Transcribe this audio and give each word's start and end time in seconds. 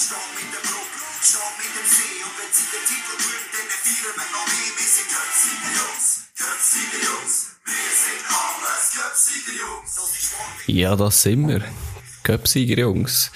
Stopp 0.00 0.16
mit 0.34 0.48
der 0.48 0.64
Brücke, 0.64 1.02
stopp 1.20 1.52
mit 1.58 1.68
dem 1.76 1.84
See. 1.84 2.24
Und 2.24 2.32
wenn 2.40 2.52
sie 2.56 2.64
den 2.72 2.84
Titel 2.88 3.16
bringt, 3.20 3.52
dann 3.52 3.68
feiern 3.84 4.16
wir 4.16 4.28
noch 4.32 4.46
mehr. 4.48 4.72
Wir 4.80 4.88
sind 4.96 5.08
Göpsiger 5.12 5.72
Jungs, 5.76 6.06
Göpsiger 6.40 7.00
Jungs. 7.04 7.36
Wir 7.66 7.92
sind 8.00 8.24
alles 8.32 8.84
Göpsiger 8.96 9.56
Jungs. 9.60 10.66
Ja, 10.66 10.96
das 10.96 11.22
sind 11.22 11.48
wir. 11.48 11.62
Göpsiger 12.22 12.78
Jungs. 12.78 13.30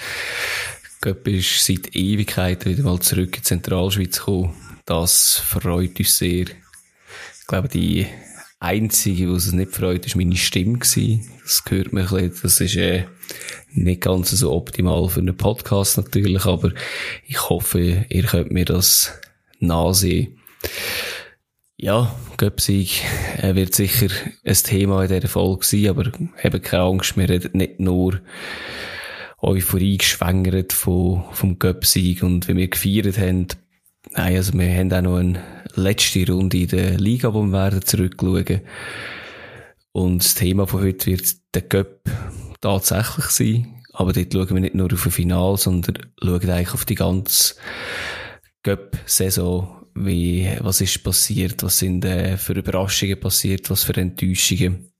Göpp 1.02 1.28
ist 1.28 1.66
seit 1.66 1.94
Ewigkeiten 1.94 2.72
wieder 2.72 2.84
mal 2.84 2.98
zurück 2.98 3.26
in 3.26 3.32
die 3.32 3.42
Zentralschweiz 3.42 4.18
gekommen. 4.18 4.54
Das 4.86 5.36
freut 5.36 5.98
uns 5.98 6.16
sehr. 6.16 6.46
Ich 6.46 7.46
glaube, 7.46 7.68
die 7.68 8.06
einzige, 8.58 9.30
was 9.30 9.46
es 9.46 9.52
nicht 9.52 9.72
freut, 9.74 10.06
ist 10.06 10.16
meine 10.16 10.36
Stimme. 10.36 10.78
Das 10.78 11.62
hört 11.68 11.92
man 11.92 12.08
ein 12.08 12.30
bisschen. 12.30 12.40
Das 12.42 12.60
ist 12.62 12.76
äh, 12.76 13.04
nicht 13.74 14.02
ganz 14.02 14.30
so 14.30 14.52
optimal 14.52 15.08
für 15.08 15.20
einen 15.20 15.36
Podcast 15.36 15.96
natürlich, 15.96 16.44
aber 16.46 16.72
ich 17.26 17.48
hoffe, 17.48 18.06
ihr 18.08 18.22
könnt 18.22 18.52
mir 18.52 18.64
das 18.64 19.12
nachsehen. 19.58 20.38
Ja, 21.76 22.14
Göpsig 22.36 23.02
äh, 23.38 23.54
wird 23.56 23.74
sicher 23.74 24.08
ein 24.44 24.54
Thema 24.54 25.02
in 25.02 25.08
dieser 25.08 25.28
Folge 25.28 25.66
sein, 25.66 25.88
aber 25.88 26.10
habt 26.42 26.62
keine 26.62 26.82
Angst, 26.84 27.16
wir 27.16 27.28
reden 27.28 27.58
nicht 27.58 27.80
nur 27.80 28.20
Euphorie 29.42 29.98
geschwängert 29.98 30.72
von, 30.72 31.24
vom 31.32 31.58
Göpsig 31.58 32.22
und 32.22 32.48
wie 32.48 32.56
wir 32.56 32.68
gefeiert 32.68 33.18
haben. 33.18 33.48
Nein, 34.12 34.36
also 34.36 34.52
wir 34.54 34.72
haben 34.72 34.92
auch 34.92 35.02
noch 35.02 35.16
eine 35.16 35.42
letzte 35.74 36.26
Runde 36.30 36.58
in 36.58 36.68
der 36.68 36.98
Liga, 36.98 37.34
wo 37.34 37.42
wir 37.42 37.52
werden 37.52 37.82
zurückschauen. 37.82 38.60
Und 39.92 40.24
das 40.24 40.34
Thema 40.34 40.66
von 40.66 40.82
heute 40.82 41.06
wird 41.06 41.34
der 41.54 41.62
Göpp 41.62 42.08
tatsächlich 42.60 43.26
sein. 43.26 43.82
Aber 43.92 44.12
dort 44.12 44.32
schauen 44.32 44.54
wir 44.54 44.60
nicht 44.60 44.74
nur 44.74 44.92
auf 44.92 45.06
ein 45.06 45.12
Final, 45.12 45.56
sondern 45.56 45.98
schauen 46.20 46.50
eigentlich 46.50 46.74
auf 46.74 46.84
die 46.84 46.96
ganze 46.96 47.54
Göpp-Saison. 48.62 49.86
Was 49.94 50.80
ist 50.80 51.04
passiert? 51.04 51.62
Was 51.62 51.78
sind 51.78 52.04
äh, 52.04 52.36
für 52.36 52.54
Überraschungen 52.54 53.20
passiert? 53.20 53.70
Was 53.70 53.84
für 53.84 53.96
Enttäuschungen? 53.96 54.92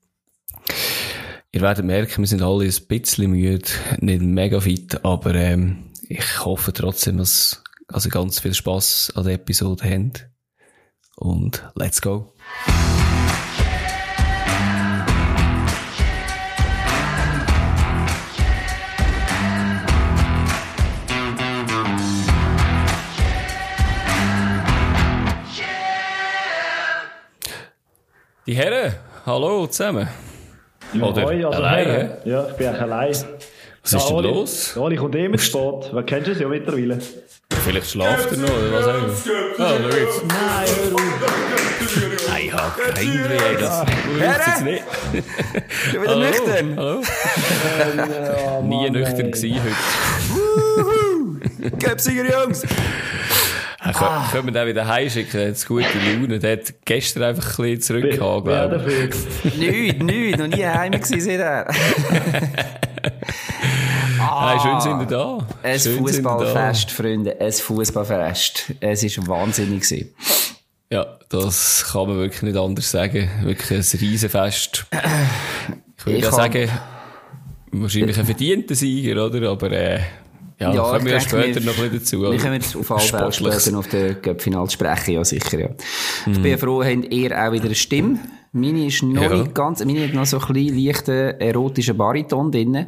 Ihr 1.51 1.61
werdet 1.61 1.85
merken, 1.85 2.21
wir 2.21 2.27
sind 2.27 2.41
alle 2.41 2.65
ein 2.65 2.87
bisschen 2.87 3.31
müde, 3.31 3.69
nicht 3.99 4.21
mega 4.21 4.59
fit, 4.59 5.05
aber 5.05 5.35
ähm, 5.35 5.91
ich 6.09 6.43
hoffe 6.43 6.73
trotzdem, 6.73 7.17
dass 7.17 7.63
also 7.87 8.09
ganz 8.09 8.39
viel 8.39 8.53
Spaß 8.53 9.13
an 9.15 9.23
der 9.23 9.35
Episode 9.35 9.89
habt. 9.89 10.29
Und 11.15 11.63
let's 11.75 12.01
go! 12.01 12.33
Die 28.47 28.53
Herren, 28.55 28.93
hallo 29.25 29.65
zusammen. 29.67 30.07
Oder 31.01 31.23
Hoi, 31.23 31.43
also 31.45 31.49
alleine? 31.57 31.91
Herren. 31.91 32.09
Ja, 32.25 32.47
ich 32.47 32.53
bin 32.53 32.67
eigentlich 32.67 32.81
allein. 32.81 33.09
Was 33.09 33.93
ist 33.93 34.07
denn 34.07 34.15
Oli, 34.15 34.27
los? 34.27 34.77
Oli 34.77 34.95
kommt 34.97 35.15
eh 35.15 35.27
mit 35.27 35.41
Sport. 35.41 35.89
Wer 35.91 36.03
kennst 36.03 36.27
du 36.27 36.31
es 36.33 36.39
ja 36.39 36.47
mittlerweile? 36.47 36.99
Vielleicht 37.63 37.89
schlaft 37.89 38.31
er 38.31 38.37
noch, 38.37 38.49
oder 38.49 38.71
was 38.71 38.85
auch 38.85 38.97
immer. 38.97 39.13
Ah, 39.57 39.73
schau 39.81 39.97
jetzt. 39.97 40.25
Nein, 40.27 40.67
hör 40.77 40.93
auf. 40.93 41.01
Nein, 42.27 42.41
ich 42.45 42.53
habe 42.53 42.81
keinen 42.93 43.29
Weh, 43.29 43.57
das 43.59 43.85
braucht 43.85 44.47
jetzt 44.47 44.63
nicht. 44.63 44.83
Schon 45.91 46.01
wieder 46.03 46.11
Hallo, 46.11 46.25
nüchtern. 46.25 46.77
Hallo. 46.77 47.01
Oh, 48.57 48.61
Nie 48.63 48.83
Mann, 48.83 48.91
nüchtern 48.93 49.31
gewesen 49.31 49.61
heute. 51.61 51.77
Göpsiger 51.77 52.25
Jungs! 52.43 52.61
Ah. 53.93 54.27
Können, 54.31 54.47
wir 54.47 54.53
den 54.53 54.67
wieder 54.67 54.87
heimschicken? 54.87 55.39
Der 55.39 55.49
hat 55.49 55.65
gute 55.67 55.85
Laune. 55.99 56.39
Der 56.39 56.53
hat 56.53 56.73
gestern 56.85 57.23
einfach 57.23 57.59
ein 57.59 57.65
bisschen 57.65 57.81
zurückgehauen, 57.81 58.43
glaube 58.43 58.91
ich. 58.91 59.55
Nicht, 59.57 60.01
nicht, 60.01 60.39
noch 60.39 60.47
nie 60.47 60.65
heim 60.65 60.91
gewesen 60.91 61.21
seither. 61.21 61.67
Nein, 64.17 64.59
schön 64.59 64.81
sind 64.81 64.99
wir 64.99 65.05
da. 65.05 65.47
Ein. 65.61 65.79
Fußballfest, 65.79 66.91
Freunde, 66.91 67.39
ein 67.39 67.51
Fußballfest. 67.51 68.73
Es 68.79 69.03
ist 69.03 69.27
wahnsinnig 69.27 69.81
gewesen. 69.81 70.15
Ja, 70.91 71.05
das 71.29 71.85
kann 71.91 72.07
man 72.07 72.17
wirklich 72.17 72.41
nicht 72.41 72.57
anders 72.57 72.89
sagen. 72.89 73.29
Wirklich 73.43 73.71
ein 73.71 73.99
Riesenfest. 73.99 74.85
Ich 75.97 76.05
würde 76.05 76.19
Ich 76.19 76.25
sagen, 76.25 76.69
wahrscheinlich 77.71 78.17
ein 78.17 78.25
verdienter 78.25 78.75
Sieger, 78.75 79.25
oder? 79.25 79.49
Aber, 79.49 79.71
äh, 79.71 79.99
ja, 80.59 80.73
Ja, 80.73 80.81
kommen 80.83 81.05
wir 81.05 81.19
später 81.19 81.59
wir- 81.61 81.65
noch 81.71 81.77
ein 81.77 81.89
bisschen 81.91 81.99
dazu. 81.99 82.21
Wir 82.21 82.29
oder? 82.29 82.37
kommen 82.37 82.61
auf 82.79 82.91
alle 82.91 83.31
Fälle 83.31 83.31
später 83.53 83.77
auf 83.77 83.87
den 83.87 84.21
Cup-Final 84.21 84.69
sprechen, 84.69 85.13
ja 85.15 85.23
sicher, 85.25 85.59
ja. 85.59 85.69
Ich 86.31 86.39
bin 86.41 86.57
froh, 86.57 86.83
habt 86.83 87.13
ihr 87.13 87.31
auch 87.47 87.51
wieder 87.51 87.65
eine 87.65 87.75
Stimme. 87.75 88.19
Meine 88.57 88.85
ist 88.87 89.03
noch 89.03 89.21
Ja. 89.21 89.35
nicht 89.37 89.53
ganz, 89.53 89.83
meine 89.83 90.01
hat 90.07 90.13
noch 90.13 90.25
so 90.25 90.39
ein 90.39 90.53
bisschen 90.53 90.77
leichten 90.85 91.39
erotischen 91.41 91.97
Bariton 91.97 92.51
drin. 92.53 92.85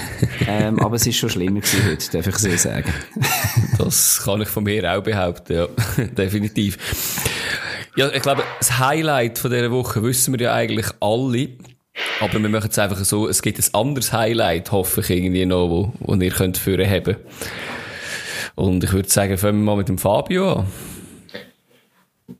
ähm, 0.46 0.78
aber 0.78 0.94
es 0.96 1.06
ist 1.08 1.16
schon 1.16 1.30
schlimmer 1.30 1.58
gewesen 1.60 1.84
heute, 1.84 2.10
darf 2.12 2.26
ich 2.28 2.36
so 2.36 2.56
sagen. 2.56 2.92
Das 3.78 4.22
kann 4.24 4.40
ich 4.42 4.48
von 4.48 4.62
mir 4.64 4.92
auch 4.96 5.02
behaupten, 5.02 5.52
ja. 5.54 5.66
Definitiv. 6.16 6.78
Ja, 7.96 8.08
ich 8.12 8.22
glaube, 8.22 8.44
das 8.60 8.78
Highlight 8.78 9.38
von 9.38 9.50
dieser 9.50 9.70
Woche 9.72 10.00
wissen 10.02 10.32
wir 10.38 10.40
ja 10.46 10.54
eigentlich 10.54 10.86
alle. 11.00 11.48
Aber 12.20 12.40
wir 12.40 12.48
machen 12.48 12.70
es 12.70 12.78
einfach 12.78 12.96
so, 12.98 13.28
es 13.28 13.42
gibt 13.42 13.58
ein 13.58 13.74
anderes 13.74 14.12
Highlight, 14.12 14.72
hoffe 14.72 15.00
ich 15.00 15.10
irgendwie 15.10 15.46
noch, 15.46 15.68
wo, 15.68 15.92
wo 16.00 16.14
ihr 16.14 16.30
könnt 16.30 16.58
führen 16.58 16.88
haben. 16.88 17.16
Und 18.54 18.84
ich 18.84 18.92
würde 18.92 19.08
sagen, 19.08 19.36
fangen 19.38 19.60
wir 19.60 19.64
mal 19.64 19.76
mit 19.76 19.88
dem 19.88 19.98
Fabio 19.98 20.52
an. 20.52 20.66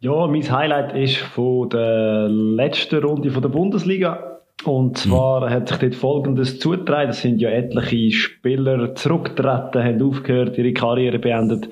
Ja, 0.00 0.26
mein 0.26 0.50
Highlight 0.50 0.94
ist 0.94 1.16
von 1.16 1.68
der 1.68 2.28
letzten 2.28 3.02
Runde 3.02 3.30
von 3.30 3.42
der 3.42 3.48
Bundesliga. 3.48 4.40
Und 4.64 4.98
zwar 4.98 5.48
hat 5.50 5.68
sich 5.68 5.78
dort 5.78 5.94
Folgendes 5.94 6.58
zugetragen. 6.58 7.10
Es 7.10 7.22
sind 7.22 7.40
ja 7.40 7.50
etliche 7.50 8.12
Spieler 8.12 8.94
zurückgetreten, 8.94 9.82
haben 9.82 10.02
aufgehört, 10.02 10.58
ihre 10.58 10.72
Karriere 10.72 11.18
beendet. 11.18 11.68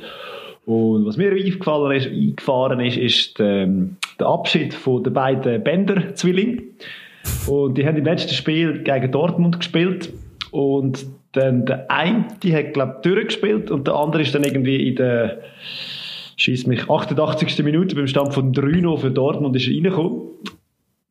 Und 0.64 1.06
was 1.06 1.16
mir 1.16 1.32
eingefallen 1.32 1.96
ist, 1.96 2.06
eingefahren 2.08 2.80
ist, 2.80 2.96
ist 2.96 3.38
der, 3.38 3.68
der 4.18 4.26
Abschied 4.26 4.74
von 4.74 5.02
den 5.02 5.12
beiden 5.12 5.62
Bender-Zwillingen. 5.62 6.62
Und 7.46 7.78
die 7.78 7.86
haben 7.86 7.96
im 7.96 8.04
letzten 8.04 8.34
Spiel 8.34 8.82
gegen 8.82 9.10
Dortmund 9.10 9.58
gespielt. 9.58 10.12
Und 10.50 11.06
dann 11.32 11.66
der 11.66 11.90
eine, 11.90 12.26
die 12.42 12.54
hat, 12.54 12.74
glaube 12.74 12.96
ich, 12.96 13.10
durchgespielt 13.10 13.70
und 13.70 13.86
der 13.86 13.94
andere 13.94 14.22
ist 14.22 14.34
dann 14.34 14.44
irgendwie 14.44 14.88
in 14.88 14.96
der 14.96 15.40
schießt 16.36 16.68
mich 16.68 16.88
88. 16.88 17.62
Minute 17.64 17.96
beim 17.96 18.06
Stand 18.06 18.32
von 18.32 18.52
3 18.52 18.96
für 18.96 19.10
Dortmund 19.10 19.56
ist 19.56 19.66
er 19.66 19.74
reingekommen. 19.74 20.22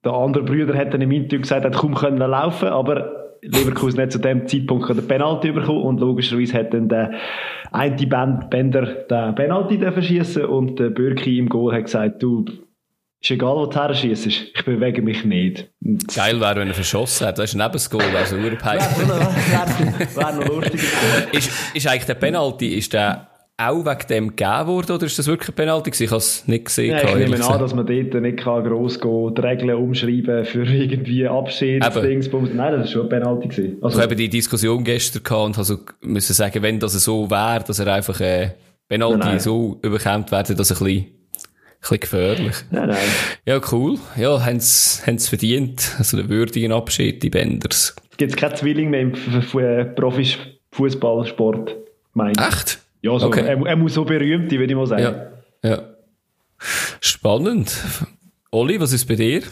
Der 0.05 0.13
andere 0.13 0.43
Brüder 0.43 0.75
hat 0.75 0.93
dann 0.93 1.01
im 1.01 1.11
Interview 1.11 1.41
gesagt, 1.41 1.65
er 1.65 1.71
hat 1.71 1.77
kaum 1.77 1.93
können 1.93 2.17
laufen, 2.17 2.69
aber 2.69 3.35
Leverkusen 3.41 4.01
hat 4.01 4.11
zu 4.11 4.19
dem 4.19 4.47
Zeitpunkt 4.47 4.89
den 4.89 5.05
Penalty 5.05 5.51
bekommen 5.51 5.83
und 5.83 5.99
logischerweise 5.99 6.57
hat 6.57 6.73
dann 6.73 6.87
der 6.87 7.11
eine 7.71 8.07
Band 8.07 8.49
Bender 8.49 8.85
den 8.85 9.35
Penalty 9.35 9.77
verschießen 9.79 10.45
und 10.45 10.79
der 10.79 10.89
Bürki 10.89 11.37
im 11.37 11.49
Goal 11.49 11.75
hat 11.75 11.85
gesagt, 11.85 12.23
du, 12.23 12.45
ist 13.29 13.31
egal, 13.31 13.55
wo 13.55 13.65
du 13.65 13.77
herschießt, 13.77 14.25
ich 14.27 14.53
bewege 14.65 15.01
mich 15.01 15.23
nicht. 15.25 15.69
Und 15.83 16.07
Geil 16.15 16.39
wäre, 16.39 16.55
wenn 16.61 16.67
er 16.69 16.73
verschossen 16.73 17.27
hat. 17.27 17.37
Das 17.37 17.49
ist 17.51 17.55
neben 17.55 17.71
das 17.73 17.89
Goal, 17.89 18.03
also 18.15 18.37
Wäre 18.37 18.51
urpeinlich. 18.51 18.85
noch, 20.15 20.47
lustiger. 20.47 20.83
ist, 21.33 21.51
ist 21.73 21.87
eigentlich 21.87 22.05
der 22.05 22.13
Penalty, 22.15 22.75
ist 22.75 22.93
der 22.93 23.27
auch 23.59 23.83
wegen 23.83 24.07
dem 24.09 24.35
gegeben 24.35 24.67
worden, 24.67 24.91
oder 24.91 25.05
ist 25.07 25.17
das 25.17 25.25
wirklich 25.25 25.49
ein 25.49 25.55
Penalty 25.55 25.89
gewesen? 25.89 26.03
Ich 26.03 26.09
habe 26.11 26.17
es 26.19 26.47
nicht 26.47 26.65
gesehen. 26.65 26.91
Ja, 26.91 27.03
ich 27.09 27.15
nehme 27.15 27.43
an, 27.43 27.59
dass 27.59 27.73
man 27.73 27.87
dort 27.87 28.13
nicht 28.21 28.37
kann 28.37 28.63
gross 28.63 28.99
gehen, 28.99 29.33
die 29.33 29.41
Regeln 29.41 29.75
umschreiben 29.75 30.45
für 30.45 30.63
irgendwie 30.63 31.27
Abschied, 31.27 31.83
Eben. 31.83 32.01
Dingsbums. 32.07 32.51
Nein, 32.53 32.73
das 32.73 32.81
war 32.81 32.87
schon 32.87 33.01
ein 33.03 33.09
Penalty. 33.09 33.47
Gewesen. 33.47 33.77
Ich 33.79 33.83
Also, 33.83 34.01
habe 34.01 34.15
die 34.15 34.29
Diskussion 34.29 34.83
gestern 34.83 35.23
gehabt 35.23 35.45
und 35.47 35.57
also 35.57 35.79
müssen 36.01 36.33
sagen, 36.33 36.61
wenn 36.61 36.79
das 36.79 36.93
so 36.93 37.29
wäre, 37.31 37.63
dass 37.65 37.79
er 37.79 37.91
einfach 37.93 38.19
äh, 38.21 38.51
Penalty 38.87 39.17
Nein, 39.17 39.27
nein. 39.27 39.39
so 39.39 39.79
überkommt, 39.81 40.31
wäre 40.31 40.43
das 40.43 40.49
ein 40.51 40.55
bisschen, 40.57 40.87
ein 40.87 41.16
bisschen 41.81 41.99
gefährlich. 41.99 42.55
nein, 42.71 42.89
nein. 42.89 42.97
Ja, 43.45 43.61
cool. 43.71 43.97
Ja, 44.15 44.43
haben 44.45 44.59
sie 44.59 45.17
verdient. 45.29 45.95
Also 45.97 46.17
einen 46.17 46.29
würdigen 46.29 46.71
Abschied, 46.71 47.21
die 47.23 47.29
Benders. 47.29 47.95
Es 48.11 48.17
gibt 48.17 48.35
keinen 48.37 48.55
Zwilling 48.55 48.89
mehr 48.89 49.01
im 49.01 49.13
äh, 49.59 49.85
Profifußballsport. 49.85 51.75
Echt? 52.39 52.79
Ja, 53.01 53.19
so, 53.19 53.27
Okay. 53.27 53.45
er, 53.45 53.65
er 53.65 53.75
muss 53.75 53.93
so 53.93 54.03
berühmt 54.03 54.49
sein, 54.49 54.59
würde 54.59 54.73
ich 54.73 54.77
mal 54.77 54.87
sagen. 54.87 55.03
Ja. 55.03 55.31
Ja. 55.69 55.81
Spannend. 56.99 57.71
Olli, 58.51 58.79
was 58.79 58.91
ist 58.93 59.05
bei 59.05 59.15
dir? 59.15 59.43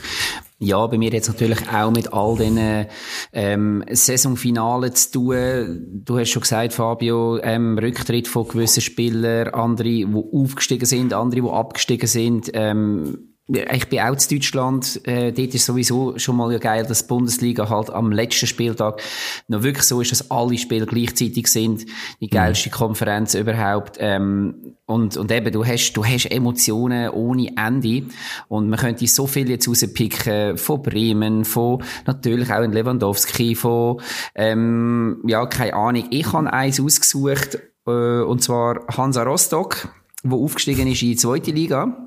Ja, 0.57 0.87
bei 0.87 0.97
mir 0.97 1.11
jetzt 1.11 1.27
natürlich 1.27 1.67
auch 1.69 1.91
mit 1.91 2.13
all 2.13 2.37
den 2.37 2.87
ähm, 3.33 3.83
Saisonfinalen 3.91 4.95
zu 4.95 5.11
tun. 5.11 6.01
Du 6.05 6.17
hast 6.17 6.29
schon 6.29 6.43
gesagt, 6.43 6.71
Fabio, 6.71 7.39
ähm, 7.43 7.77
Rücktritt 7.77 8.29
von 8.29 8.47
gewissen 8.47 8.79
Spielern, 8.79 9.49
andere, 9.49 9.89
die 9.89 10.07
aufgestiegen 10.07 10.85
sind, 10.85 11.13
andere, 11.13 11.41
die 11.41 11.49
abgestiegen 11.49 12.07
sind. 12.07 12.51
Ähm, 12.53 13.34
ich 13.47 13.89
bin 13.89 14.00
auch 14.00 14.15
zu 14.15 14.33
Deutschland, 14.33 15.01
äh, 15.06 15.31
dort 15.31 15.53
ist 15.53 15.65
sowieso 15.65 16.18
schon 16.18 16.36
mal 16.36 16.51
ja 16.51 16.57
geil, 16.57 16.83
dass 16.88 17.03
die 17.03 17.07
Bundesliga 17.07 17.69
halt 17.69 17.92
am 17.92 18.12
letzten 18.12 18.47
Spieltag 18.47 19.01
noch 19.47 19.62
wirklich 19.62 19.86
so 19.86 20.01
ist, 20.01 20.12
dass 20.12 20.31
alle 20.31 20.57
Spiele 20.57 20.88
gleichzeitig 20.88 21.47
sind, 21.47 21.86
die 22.19 22.27
geilste 22.27 22.71
Konferenz 22.71 23.36
überhaupt, 23.36 23.97
ähm, 24.00 24.75
und, 24.88 25.18
und 25.18 25.31
eben, 25.31 25.51
du 25.51 25.63
hast, 25.63 25.94
du 25.94 26.03
hast 26.03 26.25
Emotionen 26.25 27.09
ohne 27.09 27.56
Ende, 27.56 28.07
und 28.47 28.69
man 28.69 28.80
könnte 28.80 29.06
so 29.06 29.27
viel 29.27 29.50
jetzt 29.50 29.68
rauspicken, 29.68 30.57
von 30.57 30.81
Bremen, 30.81 31.45
von, 31.45 31.83
natürlich 32.07 32.51
auch 32.51 32.63
in 32.63 32.71
Lewandowski, 32.71 33.53
von, 33.53 34.01
ähm, 34.33 35.21
ja, 35.27 35.45
keine 35.45 35.75
Ahnung, 35.75 36.06
ich 36.09 36.33
habe 36.33 36.51
eins 36.51 36.80
ausgesucht, 36.80 37.59
äh, 37.86 37.91
und 38.21 38.41
zwar 38.41 38.88
Hansa 38.88 39.21
Rostock, 39.21 39.88
wo 40.24 40.44
aufgestiegen 40.44 40.88
ist 40.88 41.03
in 41.03 41.09
die 41.09 41.15
zweite 41.15 41.51
Liga, 41.51 42.04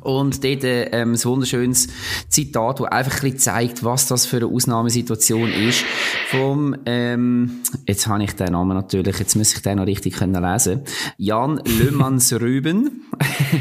und 0.00 0.42
dort 0.42 0.64
ähm, 0.64 1.12
ein 1.12 1.24
wunderschönes 1.24 1.86
Zitat, 2.28 2.80
das 2.80 2.88
einfach 2.88 3.14
ein 3.14 3.20
bisschen 3.20 3.38
zeigt, 3.38 3.84
was 3.84 4.08
das 4.08 4.26
für 4.26 4.38
eine 4.38 4.46
Ausnahmesituation 4.46 5.52
ist. 5.52 5.84
Vom, 6.28 6.74
ähm, 6.86 7.62
jetzt 7.86 8.08
habe 8.08 8.24
ich 8.24 8.32
den 8.34 8.52
Namen 8.52 8.76
natürlich, 8.76 9.16
jetzt 9.20 9.36
muss 9.36 9.54
ich 9.54 9.62
den 9.62 9.78
noch 9.78 9.86
richtig 9.86 10.14
können 10.14 10.42
lesen. 10.42 10.82
Jan 11.18 11.60
Löhmanns 11.78 12.32
Rüben. 12.32 13.04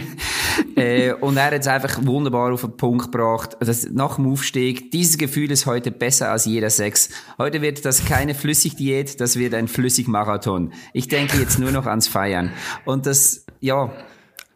äh, 0.75 1.13
und 1.13 1.37
er 1.37 1.45
hat 1.45 1.53
es 1.53 1.67
einfach 1.67 2.03
wunderbar 2.03 2.51
auf 2.53 2.61
den 2.61 2.75
Punkt 2.75 3.11
gebracht. 3.11 3.55
dass 3.59 3.87
nach 3.91 4.15
dem 4.15 4.31
Aufstieg, 4.31 4.89
dieses 4.89 5.19
Gefühl 5.19 5.51
ist 5.51 5.67
heute 5.67 5.91
besser 5.91 6.31
als 6.31 6.45
jeder 6.45 6.71
Sex. 6.71 7.09
Heute 7.37 7.61
wird 7.61 7.85
das 7.85 8.03
keine 8.03 8.33
Flüssigdiät, 8.33 9.21
das 9.21 9.37
wird 9.37 9.53
ein 9.53 9.67
Flüssigmarathon. 9.67 10.73
Ich 10.91 11.07
denke 11.07 11.37
jetzt 11.37 11.59
nur 11.59 11.71
noch 11.71 11.85
ans 11.85 12.07
Feiern. 12.07 12.51
Und 12.83 13.05
das, 13.05 13.45
ja, 13.59 13.91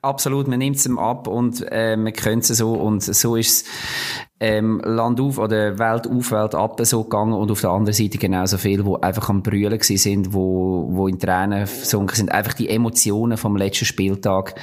Absolut, 0.01 0.47
man 0.47 0.59
nimmt 0.59 0.77
es 0.77 0.85
ihm 0.85 0.97
ab 0.97 1.27
und 1.27 1.65
äh, 1.69 1.97
man 1.97 2.13
könnte 2.13 2.55
so 2.55 2.73
und 2.73 3.03
so 3.03 3.35
ist 3.35 3.49
es 3.49 3.69
ähm, 4.39 4.79
Land 4.85 5.19
auf 5.19 5.37
oder 5.37 5.77
Welt 5.77 6.07
auf, 6.07 6.31
Welt 6.31 6.55
ab 6.55 6.79
so 6.83 7.03
gegangen 7.03 7.33
und 7.33 7.51
auf 7.51 7.59
der 7.59 7.71
anderen 7.71 7.93
Seite 7.93 8.17
genauso 8.17 8.57
viel, 8.57 8.85
wo 8.85 8.95
einfach 8.95 9.27
am 9.27 9.43
Brüllen 9.43 9.77
gewesen 9.77 9.97
sind, 9.97 10.33
wo, 10.33 10.87
wo 10.89 11.09
in 11.09 11.19
Tränen 11.19 11.67
versunken 11.67 12.15
sind. 12.15 12.31
Einfach 12.31 12.53
die 12.53 12.69
Emotionen 12.69 13.37
vom 13.37 13.57
letzten 13.57 13.83
Spieltag. 13.83 14.55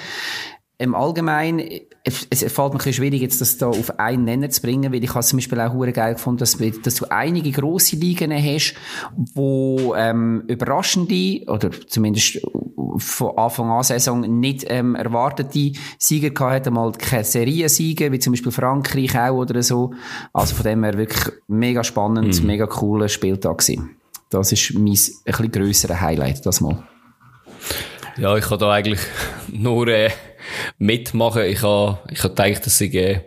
Im 0.79 0.95
Allgemeinen, 0.95 1.67
es, 2.05 2.27
es 2.29 2.41
fällt 2.41 2.57
mir 2.57 2.65
ein 2.65 2.77
bisschen 2.77 2.93
schwierig, 2.93 3.23
jetzt 3.23 3.41
das 3.41 3.57
da 3.57 3.69
auf 3.69 3.99
einen 3.99 4.25
Nenner 4.25 4.51
zu 4.51 4.61
bringen, 4.61 4.93
weil 4.93 5.03
ich 5.03 5.15
habe 5.15 5.25
zum 5.25 5.39
Beispiel 5.39 5.59
auch 5.61 5.73
hure 5.73 5.93
geil 5.93 6.15
gefunden, 6.15 6.39
dass, 6.41 6.59
dass 6.83 6.97
du 6.97 7.07
einige 7.11 7.51
grosse 7.51 7.97
Ligen 7.97 8.33
hast, 8.33 8.75
wo 9.35 9.95
ähm, 9.97 10.45
überraschende 10.49 11.43
oder 11.47 11.71
zumindest 11.87 12.41
von 12.99 13.39
Anfang 13.39 13.71
an 13.71 13.83
Saison 13.83 14.21
nicht 14.21 14.67
ähm, 14.69 14.95
erwartete 14.95 15.73
Sieger 15.99 16.31
gehabt 16.31 16.53
hat, 16.53 16.67
einmal 16.67 16.93
keine 16.93 17.25
Seriensiege, 17.25 18.13
wie 18.13 18.19
zum 18.19 18.35
Beispiel 18.35 18.53
Frankreich 18.53 19.19
auch 19.19 19.37
oder 19.37 19.63
so. 19.63 19.95
Also 20.33 20.57
von 20.57 20.65
dem 20.65 20.85
her 20.85 20.99
wirklich 20.99 21.35
mega 21.49 21.85
spannend, 21.85 22.41
mhm. 22.41 22.47
mega 22.47 22.67
cooler 22.67 23.09
Spieltag 23.09 23.59
gewesen. 23.59 23.97
Das 24.31 24.53
ist 24.53 24.75
mein 24.75 24.89
ein 24.89 24.93
bisschen 24.93 25.53
grösseres 25.53 26.01
Highlight, 26.01 26.45
das 26.45 26.61
mal. 26.61 26.83
Ja, 28.19 28.37
ich 28.37 28.45
kann 28.45 28.59
da 28.59 28.73
eigentlich 28.73 29.01
nur 29.49 29.89
äh, 29.89 30.11
mitmachen. 30.79 31.43
Ich 31.45 31.63
habe 31.63 31.99
ich 32.11 32.23
hab 32.23 32.37
gedacht, 32.37 32.67
dass 32.67 32.81
ich, 32.81 32.95
äh, 32.95 33.21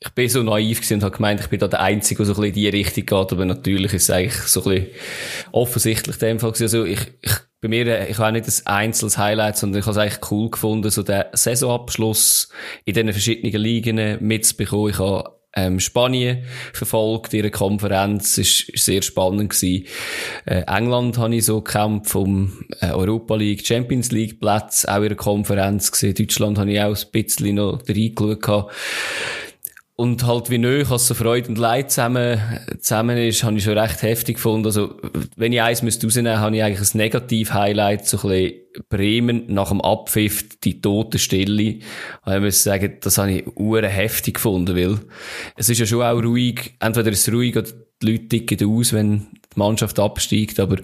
ich 0.00 0.10
bin 0.10 0.28
so 0.28 0.42
naiv 0.42 0.78
gewesen 0.78 0.94
und 0.94 1.02
habe 1.02 1.16
gemeint, 1.16 1.40
ich 1.40 1.48
bin 1.48 1.58
da 1.58 1.68
der 1.68 1.80
Einzige, 1.80 2.18
der 2.18 2.26
so 2.26 2.32
ein 2.32 2.36
bisschen 2.36 2.48
in 2.48 2.54
die 2.54 2.68
Richtung 2.68 3.06
geht, 3.06 3.32
aber 3.32 3.44
natürlich 3.44 3.92
ist 3.94 4.04
es 4.04 4.10
eigentlich 4.10 4.34
so 4.34 4.62
ein 4.64 4.70
bisschen 4.70 4.86
offensichtlich 5.52 6.16
in 6.16 6.20
dem 6.20 6.40
Fall 6.40 6.52
gewesen. 6.52 6.64
Also 6.64 6.84
ich, 6.84 7.00
ich 7.22 7.32
bei 7.60 7.68
mir, 7.68 7.86
äh, 7.86 8.10
ich 8.10 8.18
habe 8.18 8.32
nicht 8.32 8.46
ein 8.46 8.66
einzelnes 8.66 9.18
Highlight, 9.18 9.56
sondern 9.56 9.80
ich 9.80 9.86
habe 9.86 9.98
es 9.98 9.98
eigentlich 9.98 10.30
cool 10.30 10.50
gefunden, 10.50 10.90
so 10.90 11.02
den 11.02 11.24
Saisonabschluss 11.32 12.50
in 12.84 12.94
diesen 12.94 13.12
verschiedenen 13.12 13.60
Ligen 13.60 14.18
mitzubekommen. 14.20 14.90
Ich 14.90 14.98
habe 14.98 15.37
ähm, 15.58 15.80
Spanien 15.80 16.44
verfolgt, 16.72 17.34
ihre 17.34 17.50
Konferenz, 17.50 18.38
ist, 18.38 18.68
ist 18.68 18.84
sehr 18.84 19.02
spannend 19.02 19.50
gewesen. 19.50 19.86
Äh, 20.44 20.62
England 20.66 21.18
habe 21.18 21.34
ich 21.34 21.44
so 21.46 21.60
gekämpft 21.60 22.14
um 22.14 22.64
äh, 22.80 22.92
Europa 22.92 23.34
League, 23.34 23.66
Champions 23.66 24.12
League 24.12 24.38
Platz, 24.38 24.84
auch 24.84 25.02
ihre 25.02 25.16
Konferenz 25.16 25.90
gesehen. 25.90 26.14
Deutschland 26.14 26.58
habe 26.58 26.72
ich 26.72 26.80
auch 26.80 26.96
ein 26.96 27.10
bisschen 27.10 27.56
noch 27.56 27.80
reingeschaut 27.88 28.70
und 30.00 30.24
halt 30.24 30.48
wie 30.48 30.58
neu, 30.58 30.84
als 30.84 31.08
so 31.08 31.14
Freude 31.14 31.48
und 31.48 31.58
Leid 31.58 31.90
zusammen, 31.90 32.40
zusammen 32.78 33.18
ist, 33.18 33.42
habe 33.42 33.56
ich 33.56 33.64
schon 33.64 33.76
recht 33.76 34.00
heftig 34.02 34.36
gefunden. 34.36 34.66
Also, 34.66 34.96
wenn 35.34 35.52
ich 35.52 35.60
eins 35.60 35.82
müsste 35.82 36.06
rausnehmen, 36.06 36.38
habe 36.38 36.56
ich 36.56 36.62
eigentlich 36.62 36.94
ein 36.94 36.98
Negativ-Highlight, 36.98 38.06
so 38.06 38.16
ein 38.18 38.28
bisschen 38.28 38.54
Bremen 38.88 39.52
nach 39.52 39.70
dem 39.70 39.80
Abpfiff, 39.80 40.60
die 40.60 40.80
tote 40.80 41.18
Stille. 41.18 41.80
Und 42.24 42.32
ich 42.32 42.40
muss 42.40 42.62
sagen, 42.62 42.98
das 43.00 43.18
habe 43.18 43.32
ich 43.32 43.46
uren 43.56 43.90
heftig 43.90 44.34
gefunden, 44.34 44.76
weil 44.76 45.00
es 45.56 45.68
ist 45.68 45.80
ja 45.80 45.86
schon 45.86 46.02
auch 46.02 46.22
ruhig, 46.22 46.74
entweder 46.78 47.10
ist 47.10 47.26
es 47.26 47.34
ruhig 47.34 47.56
oder 47.56 47.68
die 48.00 48.12
Leute 48.12 48.28
ticken 48.28 48.68
aus, 48.70 48.92
wenn 48.92 49.18
die 49.32 49.58
Mannschaft 49.58 49.98
absteigt, 49.98 50.60
aber 50.60 50.76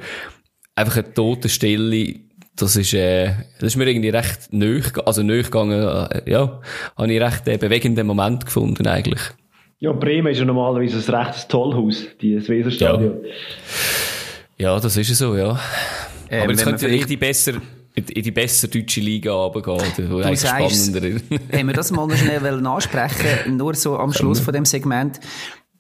einfach 0.75 0.97
eine 0.97 1.15
tote 1.15 1.49
Stille, 1.49 2.17
das 2.57 2.77
ist, 2.77 2.95
äh, 2.95 3.33
das 3.59 3.69
ist 3.69 3.77
mir 3.77 3.87
irgendwie 3.87 4.11
recht 4.11 4.53
neu, 4.53 4.81
also 5.05 5.23
neu 5.23 5.43
gegangen, 5.43 5.83
äh, 5.83 6.31
ja, 6.31 6.61
habe 6.97 7.13
ich 7.13 7.21
recht 7.21 7.49
äh, 7.49 7.57
bewegenden 7.57 8.07
Moment 8.07 8.45
gefunden 8.47 8.87
eigentlich. 8.87 9.21
Ja, 9.81 9.93
Bremen 9.93 10.33
ist 10.33 10.39
ja 10.39 10.45
normalerweise 10.45 10.97
ein 10.97 11.15
rechtes 11.15 11.49
Tollhaus, 11.49 12.07
das 12.21 12.49
Weserstadion. 12.49 13.19
Ja. 14.59 14.73
ja, 14.73 14.81
das 14.81 14.97
ist 14.97 15.15
so, 15.17 15.37
ja. 15.37 15.59
Ähm, 16.31 16.43
Aber 16.43 16.53
jetzt 16.53 16.65
könnte 16.65 16.89
ja 16.89 17.05
die 17.05 17.17
besser, 17.17 17.55
in 17.95 18.23
die 18.23 18.31
bessere 18.31 18.71
deutsche 18.71 19.01
Liga 19.01 19.33
runtergehen, 19.33 20.11
wo 20.11 20.19
eigentlich 20.19 20.41
spannender 20.41 21.21
Haben 21.53 21.67
wir 21.67 21.75
das 21.75 21.91
mal 21.91 22.07
noch 22.07 22.17
schnell 22.17 22.67
ansprechen 22.67 23.57
nur 23.57 23.75
so 23.75 23.99
am 23.99 24.13
Schluss 24.13 24.41
von 24.41 24.55
dem 24.55 24.65
Segment 24.65 25.21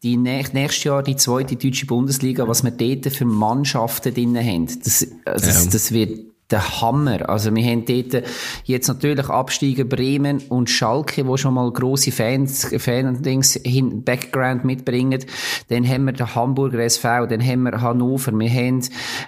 die 0.02 0.18
nächstes 0.18 0.84
Jahr 0.84 1.02
die 1.02 1.16
zweite 1.16 1.56
deutsche 1.56 1.86
Bundesliga, 1.86 2.46
was 2.46 2.62
wir 2.62 2.72
dort 2.72 3.06
für 3.16 3.24
Mannschaften 3.24 4.12
drin 4.12 4.36
haben. 4.36 4.66
Das, 4.66 5.08
also 5.24 5.46
das, 5.46 5.64
ja. 5.64 5.70
das 5.70 5.92
wird 5.92 6.33
der 6.50 6.80
Hammer. 6.80 7.28
Also 7.28 7.54
wir 7.54 7.64
haben 7.64 7.84
dort 7.86 8.24
jetzt 8.64 8.88
natürlich 8.88 9.28
Absteiger 9.28 9.84
Bremen 9.84 10.42
und 10.50 10.68
Schalke, 10.68 11.26
wo 11.26 11.36
schon 11.36 11.54
mal 11.54 11.70
grosse 11.72 12.12
Fans, 12.12 12.68
Fan-Dings, 12.76 13.60
Background 14.04 14.64
mitbringen. 14.64 15.24
Dann 15.68 15.88
haben 15.88 16.04
wir 16.04 16.12
den 16.12 16.34
Hamburger 16.34 16.80
SV, 16.80 17.26
dann 17.26 17.44
haben 17.44 17.62
wir 17.62 17.80
Hannover, 17.80 18.32
wir 18.32 18.50
haben 18.50 18.82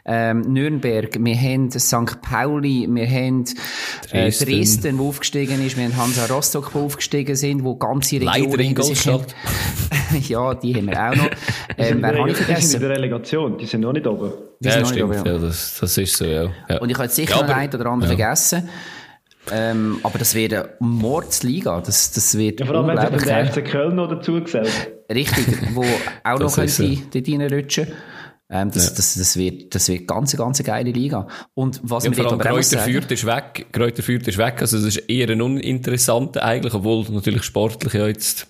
ähm, 0.05 0.41
Nürnberg, 0.43 1.17
wir 1.19 1.37
haben 1.37 1.71
St. 1.71 2.21
Pauli, 2.21 2.87
wir 2.91 3.07
haben 3.07 3.45
äh, 4.11 4.25
Dresden. 4.31 4.45
Dresden, 4.45 4.99
wo 4.99 5.09
aufgestiegen 5.09 5.65
ist, 5.65 5.77
wir 5.77 5.85
haben 5.85 5.97
Hansa 5.97 6.27
Rostock, 6.27 6.75
wo 6.75 6.81
aufgestiegen 6.81 7.35
sind, 7.35 7.65
wo 7.65 7.77
ganze 7.77 8.17
Regionen 8.17 8.51
Leider 8.51 8.63
in 8.63 8.75
Goldstadt. 8.75 9.35
ja, 10.29 10.55
die 10.55 10.75
haben 10.75 10.87
wir 10.87 11.11
auch 11.11 11.17
noch. 11.17 11.31
Ähm, 11.79 12.03
wer 12.03 12.19
habe 12.19 12.31
ich 12.31 12.37
vergessen? 12.37 12.61
Die 12.61 12.67
sind 12.67 12.83
in 12.83 12.89
der 12.89 12.97
Relegation, 12.97 13.59
die 13.59 13.67
sind 13.67 13.81
noch 13.81 13.93
nicht 13.93 14.07
oben. 14.07 14.33
Die 14.61 14.69
ja, 14.69 14.85
stimmt, 14.85 15.15
ja. 15.15 15.25
ja. 15.25 15.39
das, 15.39 15.79
das 15.81 15.99
ist 15.99 16.17
so, 16.17 16.25
ja. 16.25 16.51
ja. 16.69 16.79
Und 16.79 16.91
ich 16.91 16.97
habe 16.97 17.09
sicher 17.09 17.41
ja, 17.41 17.47
noch 17.47 17.55
einen 17.55 17.75
oder 17.75 17.87
anderen 17.87 18.17
vergessen. 18.17 18.69
Ähm, 19.53 20.01
aber 20.03 20.19
das 20.19 20.35
wird 20.35 20.55
eine 20.55 20.71
Mordsliga. 20.81 21.81
Das, 21.81 22.13
das 22.13 22.37
wird 22.37 22.61
ja, 22.61 22.67
vor 22.67 22.77
allem, 22.77 22.97
wenn 22.99 23.19
sich 23.19 23.29
der 23.29 23.47
FC 23.47 23.65
Köln 23.65 23.95
noch 23.95 24.09
dazu 24.09 24.41
gesellt. 24.43 24.93
Richtig, 25.13 25.75
wo 25.75 25.85
auch 26.25 26.39
noch 26.39 26.55
könnte 26.55 26.69
so. 26.69 26.85
dort 27.13 27.29
reinrutschen. 27.29 27.89
Ähm, 28.49 28.71
das, 28.71 28.91
ja. 28.91 28.95
das, 28.97 29.15
das, 29.15 29.37
wird, 29.37 29.75
das 29.75 29.89
wird 29.89 30.07
ganz, 30.07 30.37
ganz 30.37 30.63
geile 30.63 30.91
Liga. 30.91 31.27
Und 31.55 31.81
was 31.83 32.05
ja, 32.05 32.11
wir 32.17 32.23
dort 32.23 32.35
aber 32.35 32.45
Kräuter 32.45 32.79
Fürth 32.79 33.11
ist 33.11 33.27
weg. 33.27 33.67
Kräuter 33.73 34.03
Fürth 34.03 34.27
ist 34.29 34.39
weg. 34.39 34.61
Also, 34.61 34.77
das 34.77 34.87
ist 34.87 34.99
eher 35.09 35.29
ein 35.31 35.43
uninteressanter 35.43 36.45
eigentlich, 36.45 36.75
obwohl 36.75 37.05
natürlich 37.11 37.43
sportlich 37.43 37.93
ja 37.93 38.07
jetzt 38.07 38.47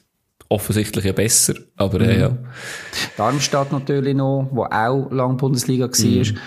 offensichtlich 0.49 1.05
ja 1.05 1.13
besser, 1.13 1.55
aber 1.77 2.01
äh, 2.01 2.15
mhm. 2.15 2.21
ja. 2.21 2.39
Darmstadt 3.17 3.73
natürlich 3.73 4.15
noch, 4.15 4.49
wo 4.53 4.65
auch 4.65 5.11
lang 5.11 5.37
Bundesliga 5.37 5.87
war. 5.87 6.25
Mhm. 6.25 6.39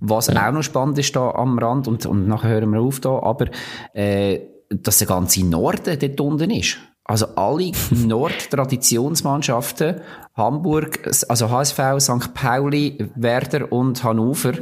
Was 0.00 0.28
ja. 0.28 0.48
auch 0.48 0.52
noch 0.52 0.62
spannend 0.62 0.96
ist 0.98 1.16
da 1.16 1.30
am 1.30 1.58
Rand, 1.58 1.88
und, 1.88 2.06
und 2.06 2.28
nachher 2.28 2.50
hören 2.50 2.70
wir 2.70 2.80
auf 2.80 3.00
da, 3.00 3.18
aber 3.18 3.46
äh, 3.94 4.38
dass 4.70 4.98
der 4.98 5.08
ganze 5.08 5.44
Norden 5.44 5.98
dort 5.98 6.20
unten 6.20 6.50
ist. 6.50 6.78
Also 7.04 7.26
alle 7.36 7.72
Nord-Traditionsmannschaften, 7.90 10.02
Hamburg, 10.34 11.10
also 11.28 11.50
HSV, 11.50 11.80
St. 11.98 12.34
Pauli, 12.34 13.10
Werder 13.16 13.72
und 13.72 14.04
Hannover, 14.04 14.52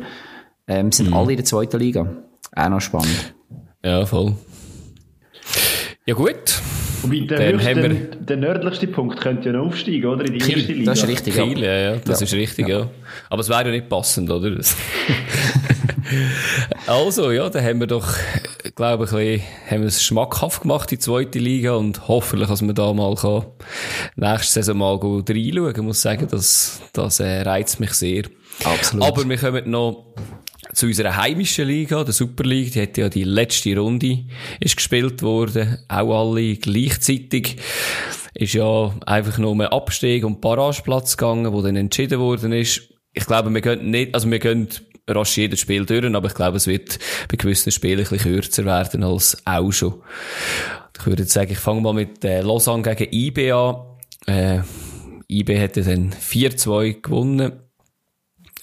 ähm, 0.68 0.92
sind 0.92 1.08
mhm. 1.08 1.14
alle 1.14 1.32
in 1.32 1.38
der 1.38 1.44
zweiten 1.44 1.78
Liga. 1.78 2.06
Auch 2.54 2.68
noch 2.68 2.80
spannend. 2.80 3.34
Ja, 3.84 4.06
voll. 4.06 4.36
Ja 6.06 6.14
gut. 6.14 6.62
Wobei 7.02 7.20
der, 7.20 7.52
höchste, 7.52 7.74
der, 7.74 7.90
der, 7.90 8.36
nördlichste 8.36 8.86
Punkt 8.88 9.20
könnte 9.20 9.50
ja 9.50 9.56
noch 9.56 9.66
aufsteigen, 9.66 10.06
oder? 10.06 10.24
In 10.24 10.32
die 10.32 10.38
Kiel, 10.38 10.58
erste 10.58 10.72
Liga. 10.72 10.90
Das 10.92 11.02
ist 11.02 11.08
richtig, 11.08 11.34
Kiel, 11.34 11.62
ja. 11.62 11.76
ja, 11.76 11.96
das 11.96 12.20
ja. 12.20 12.24
ist 12.24 12.34
richtig, 12.34 12.68
ja. 12.68 12.78
ja. 12.80 12.90
Aber 13.30 13.40
es 13.40 13.48
wäre 13.48 13.64
ja 13.64 13.70
nicht 13.70 13.88
passend, 13.88 14.30
oder? 14.30 14.50
also, 16.86 17.30
ja, 17.30 17.48
dann 17.50 17.64
haben 17.64 17.80
wir 17.80 17.86
doch, 17.86 18.08
glaube 18.74 19.04
ich, 19.04 19.12
ein 19.12 19.42
haben 19.70 19.80
wir 19.80 19.88
es 19.88 20.02
schmackhaft 20.02 20.62
gemacht, 20.62 20.90
die 20.90 20.98
zweite 20.98 21.38
Liga, 21.38 21.74
und 21.74 22.08
hoffentlich, 22.08 22.48
dass 22.48 22.62
wir 22.62 22.72
da 22.72 22.92
mal 22.92 23.14
kann, 23.14 23.46
nächste 24.16 24.54
Saison 24.54 24.78
mal 24.78 24.98
gut 24.98 25.28
reinschauen. 25.30 25.74
Ich 25.74 25.82
muss 25.82 26.02
sagen, 26.02 26.26
das, 26.30 26.80
das 26.92 27.20
äh, 27.20 27.42
reizt 27.42 27.80
mich 27.80 27.92
sehr. 27.92 28.24
Absolut. 28.64 29.06
Aber 29.06 29.28
wir 29.28 29.36
kommen 29.36 29.70
noch 29.70 30.14
zu 30.72 30.86
unserer 30.86 31.16
heimischen 31.16 31.66
Liga, 31.66 32.04
der 32.04 32.12
Super 32.12 32.44
League, 32.44 32.72
die 32.72 32.82
hat 32.82 32.96
ja 32.96 33.08
die 33.08 33.24
letzte 33.24 33.76
Runde 33.76 34.24
ist 34.60 34.76
gespielt 34.76 35.22
worden, 35.22 35.78
auch 35.88 36.30
alle 36.30 36.56
gleichzeitig. 36.56 37.56
Ist 38.34 38.54
ja 38.54 38.94
einfach 39.06 39.38
nur 39.38 39.52
um 39.52 39.60
Abstieg 39.62 40.24
und 40.24 40.40
Barrageplatz 40.40 41.16
gegangen, 41.16 41.52
wo 41.52 41.62
dann 41.62 41.76
entschieden 41.76 42.20
worden 42.20 42.52
ist. 42.52 42.82
Ich 43.14 43.24
glaube, 43.24 43.52
wir 43.52 43.62
können 43.62 43.90
nicht, 43.90 44.14
also 44.14 44.30
wir 44.30 44.38
können 44.38 44.68
rasch 45.08 45.38
jedes 45.38 45.60
Spiel 45.60 45.86
durch, 45.86 46.04
aber 46.04 46.28
ich 46.28 46.34
glaube, 46.34 46.58
es 46.58 46.66
wird 46.66 46.98
bei 47.28 47.36
gewissen 47.36 47.72
Spielen 47.72 48.00
ein 48.00 48.08
bisschen 48.08 48.32
kürzer 48.32 48.64
werden 48.64 49.02
als 49.04 49.38
auch 49.46 49.70
schon. 49.70 50.02
Ich 50.98 51.06
würde 51.06 51.22
jetzt 51.22 51.32
sagen, 51.32 51.52
ich 51.52 51.58
fange 51.58 51.80
mal 51.80 51.94
mit 51.94 52.24
äh, 52.24 52.40
Lausanne 52.40 52.82
gegen 52.82 53.12
IB 53.12 53.52
an. 53.52 53.76
Äh, 54.26 54.60
IB 55.28 55.56
hätte 55.56 55.82
dann 55.82 56.12
4-2 56.12 57.00
gewonnen. 57.00 57.52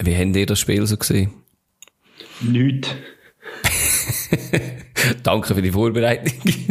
Wie 0.00 0.16
habt 0.16 0.36
ihr 0.36 0.46
das 0.46 0.58
Spiel 0.58 0.86
so 0.86 0.96
gesehen? 0.96 1.43
Nicht. 2.40 2.94
Danke 5.22 5.54
für 5.54 5.62
die 5.62 5.70
Vorbereitung. 5.70 6.32
ich 6.44 6.66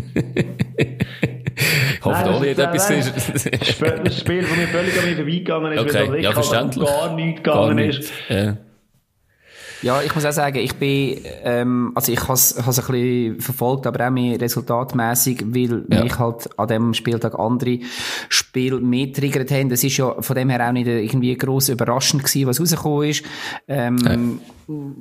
hoffe, 2.03 2.23
Nein, 2.25 2.35
Oli 2.35 2.55
hat 2.55 2.73
etwas. 2.75 2.87
Das 2.87 3.69
Spiel, 3.69 4.01
das 4.03 4.17
mir 4.57 4.67
völlig 4.67 4.99
an 4.99 5.05
mir 5.05 5.15
vorbeigegangen 5.15 5.71
ist, 5.73 5.81
Okay, 5.81 6.09
weil 6.09 6.23
ja, 6.23 6.31
verständlich. 6.31 6.87
gar 6.87 7.15
nichts 7.15 7.43
Gar 7.43 7.69
gegangen 7.69 7.87
nicht. 7.87 7.99
ist. 7.99 8.13
Ja. 8.29 8.57
Ja, 9.83 10.01
ich 10.01 10.15
muss 10.15 10.25
auch 10.25 10.31
sagen, 10.31 10.57
ich 10.57 10.75
bin, 10.75 11.19
ähm, 11.43 11.91
also 11.93 12.11
ich 12.11 12.27
has, 12.27 12.55
has 12.65 12.79
ein 12.79 12.85
bisschen 12.85 13.41
verfolgt, 13.41 13.85
aber 13.85 14.07
auch 14.07 14.11
mehr 14.11 14.39
resultatmäßig, 14.39 15.43
weil 15.47 15.83
Ja. 15.89 16.03
mich 16.03 16.17
halt 16.17 16.49
an 16.57 16.67
dem 16.67 16.93
Spieltag 16.93 17.37
andere 17.37 17.79
Spiele 18.29 18.79
mehr 18.79 19.11
triggert 19.11 19.51
haben. 19.51 19.69
Das 19.69 19.83
ist 19.83 19.97
ja 19.97 20.21
von 20.21 20.35
dem 20.35 20.49
her 20.49 20.67
auch 20.67 20.71
nicht 20.71 20.87
irgendwie 20.87 21.35
gross 21.37 21.69
überraschend 21.69 22.23
gewesen, 22.23 22.47
was 22.47 22.59
rausgekommen 22.61 23.09
ist. 23.09 23.23
Ähm, 23.67 24.39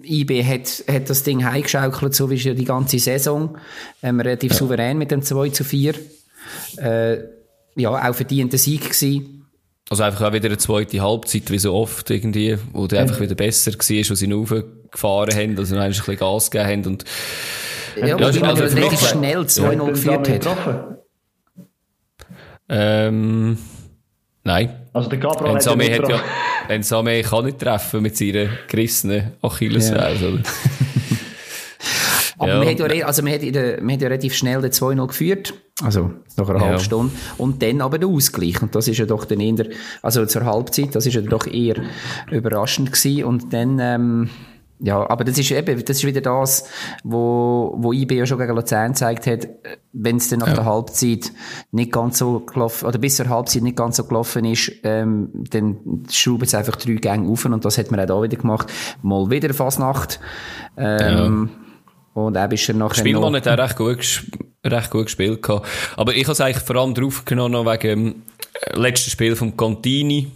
IB 0.03 0.43
hat, 0.45 0.85
hat 0.93 1.09
das 1.09 1.23
Ding 1.23 1.45
heimgeschaukelt, 1.45 2.15
so 2.15 2.29
wie 2.31 2.35
es 2.35 2.45
ja 2.45 2.53
die 2.55 2.65
ganze 2.65 2.99
Saison. 2.99 3.57
Ähm, 4.03 4.19
relativ 4.21 4.53
souverän 4.53 4.99
mit 4.99 5.11
dem 5.13 5.23
2 5.23 5.51
zu 5.51 5.63
4. 5.65 5.95
Äh, 6.79 7.19
ja, 7.77 7.91
auch 8.11 8.15
verdienter 8.15 8.59
Sieg 8.59 8.83
gewesen. 8.91 9.32
Also 9.93 10.05
einfach 10.05 10.27
auch 10.27 10.33
wieder 10.33 10.47
eine 10.47 10.57
zweite 10.57 11.03
Halbzeit, 11.03 11.51
wie 11.51 11.59
so 11.59 11.75
oft 11.75 12.09
irgendwie, 12.09 12.57
wo 12.73 12.87
der 12.87 13.01
einfach 13.03 13.21
wieder 13.21 13.35
besser 13.35 13.73
war, 13.73 13.79
wo 13.79 14.15
sie 14.15 14.33
raufgefahren 14.33 15.35
haben, 15.35 15.59
also 15.59 15.75
noch 15.75 15.83
ein 15.83 15.91
bisschen 15.91 16.17
Gas 16.17 16.51
gegeben 16.51 16.71
haben 16.71 16.87
und 16.87 17.05
Ja, 17.97 18.07
Ja, 18.07 18.31
die 18.31 18.39
ja, 18.39 18.47
haben 18.47 18.59
relativ 18.59 19.07
schnell 19.07 19.41
2-0 19.41 19.63
Haben 19.67 19.87
geführt 19.93 20.29
hat. 20.31 20.41
getroffen? 20.41 20.79
ähm, 22.71 23.59
nein. 24.45 24.71
Also 24.95 25.11
der 25.11 25.19
Gabriel 25.19 25.57
hat 25.57 25.67
hat 25.67 25.77
ja, 25.79 25.89
getroffen. 25.91 26.25
Ensame 26.69 27.21
kann 27.21 27.45
nicht 27.45 27.59
treffen 27.59 28.01
mit 28.01 28.17
seiner 28.17 28.47
gerissenen 28.69 29.33
Achillesferse, 29.43 30.33
oder? 30.33 30.43
Aber 32.43 32.53
Ja. 32.53 32.59
man 32.59 32.69
hat 32.69 32.79
ja, 32.95 33.07
also 33.07 33.23
man 33.23 33.33
hat, 33.33 33.43
der, 33.43 33.81
man 33.83 33.95
hat 33.95 34.03
ja 34.03 34.09
relativ 34.09 34.35
schnell 34.35 34.61
den 34.61 34.71
2-0 34.73 35.07
geführt. 35.07 35.55
Also, 35.83 36.11
nach 36.37 36.49
einer 36.49 36.59
Ja. 36.61 36.65
halben 36.67 36.81
Stunde. 36.81 37.13
Und 37.39 37.63
dann 37.63 37.81
aber 37.81 37.99
der 37.99 38.09
Ausgleich. 38.09 38.61
Und 38.63 38.75
das 38.75 38.89
ist 38.89 38.99
ja 38.99 39.07
doch 39.07 39.25
dann 39.25 39.41
eher, 39.41 39.67
also 40.03 40.27
zur 40.27 40.45
Halbzeit, 40.45 40.95
das 40.95 41.07
ist 41.07 41.15
ja 41.15 41.21
doch 41.23 41.47
eher 41.47 41.77
überraschend 42.31 42.93
gewesen. 42.93 43.25
Und 43.25 43.53
dann, 43.53 43.79
ähm, 43.81 44.31
ja, 44.85 45.09
aber 45.09 45.23
das 45.25 45.39
ist 45.39 45.51
eben, 45.53 45.85
das 45.85 45.97
ist 45.99 46.05
wieder 46.05 46.21
das, 46.21 46.69
wo, 47.05 47.75
wo 47.79 47.93
IB 47.93 48.17
ja 48.17 48.27
schon 48.27 48.39
gegen 48.39 48.55
Luzern 48.57 48.89
gezeigt 48.93 49.27
hat, 49.29 49.49
wenn 49.93 50.17
es 50.17 50.29
dann 50.29 50.41
nach 50.41 50.53
der 50.55 50.65
Halbzeit 50.65 51.31
nicht 51.71 51.93
ganz 51.93 52.19
so 52.19 52.41
gelaufen, 52.41 52.87
oder 52.89 52.99
bis 52.99 53.17
zur 53.17 53.29
Halbzeit 53.29 53.63
nicht 53.63 53.77
ganz 53.77 53.97
so 53.97 54.05
gelaufen 54.05 54.45
ist, 54.45 54.73
ähm, 54.83 55.29
dann 55.51 55.77
schrauben 56.11 56.47
sie 56.47 56.57
einfach 56.59 56.77
drei 56.77 56.95
Gänge 56.95 57.29
auf 57.31 57.45
und 57.45 57.65
das 57.65 57.79
hat 57.79 57.91
man 57.93 58.01
auch 58.01 58.07
da 58.07 58.23
wieder 58.23 58.37
gemacht. 58.37 58.73
Mal 59.03 59.31
wieder 59.31 59.55
Fasnacht. 59.55 60.19
Ähm, 60.77 61.51
Und 62.15 62.37
er 62.37 62.51
ist 62.53 62.69
er 62.69 62.75
nachher 62.75 62.97
Spielmann 62.97 63.33
noch... 63.33 63.41
hat 63.41 63.49
auch 63.49 63.59
recht 63.65 63.77
gut, 63.77 64.25
recht 64.65 64.91
gut 64.91 65.07
gespielt 65.07 65.43
gehabt. 65.43 65.67
Aber 65.97 66.15
ich 66.15 66.25
habe 66.25 66.33
es 66.33 66.41
eigentlich 66.41 66.63
vor 66.63 66.77
allem 66.77 66.95
draufgenommen 66.95 67.53
noch 67.53 67.65
wegen 67.73 67.89
dem 67.89 68.23
äh, 68.67 68.79
letzten 68.79 69.11
Spiel 69.11 69.35
vom 69.35 69.57
Contini. 69.57 70.31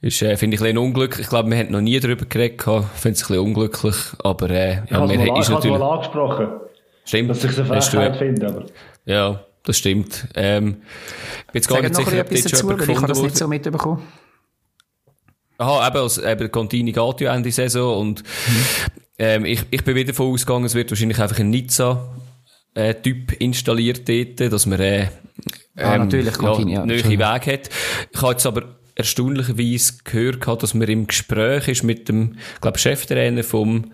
Ist, 0.00 0.22
äh, 0.22 0.36
finde 0.36 0.54
ich, 0.54 0.60
ein 0.60 0.64
bisschen 0.64 0.78
unglücklich. 0.78 1.22
Ich 1.24 1.28
glaube, 1.28 1.50
wir 1.50 1.58
haben 1.58 1.72
noch 1.72 1.80
nie 1.80 1.98
darüber 1.98 2.24
geredet. 2.24 2.60
Ich 2.60 2.64
finde 2.64 2.80
es 2.84 3.04
ein 3.04 3.12
bisschen 3.12 3.38
unglücklich. 3.38 3.96
Aber, 4.22 4.48
äh, 4.50 4.84
Ich 4.84 4.92
habe 4.92 5.08
wir- 5.08 5.20
es 5.38 5.48
mal, 5.48 5.54
natürlich, 5.56 5.78
mal 5.78 5.92
angesprochen, 5.94 6.46
stimmt. 7.04 7.30
dass 7.30 7.44
ich 7.44 7.50
es 7.50 7.58
eine 7.58 7.66
Frechheit 7.82 8.16
finde. 8.16 8.46
Aber 8.46 8.66
Ja, 9.06 9.40
das 9.64 9.78
stimmt. 9.78 10.28
Ähm, 10.36 10.82
ich 11.40 11.46
bin 11.46 11.54
jetzt 11.54 11.68
gar 11.68 11.80
nicht 11.82 11.94
noch 11.94 12.04
sicher, 12.04 12.20
ob 12.20 12.30
dazu, 12.30 12.48
schon 12.48 12.58
jemand 12.68 12.88
ich 12.88 12.96
habe 12.96 13.06
das 13.08 13.22
nicht 13.22 13.36
so 13.36 13.48
mitbekommen. 13.48 14.02
Aha, 15.60 15.88
eben, 15.88 15.96
also, 15.96 16.24
eben, 16.24 16.52
Contini 16.52 16.92
geht 16.92 17.20
ja 17.20 17.34
Ende 17.34 17.50
Saison 17.50 17.98
und, 17.98 18.22
ähm, 19.18 19.44
ich, 19.44 19.64
ich 19.70 19.84
bin 19.84 19.94
wieder 19.94 20.12
davon 20.12 20.32
ausgegangen, 20.32 20.64
es 20.64 20.74
wird 20.74 20.90
wahrscheinlich 20.90 21.20
einfach 21.20 21.38
ein 21.38 21.50
Nizza, 21.50 22.08
äh, 22.74 22.94
Typ 22.94 23.32
installiert 23.40 24.08
dort, 24.08 24.52
dass 24.52 24.66
man, 24.66 24.80
äh, 24.80 25.08
Ah, 25.76 25.96
natürlich, 25.96 26.34
Contini, 26.34 26.72
ja, 26.72 26.80
ja, 26.80 26.86
neue 26.86 26.96
Entschuldigung. 26.96 27.34
Weg 27.34 27.46
hat. 27.46 27.70
Ich 28.12 28.20
habe 28.20 28.32
jetzt 28.32 28.46
aber 28.46 28.78
erstaunlicherweise 28.96 29.92
gehört, 30.02 30.40
gehabt, 30.40 30.62
dass 30.64 30.74
man 30.74 30.88
im 30.88 31.06
Gespräch 31.06 31.68
ist 31.68 31.84
mit 31.84 32.08
dem, 32.08 32.36
glaub, 32.60 32.78
Cheftrainer 32.78 33.44
vom 33.44 33.92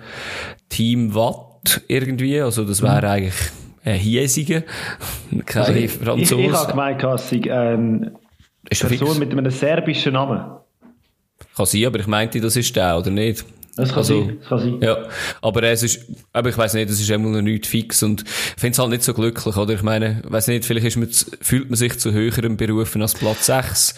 Team 0.70 1.14
Watt 1.14 1.82
irgendwie, 1.88 2.40
also 2.40 2.64
das 2.64 2.80
wäre 2.80 3.08
eigentlich 3.08 3.34
ein 3.84 3.98
Hiesiger, 3.98 4.62
kein 5.44 5.62
also 5.62 5.72
ich, 5.74 5.84
ich, 5.84 5.92
Franzose. 5.92 6.40
ich 6.40 6.52
habe 6.52 6.70
gemeint, 6.70 7.02
es 7.04 7.28
sei 7.28 7.52
eine 7.52 8.12
Ist 8.70 8.80
Person 8.80 9.08
fix. 9.08 9.18
mit 9.18 9.32
einem 9.32 9.50
serbischen 9.50 10.14
Namen. 10.14 10.58
Kann 11.54 11.66
sein, 11.66 11.84
aber 11.84 12.00
ich 12.00 12.06
meinte, 12.06 12.40
das 12.40 12.56
ist 12.56 12.74
der, 12.74 12.96
oder 12.98 13.10
nicht? 13.10 13.44
Das 13.76 13.88
kann 13.88 13.98
Also, 13.98 14.20
sein. 14.26 14.36
Das 14.40 14.48
kann 14.48 14.58
sein. 14.60 14.80
Ja, 14.80 14.98
aber 15.42 15.62
es 15.64 15.82
ist, 15.82 16.00
aber 16.32 16.48
ich 16.50 16.56
weiß 16.58 16.74
nicht, 16.74 16.90
es 16.90 17.00
ist 17.00 17.10
immer 17.10 17.28
noch 17.30 17.42
nicht 17.42 17.66
fix 17.66 18.02
und 18.02 18.22
ich 18.22 18.60
finde 18.60 18.72
es 18.72 18.78
halt 18.78 18.90
nicht 18.90 19.02
so 19.02 19.14
glücklich, 19.14 19.56
oder? 19.56 19.74
Ich 19.74 19.82
meine, 19.82 20.22
weiß 20.24 20.46
nicht, 20.48 20.64
vielleicht 20.64 20.86
ist 20.86 20.96
man, 20.96 21.10
zu- 21.10 21.26
fühlt 21.40 21.70
man 21.70 21.76
sich 21.76 21.98
zu 21.98 22.12
höherem 22.12 22.56
berufen 22.56 23.02
als 23.02 23.14
Platz 23.14 23.46
6. 23.46 23.94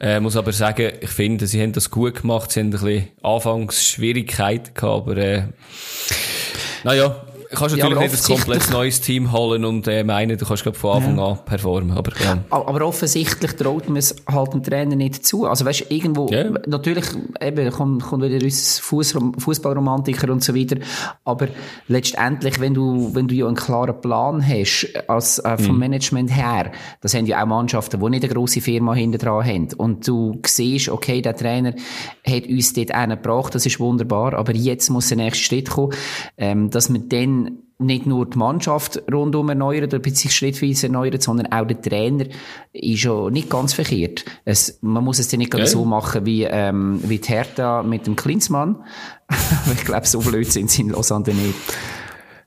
Äh, 0.00 0.20
muss 0.20 0.36
aber 0.36 0.52
sagen, 0.52 0.92
ich 1.00 1.10
finde, 1.10 1.46
sie 1.46 1.60
haben 1.62 1.72
das 1.72 1.90
gut 1.90 2.20
gemacht, 2.22 2.52
sie 2.52 2.60
haben 2.60 2.66
ein 2.68 2.70
bisschen 2.70 3.08
Anfangs 3.22 3.86
Schwierigkeiten 3.86 4.74
gehabt, 4.74 5.08
aber, 5.08 5.16
äh, 5.16 5.42
naja, 6.84 7.25
kannst 7.54 7.76
Ja, 7.76 7.88
natürlich 7.88 8.12
nicht 8.12 8.30
ein 8.30 8.36
komplett 8.36 8.70
neues 8.70 9.00
Team 9.00 9.32
holen 9.32 9.64
und 9.64 9.86
äh, 9.88 10.04
meinen, 10.04 10.36
du 10.38 10.44
kannst 10.46 10.62
glaub, 10.62 10.76
von 10.76 10.96
Anfang 10.96 11.18
an 11.18 11.38
performen, 11.44 11.96
aber 11.96 12.12
ja. 12.22 12.38
Aber 12.50 12.84
offensichtlich 12.86 13.52
traut 13.52 13.88
man 13.88 13.98
es 13.98 14.16
halt 14.30 14.52
dem 14.52 14.62
Trainer 14.62 14.96
nicht 14.96 15.26
zu. 15.26 15.46
Also 15.46 15.64
weißt, 15.64 15.90
irgendwo, 15.90 16.28
Ja. 16.30 16.50
natürlich, 16.66 17.04
eben, 17.40 17.70
kommt, 17.70 18.02
kommt 18.02 18.24
wieder 18.24 18.44
uns 18.44 18.80
Fußrom- 18.80 19.38
Fußballromantiker 19.40 20.30
und 20.32 20.42
so 20.42 20.54
weiter. 20.54 20.76
Aber 21.24 21.48
letztendlich, 21.88 22.60
wenn 22.60 22.74
du, 22.74 23.14
wenn 23.14 23.28
du 23.28 23.34
ja 23.34 23.46
einen 23.46 23.56
klaren 23.56 24.00
Plan 24.00 24.46
hast, 24.46 24.88
als, 25.08 25.38
äh, 25.38 25.56
vom 25.58 25.78
Management 25.78 26.34
her, 26.34 26.72
das 27.00 27.14
haben 27.14 27.26
ja 27.26 27.42
auch 27.42 27.46
Mannschaften, 27.46 28.00
die 28.00 28.10
nicht 28.10 28.24
eine 28.24 28.32
grosse 28.32 28.60
Firma 28.60 28.94
hinter 28.94 29.18
dran 29.18 29.44
haben. 29.44 29.68
Und 29.76 30.06
du 30.06 30.40
siehst, 30.44 30.88
okay, 30.88 31.22
der 31.22 31.36
Trainer 31.36 31.74
hat 32.26 32.46
uns 32.46 32.72
dort 32.72 32.90
einen 32.92 33.16
gebracht, 33.22 33.54
das 33.54 33.66
ist 33.66 33.78
wunderbar, 33.80 34.34
aber 34.34 34.52
jetzt 34.54 34.90
muss 34.90 35.08
der 35.08 35.16
nächste 35.18 35.44
Schritt 35.44 35.70
kommen, 35.70 35.92
ähm, 36.36 36.70
dass 36.70 36.88
man 36.88 37.08
dann 37.08 37.35
nicht 37.78 38.06
nur 38.06 38.24
die 38.24 38.38
Mannschaft 38.38 39.02
rundum 39.12 39.50
erneuert 39.50 39.84
oder 39.92 39.98
beziehungsweise 39.98 40.34
schrittweise 40.34 40.86
erneuert, 40.86 41.22
sondern 41.22 41.52
auch 41.52 41.66
der 41.66 41.80
Trainer 41.82 42.24
ist 42.72 43.02
ja 43.04 43.28
nicht 43.28 43.50
ganz 43.50 43.74
verkehrt. 43.74 44.24
Es, 44.46 44.78
man 44.80 45.04
muss 45.04 45.18
es 45.18 45.28
dann 45.28 45.38
nicht 45.40 45.52
Ja. 45.54 45.66
so 45.66 45.84
machen 45.84 46.24
wie, 46.24 46.44
ähm, 46.44 47.00
wie 47.02 47.18
die 47.18 47.28
Hertha 47.28 47.82
mit 47.82 48.06
dem 48.06 48.16
Klinsmann. 48.16 48.76
Ich 49.74 49.84
glaube, 49.84 50.06
so 50.06 50.20
blöd 50.20 50.50
sind 50.50 50.70
sie 50.70 50.82
in 50.82 50.90
Lausanne 50.90 51.34
nicht. 51.34 51.54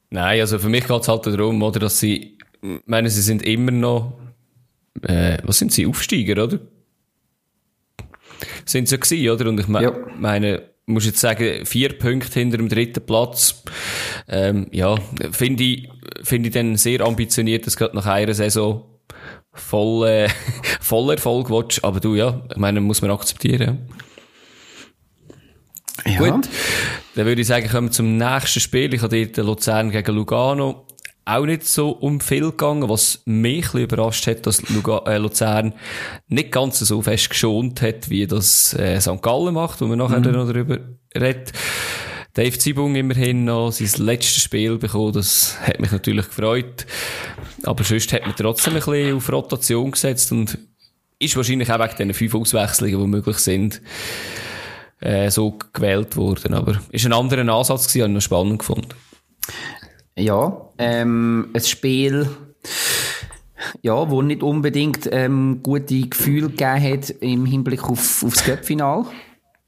Nein, 0.10 0.40
also 0.42 0.58
für 0.58 0.70
mich 0.70 0.88
geht 0.88 1.02
es 1.02 1.08
halt 1.08 1.28
darum, 1.28 1.62
oder, 1.62 1.80
dass 1.80 2.00
sie, 2.00 2.38
ich 2.62 2.80
meine, 2.88 3.10
sie 3.12 3.22
sind 3.22 3.44
immer 3.44 3.72
noch, 3.72 4.14
äh, 5.04 5.38
was 5.44 5.60
sind 5.60 5.72
sie, 5.72 5.86
Aufsteiger, 5.86 6.44
oder? 6.46 6.60
Sind 8.66 8.88
sie 8.88 8.96
ja 8.96 9.00
gewesen, 9.00 9.30
oder? 9.30 9.50
Und 9.50 9.60
ich 9.60 9.68
me 9.68 9.84
Ja. 9.84 9.92
meine, 10.18 10.64
muss 10.90 11.06
jetzt 11.06 11.20
sagen, 11.20 11.66
vier 11.66 11.98
Punkte 11.98 12.40
hinter 12.40 12.58
dem 12.58 12.70
dritten 12.70 13.06
Platz, 13.06 13.64
ähm, 14.28 14.68
ja, 14.72 14.96
finde 15.32 15.64
ich, 15.64 15.90
finde 16.24 16.50
ich 16.50 16.54
dann 16.54 16.76
sehr 16.76 17.02
ambitioniert, 17.02 17.66
dass 17.66 17.78
gerade 17.78 17.96
nach 17.96 18.06
einer 18.06 18.34
Saison 18.34 18.84
voll, 19.54 20.08
äh, 20.08 20.30
voll 20.82 21.12
Erfolg 21.12 21.50
willst. 21.50 21.84
Aber 21.84 22.00
du, 22.00 22.16
ja, 22.16 22.42
ich 22.50 22.58
meine, 22.58 22.82
muss 22.82 23.02
man 23.02 23.12
akzeptieren. 23.12 23.90
ja. 26.06 26.18
Gut, 26.18 26.50
dann 27.16 27.26
würde 27.26 27.42
ich 27.42 27.48
sagen, 27.48 27.70
kommen 27.70 27.88
wir 27.88 27.92
zum 27.92 28.18
nächsten 28.18 28.60
Spiel. 28.60 28.94
Ich 28.94 29.02
habe 29.02 29.28
dort 29.28 29.46
Luzern 29.46 29.92
gegen 29.92 30.16
Lugano 30.16 30.86
auch 31.26 31.46
nicht 31.46 31.66
so 31.66 31.92
um 31.92 32.20
viel 32.20 32.52
gegangen, 32.52 32.90
was 32.90 33.22
mich 33.26 33.58
ein 33.58 33.62
bisschen 33.62 33.82
überrascht 33.82 34.28
hat, 34.28 34.46
dass 34.46 34.68
Luga 34.70 35.04
äh, 35.06 35.18
Luzern 35.18 35.74
nicht 36.28 36.52
ganz 36.52 36.80
so 36.80 37.02
fest 37.02 37.30
geschont 37.30 37.82
hat, 37.82 38.10
wie 38.10 38.26
das 38.26 38.74
äh, 38.74 39.00
St. 39.00 39.22
Gallen 39.22 39.54
macht, 39.54 39.82
wo 39.82 39.88
wir 39.88 39.96
nachher 39.96 40.22
dann 40.22 40.34
noch 40.34 40.48
darüber 40.48 40.80
reden. 41.16 41.52
Dave 42.34 42.58
Zibung 42.58 42.96
immerhin 42.96 43.44
noch 43.46 43.72
sein 43.72 44.06
letztes 44.06 44.44
Spiel 44.44 44.78
bekommen, 44.78 45.14
das 45.14 45.60
hat 45.62 45.80
mich 45.80 45.92
natürlich 45.92 46.28
gefreut. 46.28 46.86
Aber 47.64 47.84
sonst 47.84 48.14
hat 48.14 48.26
man 48.26 48.36
trotzdem 48.36 48.74
ein 48.74 48.80
bisschen 48.80 49.18
auf 49.18 49.32
Rotation 49.32 49.92
gesetzt 49.92 50.32
und 50.32 50.58
ist 51.20 51.36
wahrscheinlich 51.36 51.72
auch 51.72 51.80
wegen 51.80 51.98
diesen 51.98 52.14
fünf 52.14 52.36
Auswechslungen, 52.36 53.00
die 53.00 53.08
möglich 53.08 53.38
sind, 53.38 53.82
äh, 55.02 55.30
so 55.30 55.58
gewählt 55.74 56.16
worden. 56.16 56.54
Aber 56.54 56.80
ist 56.92 57.06
ein 57.06 57.14
anderer 57.14 57.48
Ansatz 57.54 57.88
gewesen, 57.88 58.04
habe 58.04 58.12
ich 58.12 58.16
noch 58.16 58.22
spannend 58.22 58.60
gefunden. 58.60 58.90
Ja, 60.18 60.70
ähm, 60.78 61.50
ein 61.54 61.62
Spiel, 61.62 62.28
ja, 63.82 64.10
wo 64.10 64.22
nicht 64.22 64.44
unbedingt 64.44 65.08
ähm, 65.12 65.62
gute 65.64 66.02
Gefühle 66.02 66.50
gegeben 66.50 66.84
hat 66.84 67.10
im 67.22 67.46
Hinblick 67.46 67.84
auf, 67.84 68.24
aufs 68.24 68.44
Cup-Final. 68.44 69.06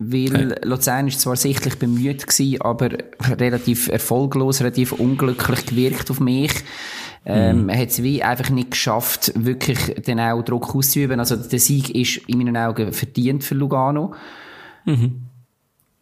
Weil 0.04 0.60
Luzern 0.64 1.08
ist 1.08 1.22
zwar 1.22 1.36
sichtlich 1.36 1.78
bemüht 1.78 2.26
gewesen, 2.26 2.60
aber 2.62 2.90
relativ 3.38 3.88
erfolglos, 3.88 4.62
relativ 4.62 4.94
unglücklich 4.94 5.66
gewirkt 5.68 6.10
auf 6.10 6.20
mich. 6.20 6.52
Ähm, 7.24 7.70
Er 7.70 7.80
hat 7.80 7.90
es 7.90 8.02
wie 8.02 8.24
einfach 8.24 8.50
nicht 8.50 8.72
geschafft, 8.72 9.32
wirklich 9.36 9.78
den 10.08 10.20
auch 10.20 10.42
Druck 10.42 10.74
auszuüben. 10.76 11.20
Also 11.20 11.36
der 11.36 11.60
Sieg 11.60 11.94
ist 11.94 12.18
in 12.28 12.40
meinen 12.40 12.58
Augen 12.58 12.92
verdient 12.94 13.44
für 13.44 13.54
Lugano. 13.54 14.16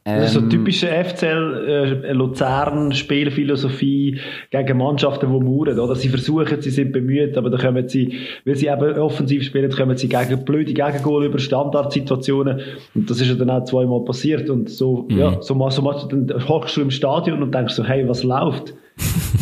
Das 0.06 0.27
ist 0.27 0.34
so 0.34 0.41
typische 0.50 0.88
FCL 0.88 2.03
äh, 2.06 2.13
Luzern 2.13 2.94
Spielphilosophie 2.94 4.20
gegen 4.50 4.77
Mannschaften, 4.77 5.27
die 5.32 5.39
mauern, 5.46 5.77
oder? 5.77 5.94
Sie 5.96 6.10
versuchen, 6.10 6.62
sie 6.62 6.70
sind 6.72 6.91
bemüht, 6.94 7.38
aber 7.38 7.50
dann 7.51 7.60
kommen 7.60 7.88
sie, 7.88 8.15
weil 8.46 8.56
sie 8.56 8.68
eben 8.68 8.98
offensiv 8.98 9.44
spielen, 9.44 9.70
kommen 9.72 9.98
sie 9.98 10.10
gegen 10.10 10.44
blöde 10.46 10.74
Gegengol 10.74 11.25
über 11.25 11.38
Standardsituationen 11.38 12.62
und 12.96 13.10
das 13.10 13.22
ist 13.22 13.27
ja 13.27 13.36
dann 13.36 13.50
auch 13.51 13.65
zweimal 13.65 14.03
passiert 14.03 14.50
und 14.50 14.70
so, 14.70 15.06
ja, 15.12 15.41
so, 15.41 15.53
mal- 15.53 15.70
so 15.70 15.82
machst 15.82 16.12
du 16.12 16.15
dann 16.18 16.48
hockst 16.48 16.75
du 16.77 16.82
im 16.82 16.91
Stadion 16.91 17.44
und 17.44 17.53
denkst 17.53 17.75
so, 17.75 17.84
hey, 17.84 18.08
was 18.08 18.24
läuft? 18.24 18.74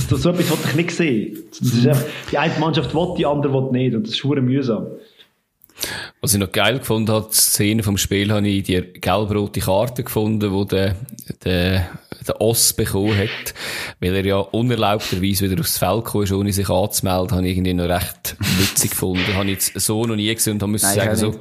Das, 0.09 0.21
so 0.21 0.29
etwas 0.29 0.49
wollte 0.51 0.67
ich 0.69 0.75
nicht 0.75 0.91
sehen. 0.91 1.37
Das 1.49 1.61
ist 1.61 1.87
einfach, 1.87 2.05
die 2.31 2.37
eine 2.37 2.53
Mannschaft 2.59 2.93
will, 2.93 3.13
die 3.17 3.25
andere 3.25 3.53
will 3.53 3.71
nicht 3.71 3.95
und 3.95 4.03
das 4.03 4.11
ist 4.11 4.17
schwer 4.17 4.41
mühsam. 4.41 4.87
Was 6.19 6.33
ich 6.33 6.39
noch 6.39 6.51
geil 6.51 6.79
gefunden 6.79 7.11
habe, 7.11 7.27
die 7.29 7.35
Szene 7.35 7.83
vom 7.83 7.95
Spiel, 7.97 8.31
habe 8.31 8.47
ich 8.47 8.63
die 8.63 8.81
gelb-rote 8.81 9.59
Karte 9.59 10.03
gefunden, 10.03 10.51
wo 10.51 10.63
der, 10.63 10.95
der, 11.45 11.89
der 12.27 12.41
Oss 12.41 12.73
bekommen 12.73 13.15
hat, 13.15 13.53
weil 13.99 14.15
er 14.15 14.25
ja 14.25 14.37
unerlaubterweise 14.37 15.47
wieder 15.47 15.59
aufs 15.59 15.77
Feld 15.77 16.05
gekommen 16.05 16.23
ist, 16.23 16.31
ohne 16.31 16.51
sich 16.51 16.69
anzumelden, 16.69 17.37
habe 17.37 17.47
ich 17.47 17.55
irgendwie 17.55 17.75
noch 17.75 17.87
recht 17.87 18.35
witzig 18.39 18.91
gefunden. 18.91 19.31
Habe 19.35 19.45
ich 19.45 19.51
jetzt 19.51 19.79
so 19.79 20.05
noch 20.05 20.15
nie 20.15 20.33
gesehen 20.33 20.53
und 20.53 20.63
habe 20.63 20.71
müssen 20.71 20.91
sagen, 20.91 21.15
so, 21.15 21.35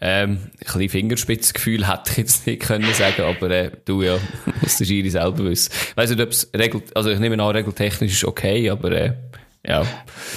ähm, 0.00 0.30
ein 0.30 0.50
bisschen 0.64 0.88
Fingerspitzengefühl 0.88 1.86
hätte 1.92 2.12
ich 2.12 2.16
jetzt 2.16 2.46
nicht 2.46 2.62
können 2.62 2.94
sagen, 2.94 3.22
aber, 3.22 3.50
äh, 3.50 3.70
du 3.84 4.02
ja, 4.02 4.16
muss 4.62 4.78
der 4.78 4.86
Schiri 4.86 5.10
selber 5.10 5.44
wissen. 5.44 5.72
Ich 5.90 5.96
weiss 5.98 6.08
nicht, 6.08 6.22
ob 6.22 6.30
es 6.30 6.50
regelt, 6.56 6.96
also 6.96 7.10
ich 7.10 7.18
nehme 7.18 7.34
an, 7.42 7.50
regeltechnisch 7.50 8.12
ist 8.12 8.24
okay, 8.24 8.70
aber, 8.70 8.92
äh, 8.92 9.12
ja. 9.66 9.82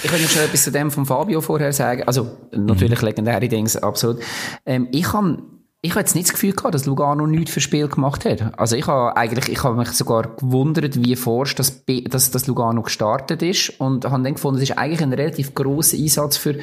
Ich 0.02 0.10
noch 0.10 0.18
schon 0.18 0.42
etwas 0.42 0.64
zu 0.64 0.72
dem 0.72 0.90
von 0.90 1.06
Fabio 1.06 1.40
vorher 1.40 1.72
sagen. 1.72 2.02
Also, 2.04 2.36
natürlich 2.52 3.00
legendäre 3.02 3.48
Dinge, 3.48 3.70
absolut. 3.82 4.20
Ähm, 4.66 4.88
ich 4.92 5.12
habe 5.12 5.38
ich 5.84 5.90
habe 5.90 6.00
jetzt 6.00 6.14
nicht 6.14 6.28
das 6.28 6.32
Gefühl 6.32 6.52
gehabt, 6.52 6.74
dass 6.74 6.86
Lugano 6.86 7.26
nichts 7.26 7.52
für 7.52 7.60
Spiel 7.60 7.88
gemacht 7.88 8.24
hat. 8.24 8.58
Also 8.58 8.74
ich 8.74 8.86
habe 8.86 9.18
eigentlich, 9.18 9.50
ich 9.50 9.62
habe 9.62 9.76
mich 9.76 9.90
sogar 9.90 10.34
gewundert, 10.34 11.04
wie 11.04 11.14
forsch 11.14 11.54
das, 11.56 11.84
dass 12.08 12.30
das 12.30 12.46
Lugano 12.46 12.80
gestartet 12.80 13.42
ist 13.42 13.78
und 13.80 14.06
habe 14.06 14.22
dann 14.22 14.32
gefunden, 14.32 14.62
es 14.62 14.70
ist 14.70 14.78
eigentlich 14.78 15.02
ein 15.02 15.12
relativ 15.12 15.54
grosser 15.54 15.98
Einsatz 15.98 16.38
für 16.38 16.54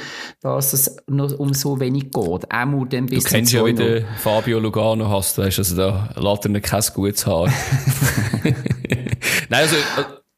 das, 0.41 0.71
dass 0.71 0.73
es 0.73 0.97
nur 1.07 1.39
um 1.39 1.53
so 1.53 1.79
wenig 1.79 2.05
geht. 2.05 2.51
Auch 2.51 2.65
nur 2.65 2.87
dann 2.87 3.05
bis 3.05 3.23
Du 3.25 3.29
kennst 3.29 3.53
ja, 3.53 3.63
wie 3.63 3.69
2-0. 3.69 3.75
der 3.75 4.05
Fabio 4.17 4.57
Lugano 4.57 5.07
hast, 5.07 5.37
weißt 5.37 5.59
also 5.59 5.75
da 5.75 6.09
lässt 6.15 6.45
er 6.45 6.49
nicht 6.49 6.65
kein 6.65 6.83
gutes 6.95 7.27
Haar. 7.27 7.45
Nein, 9.49 9.61
also, 9.61 9.75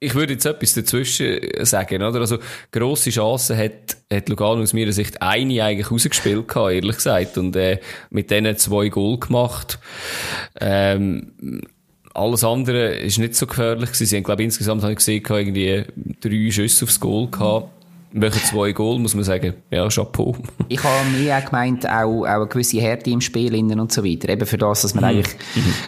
ich 0.03 0.15
würde 0.15 0.33
jetzt 0.33 0.45
etwas 0.45 0.73
dazwischen 0.73 1.39
sagen, 1.61 2.03
oder? 2.03 2.19
Also, 2.19 2.37
grosse 2.71 3.09
Chancen 3.09 3.57
hat, 3.57 3.97
hat 4.11 4.29
Lugano 4.29 4.61
aus 4.61 4.73
meiner 4.73 4.91
Sicht 4.91 5.21
eine 5.21 5.63
eigentlich 5.63 5.89
rausgespielt 5.89 6.47
gehabt, 6.47 6.73
ehrlich 6.73 6.95
gesagt, 6.97 7.37
und, 7.37 7.55
äh, 7.55 7.79
mit 8.09 8.29
denen 8.29 8.57
zwei 8.57 8.89
Goal 8.89 9.17
gemacht. 9.17 9.79
Ähm, 10.59 11.61
alles 12.13 12.43
andere 12.43 12.95
ist 12.95 13.17
nicht 13.17 13.35
so 13.35 13.47
gefährlich 13.47 13.91
gewesen. 13.91 14.05
Sie 14.05 14.17
haben, 14.17 14.23
glaube 14.23 14.41
ich, 14.43 14.45
insgesamt 14.45 14.83
habe 14.83 14.91
ich 14.91 14.99
gesehen, 14.99 15.23
irgendwie 15.27 15.83
drei 16.21 16.51
Schüsse 16.51 16.85
aufs 16.85 16.99
Goal 16.99 17.27
gehabt. 17.29 17.69
Welche 18.15 18.43
zwei 18.43 18.71
Goal, 18.73 18.99
muss 18.99 19.15
man 19.15 19.23
sagen. 19.23 19.55
Ja, 19.71 19.87
Chapeau. 19.89 20.35
Ich 20.69 20.83
habe 20.83 21.09
mir 21.09 21.35
auch 21.35 21.45
gemeint, 21.45 21.87
auch, 21.87 22.21
auch 22.21 22.25
eine 22.25 22.47
gewisse 22.47 22.79
Härte 22.79 23.09
im 23.09 23.21
Spiel 23.21 23.53
innen 23.53 23.79
und 23.79 23.91
so 23.91 24.03
weiter. 24.03 24.29
Eben 24.29 24.45
für 24.45 24.57
das, 24.57 24.83
dass 24.83 24.95
man 24.95 25.03
eigentlich, 25.03 25.35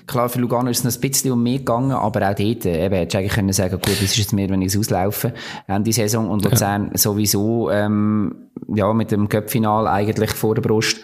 klar, 0.06 0.30
für 0.30 0.40
Lugano 0.40 0.70
ist 0.70 0.80
es 0.80 0.84
noch 0.84 0.94
ein 0.94 1.10
bisschen 1.10 1.32
um 1.32 1.42
mehr 1.42 1.60
gegangen, 1.60 1.92
aber 1.92 2.30
auch 2.30 2.36
dort, 2.36 2.66
äh, 2.66 2.86
eben, 2.86 2.96
hättest 2.96 3.14
du 3.14 3.18
eigentlich 3.20 3.34
können 3.34 3.54
sagen, 3.54 3.76
gut, 3.76 3.94
das 3.94 4.02
ist 4.02 4.18
jetzt 4.18 4.34
mehr, 4.34 4.50
wenn 4.50 4.62
ich 4.62 4.74
es 4.74 4.78
auslaufe, 4.78 5.34
Ende 5.68 5.92
Saison, 5.92 6.30
und 6.30 6.44
Luzern 6.44 6.92
sowieso, 6.96 7.72
ähm, 7.72 8.36
ja, 8.74 8.92
mit 8.94 9.12
dem 9.12 9.30
Cup-Final 9.30 9.88
eigentlich 9.88 10.32
vor 10.32 10.56
der 10.56 10.62
Brust. 10.62 10.98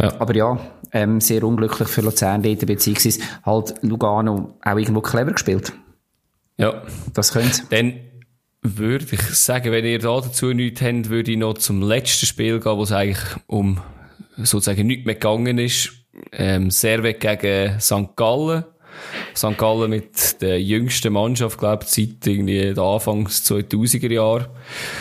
Ja. 0.00 0.12
Aber 0.20 0.34
ja, 0.34 0.58
ähm, 0.92 1.20
sehr 1.20 1.42
unglücklich 1.44 1.88
für 1.88 2.00
Luzern 2.00 2.42
dort, 2.42 2.64
beziehungsweise 2.66 3.20
halt 3.44 3.74
Lugano 3.82 4.54
auch 4.64 4.76
irgendwo 4.76 5.00
clever 5.00 5.32
gespielt. 5.32 5.72
Ja. 6.56 6.82
Das 7.14 7.32
könnte 7.32 7.62
Dann 7.70 7.94
würde 8.76 9.06
ich 9.10 9.20
sagen, 9.20 9.72
wenn 9.72 9.84
ihr 9.84 9.98
da 9.98 10.20
dazu 10.20 10.52
nichts 10.52 10.82
habt, 10.82 11.08
würde 11.08 11.32
ich 11.32 11.38
noch 11.38 11.54
zum 11.54 11.82
letzten 11.82 12.26
Spiel 12.26 12.60
gehen, 12.60 12.76
wo 12.76 12.82
es 12.82 12.92
eigentlich 12.92 13.24
um 13.46 13.80
sozusagen 14.36 14.86
nichts 14.86 15.06
mehr 15.06 15.14
gegangen 15.14 15.58
ist. 15.58 15.92
Ähm, 16.32 16.70
Servet 16.70 17.20
gegen 17.20 17.80
St. 17.80 18.16
Gallen. 18.16 18.64
St. 19.36 19.56
Gallen 19.56 19.90
mit 19.90 20.40
der 20.42 20.60
jüngsten 20.60 21.12
Mannschaft, 21.12 21.58
glaube 21.58 21.84
ich, 21.84 21.90
seit 21.90 22.26
irgendwie 22.26 22.74
der 22.74 22.82
Anfangs 22.84 23.44
2000er 23.50 24.12
Jahre. 24.12 24.48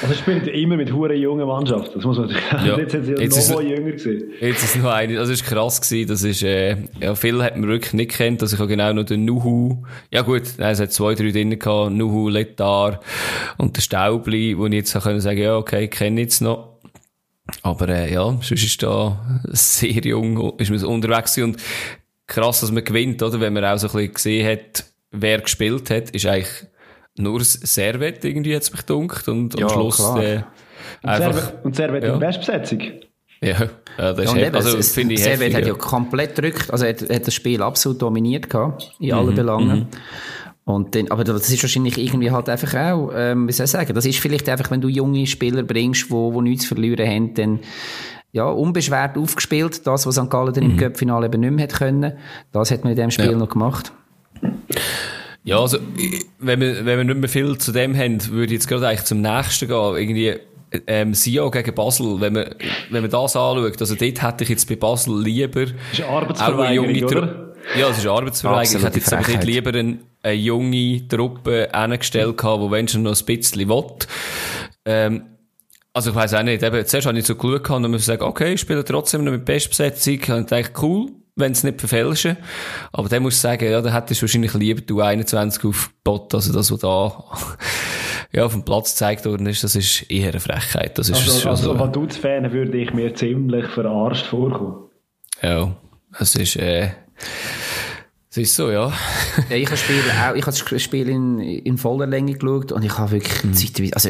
Also 0.01 0.13
es 0.13 0.19
spielt 0.19 0.47
immer 0.47 0.77
mit 0.77 0.91
hure 0.93 1.13
jungen 1.15 1.47
Mannschaften. 1.47 1.93
Das 1.95 2.03
muss 2.05 2.17
man 2.17 2.29
Ja. 2.65 2.77
Jetzt 2.77 2.91
sind 2.91 3.05
sie 3.05 3.13
ist 3.13 3.49
noch 3.51 3.61
es- 3.61 3.67
jünger 3.69 3.91
gesehen. 3.91 4.23
Jetzt 4.39 4.63
ist 4.63 4.75
noch 4.81 4.91
eine, 4.91 5.19
also 5.19 5.31
es 5.33 5.41
ist 5.41 5.47
krass 5.47 5.81
gewesen, 5.81 6.07
das 6.09 6.23
ist, 6.23 6.43
äh, 6.43 6.77
ja, 7.01 7.15
viel 7.15 7.41
hat 7.43 7.57
man 7.57 7.69
wirklich 7.69 7.93
nicht 7.93 8.11
kennt, 8.11 8.41
also 8.41 8.55
ich 8.55 8.59
habe 8.59 8.69
genau 8.69 8.93
noch 8.93 9.03
den 9.03 9.25
Nuhu, 9.25 9.83
ja 10.11 10.21
gut, 10.21 10.43
nein, 10.57 10.71
es 10.71 10.79
hat 10.79 10.91
zwei, 10.93 11.13
drei 11.15 11.31
drin 11.31 11.57
gehabt, 11.57 11.91
Nuhu, 11.91 12.29
Letar 12.29 12.99
und 13.57 13.75
der 13.75 13.81
Staubli, 13.81 14.57
wo 14.57 14.65
ich 14.67 14.73
jetzt 14.73 14.93
können 15.01 15.19
sagen, 15.21 15.39
ja, 15.39 15.55
okay, 15.57 15.87
kenne 15.87 16.21
ich 16.21 16.25
jetzt 16.27 16.41
noch. 16.41 16.77
Aber, 17.61 17.87
äh, 17.89 18.13
ja, 18.13 18.25
sonst 18.41 18.51
ist 18.51 18.83
da 18.83 19.41
sehr 19.45 19.91
jung, 20.03 20.57
ist 20.57 20.69
man 20.69 20.83
unterwegs 20.83 21.33
gewesen 21.35 21.51
und 21.53 21.61
krass, 22.27 22.61
dass 22.61 22.71
man 22.71 22.83
gewinnt, 22.83 23.21
oder? 23.23 23.39
Wenn 23.39 23.53
man 23.53 23.65
auch 23.65 23.77
so 23.77 23.87
ein 23.87 23.93
bisschen 23.93 24.13
gesehen 24.13 24.47
hat, 24.47 24.85
wer 25.11 25.39
gespielt 25.41 25.89
hat, 25.89 26.09
ist 26.11 26.25
eigentlich 26.25 26.49
nur 27.17 27.39
das 27.39 27.53
Servet 27.53 28.23
irgendwie, 28.25 28.55
hat's 28.55 28.71
mich 28.71 28.81
gedunkt 28.81 29.27
und 29.27 29.57
Ja, 29.59 29.65
am 29.65 29.73
Schluss, 29.73 29.95
klar. 29.97 30.23
äh, 30.23 30.41
einfach, 31.03 31.33
Servet- 31.33 31.63
Und 31.65 31.75
Servet 31.75 32.03
ja. 32.03 32.13
in 32.13 32.19
Bestbesetzung. 32.19 32.79
ja, 33.41 33.49
ja, 33.49 33.67
das 33.97 34.17
Ja, 34.17 34.23
ist 34.23 34.31
und 34.31 34.37
eben, 34.39 34.55
also, 34.55 34.77
es- 34.77 34.91
finde 34.93 35.13
ich 35.15 35.23
Servet 35.23 35.39
heftig, 35.53 35.55
hat 35.55 35.61
ja 35.63 35.67
ja. 35.69 35.73
komplett 35.73 36.35
gedrückt, 36.35 36.69
also 36.71 36.85
hat, 36.85 37.01
hat 37.09 37.25
das 37.27 37.33
Spiel 37.33 37.61
absolut 37.61 38.01
dominiert 38.01 38.49
gehabt, 38.49 38.91
in 38.99 39.07
Mhm, 39.07 39.13
allen 39.13 39.35
Belangen. 39.35 39.87
Und 40.65 40.93
dann, 40.95 41.09
aber 41.11 41.23
das 41.23 41.49
ist 41.49 41.63
wahrscheinlich 41.63 41.97
irgendwie 41.97 42.29
halt 42.29 42.49
einfach 42.49 42.73
auch, 42.75 43.11
ähm, 43.15 43.47
wie 43.47 43.53
soll 43.53 43.63
ich 43.65 43.71
sagen, 43.71 43.93
das 43.93 44.05
ist 44.05 44.19
vielleicht 44.19 44.49
einfach, 44.49 44.69
wenn 44.69 44.81
du 44.81 44.89
junge 44.89 45.25
Spieler 45.25 45.63
bringst, 45.63 46.11
wo, 46.11 46.33
wo 46.33 46.41
nichts 46.41 46.63
zu 46.63 46.75
verlieren 46.75 47.07
haben, 47.07 47.33
dann, 47.35 47.59
ja, 48.37 48.45
unbeschwert 48.49 49.17
aufgespielt, 49.17 49.85
das, 49.85 50.05
was 50.07 50.15
St. 50.15 50.29
Gallen 50.29 50.53
dann 50.53 50.63
Mhm. 50.63 50.71
im 50.71 50.77
Cup-Finale 50.77 51.25
eben 51.27 51.41
nicht 51.41 51.51
mehr 51.51 51.63
hat 51.65 51.73
können, 51.73 52.13
das 52.53 52.71
hat 52.71 52.83
man 52.83 52.91
in 52.91 52.97
dem 52.97 53.11
Spiel 53.11 53.31
Ja. 53.31 53.37
noch 53.37 53.49
gemacht. 53.49 53.91
Ja, 55.43 55.59
also, 55.59 55.77
wenn 56.39 56.59
wir, 56.59 56.85
wenn 56.85 56.97
wir 56.97 57.03
nicht 57.03 57.17
mehr 57.19 57.29
viel 57.29 57.57
zu 57.57 57.71
dem 57.71 57.95
haben, 57.97 58.25
würde 58.29 58.47
ich 58.47 58.51
jetzt 58.59 58.67
gerade 58.67 58.87
eigentlich 58.87 59.05
zum 59.05 59.21
nächsten 59.21 59.67
gehen. 59.67 59.95
Irgendwie, 59.95 60.35
ähm, 60.87 61.13
Sion 61.13 61.49
gegen 61.51 61.73
Basel, 61.73 62.19
wenn 62.19 62.33
man, 62.33 62.55
wenn 62.89 63.01
man 63.01 63.09
das 63.09 63.35
anschaut, 63.35 63.79
also 63.79 63.95
dort 63.95 64.21
hätte 64.21 64.43
ich 64.43 64.49
jetzt 64.49 64.67
bei 64.67 64.75
Basel 64.75 65.21
lieber 65.21 65.65
Das 65.65 65.71
ist 65.93 66.03
auch 66.03 66.09
eine 66.09 66.17
Arbeitsverweigerung, 66.23 66.89
junge 66.89 67.05
oder? 67.05 67.15
Truppe. 67.21 67.55
Ja, 67.79 67.89
es 67.89 67.97
ist 67.97 68.07
Arbeitsverweigerung. 68.07 68.77
Ich 68.79 68.83
hätte 68.85 68.99
jetzt 68.99 69.13
aber 69.13 69.23
Frechheit. 69.23 69.43
lieber 69.45 69.69
eine, 69.73 69.97
eine 70.23 70.33
junge 70.33 71.07
Truppe 71.07 71.69
hingestellt 71.73 72.37
die 72.41 72.71
wenn 72.71 72.87
schon 72.89 73.03
noch 73.03 73.17
ein 73.17 73.25
bisschen 73.25 73.69
will. 73.69 73.83
Ähm, 74.85 75.23
also 75.97 76.11
ich 76.11 76.15
weiss 76.15 76.33
auch 76.33 76.43
nicht, 76.43 76.61
eben, 76.63 76.85
zuerst 76.85 77.07
habe 77.07 77.17
ich 77.17 77.25
so 77.25 77.35
geschaut 77.35 77.63
gehabt 77.63 77.83
und 77.83 77.91
muss 77.91 78.05
sagen, 78.05 78.21
okay, 78.23 78.53
ich 78.53 78.61
spiele 78.61 78.83
trotzdem 78.85 79.23
noch 79.23 79.31
mit 79.31 79.45
Bestbesetzung. 79.45 80.19
Und 80.29 80.41
ich 80.41 80.45
dachte, 80.45 80.71
cool, 80.81 81.09
wenn 81.35 81.51
es 81.51 81.63
nicht 81.63 81.79
verfälschen. 81.79 82.37
Aber 82.91 83.09
dann 83.09 83.23
musst 83.23 83.37
du 83.37 83.47
sagen, 83.47 83.65
ja, 83.69 83.81
dann 83.81 83.93
hättest 83.93 84.21
du 84.21 84.23
wahrscheinlich 84.25 84.53
lieber 84.53 84.81
du 84.81 85.01
21 85.01 85.65
aufgebaut, 85.65 86.33
also 86.33 86.53
das, 86.53 86.71
was 86.71 86.79
da 86.79 87.23
ja, 88.31 88.45
auf 88.45 88.53
dem 88.53 88.63
Platz 88.63 88.91
gezeigt 88.91 89.25
worden 89.25 89.47
ist, 89.47 89.63
das 89.63 89.75
ist 89.75 90.09
eher 90.11 90.29
eine 90.29 90.39
Frechheit. 90.39 90.97
Das 90.97 91.09
ist 91.09 91.17
Also, 91.17 91.49
also 91.49 91.73
so. 91.73 91.79
Vaduz-Fan 91.79 92.51
würde 92.51 92.77
ich 92.77 92.93
mir 92.93 93.13
ziemlich 93.13 93.65
verarscht 93.67 94.25
vorkommen. 94.27 94.89
Ja, 95.41 95.75
es 96.19 96.35
ist, 96.35 96.55
äh, 96.57 96.89
es 98.29 98.37
ist 98.37 98.55
so, 98.55 98.69
ja. 98.69 98.91
Ja, 99.49 99.55
ich 99.55 99.65
habe 99.65 99.71
das 99.71 99.79
Spiel 99.79 99.95
auch, 100.11 100.35
ich 100.35 100.45
habe 100.45 100.57
das 100.57 100.81
Spiel 100.81 101.09
in, 101.09 101.39
in 101.39 101.77
voller 101.77 102.05
Länge 102.07 102.33
geschaut 102.33 102.71
und 102.71 102.83
ich 102.83 102.97
habe 102.97 103.11
wirklich 103.11 103.43
Mhm. 103.43 103.53
zeitweise, 103.53 103.93
also, 103.95 104.09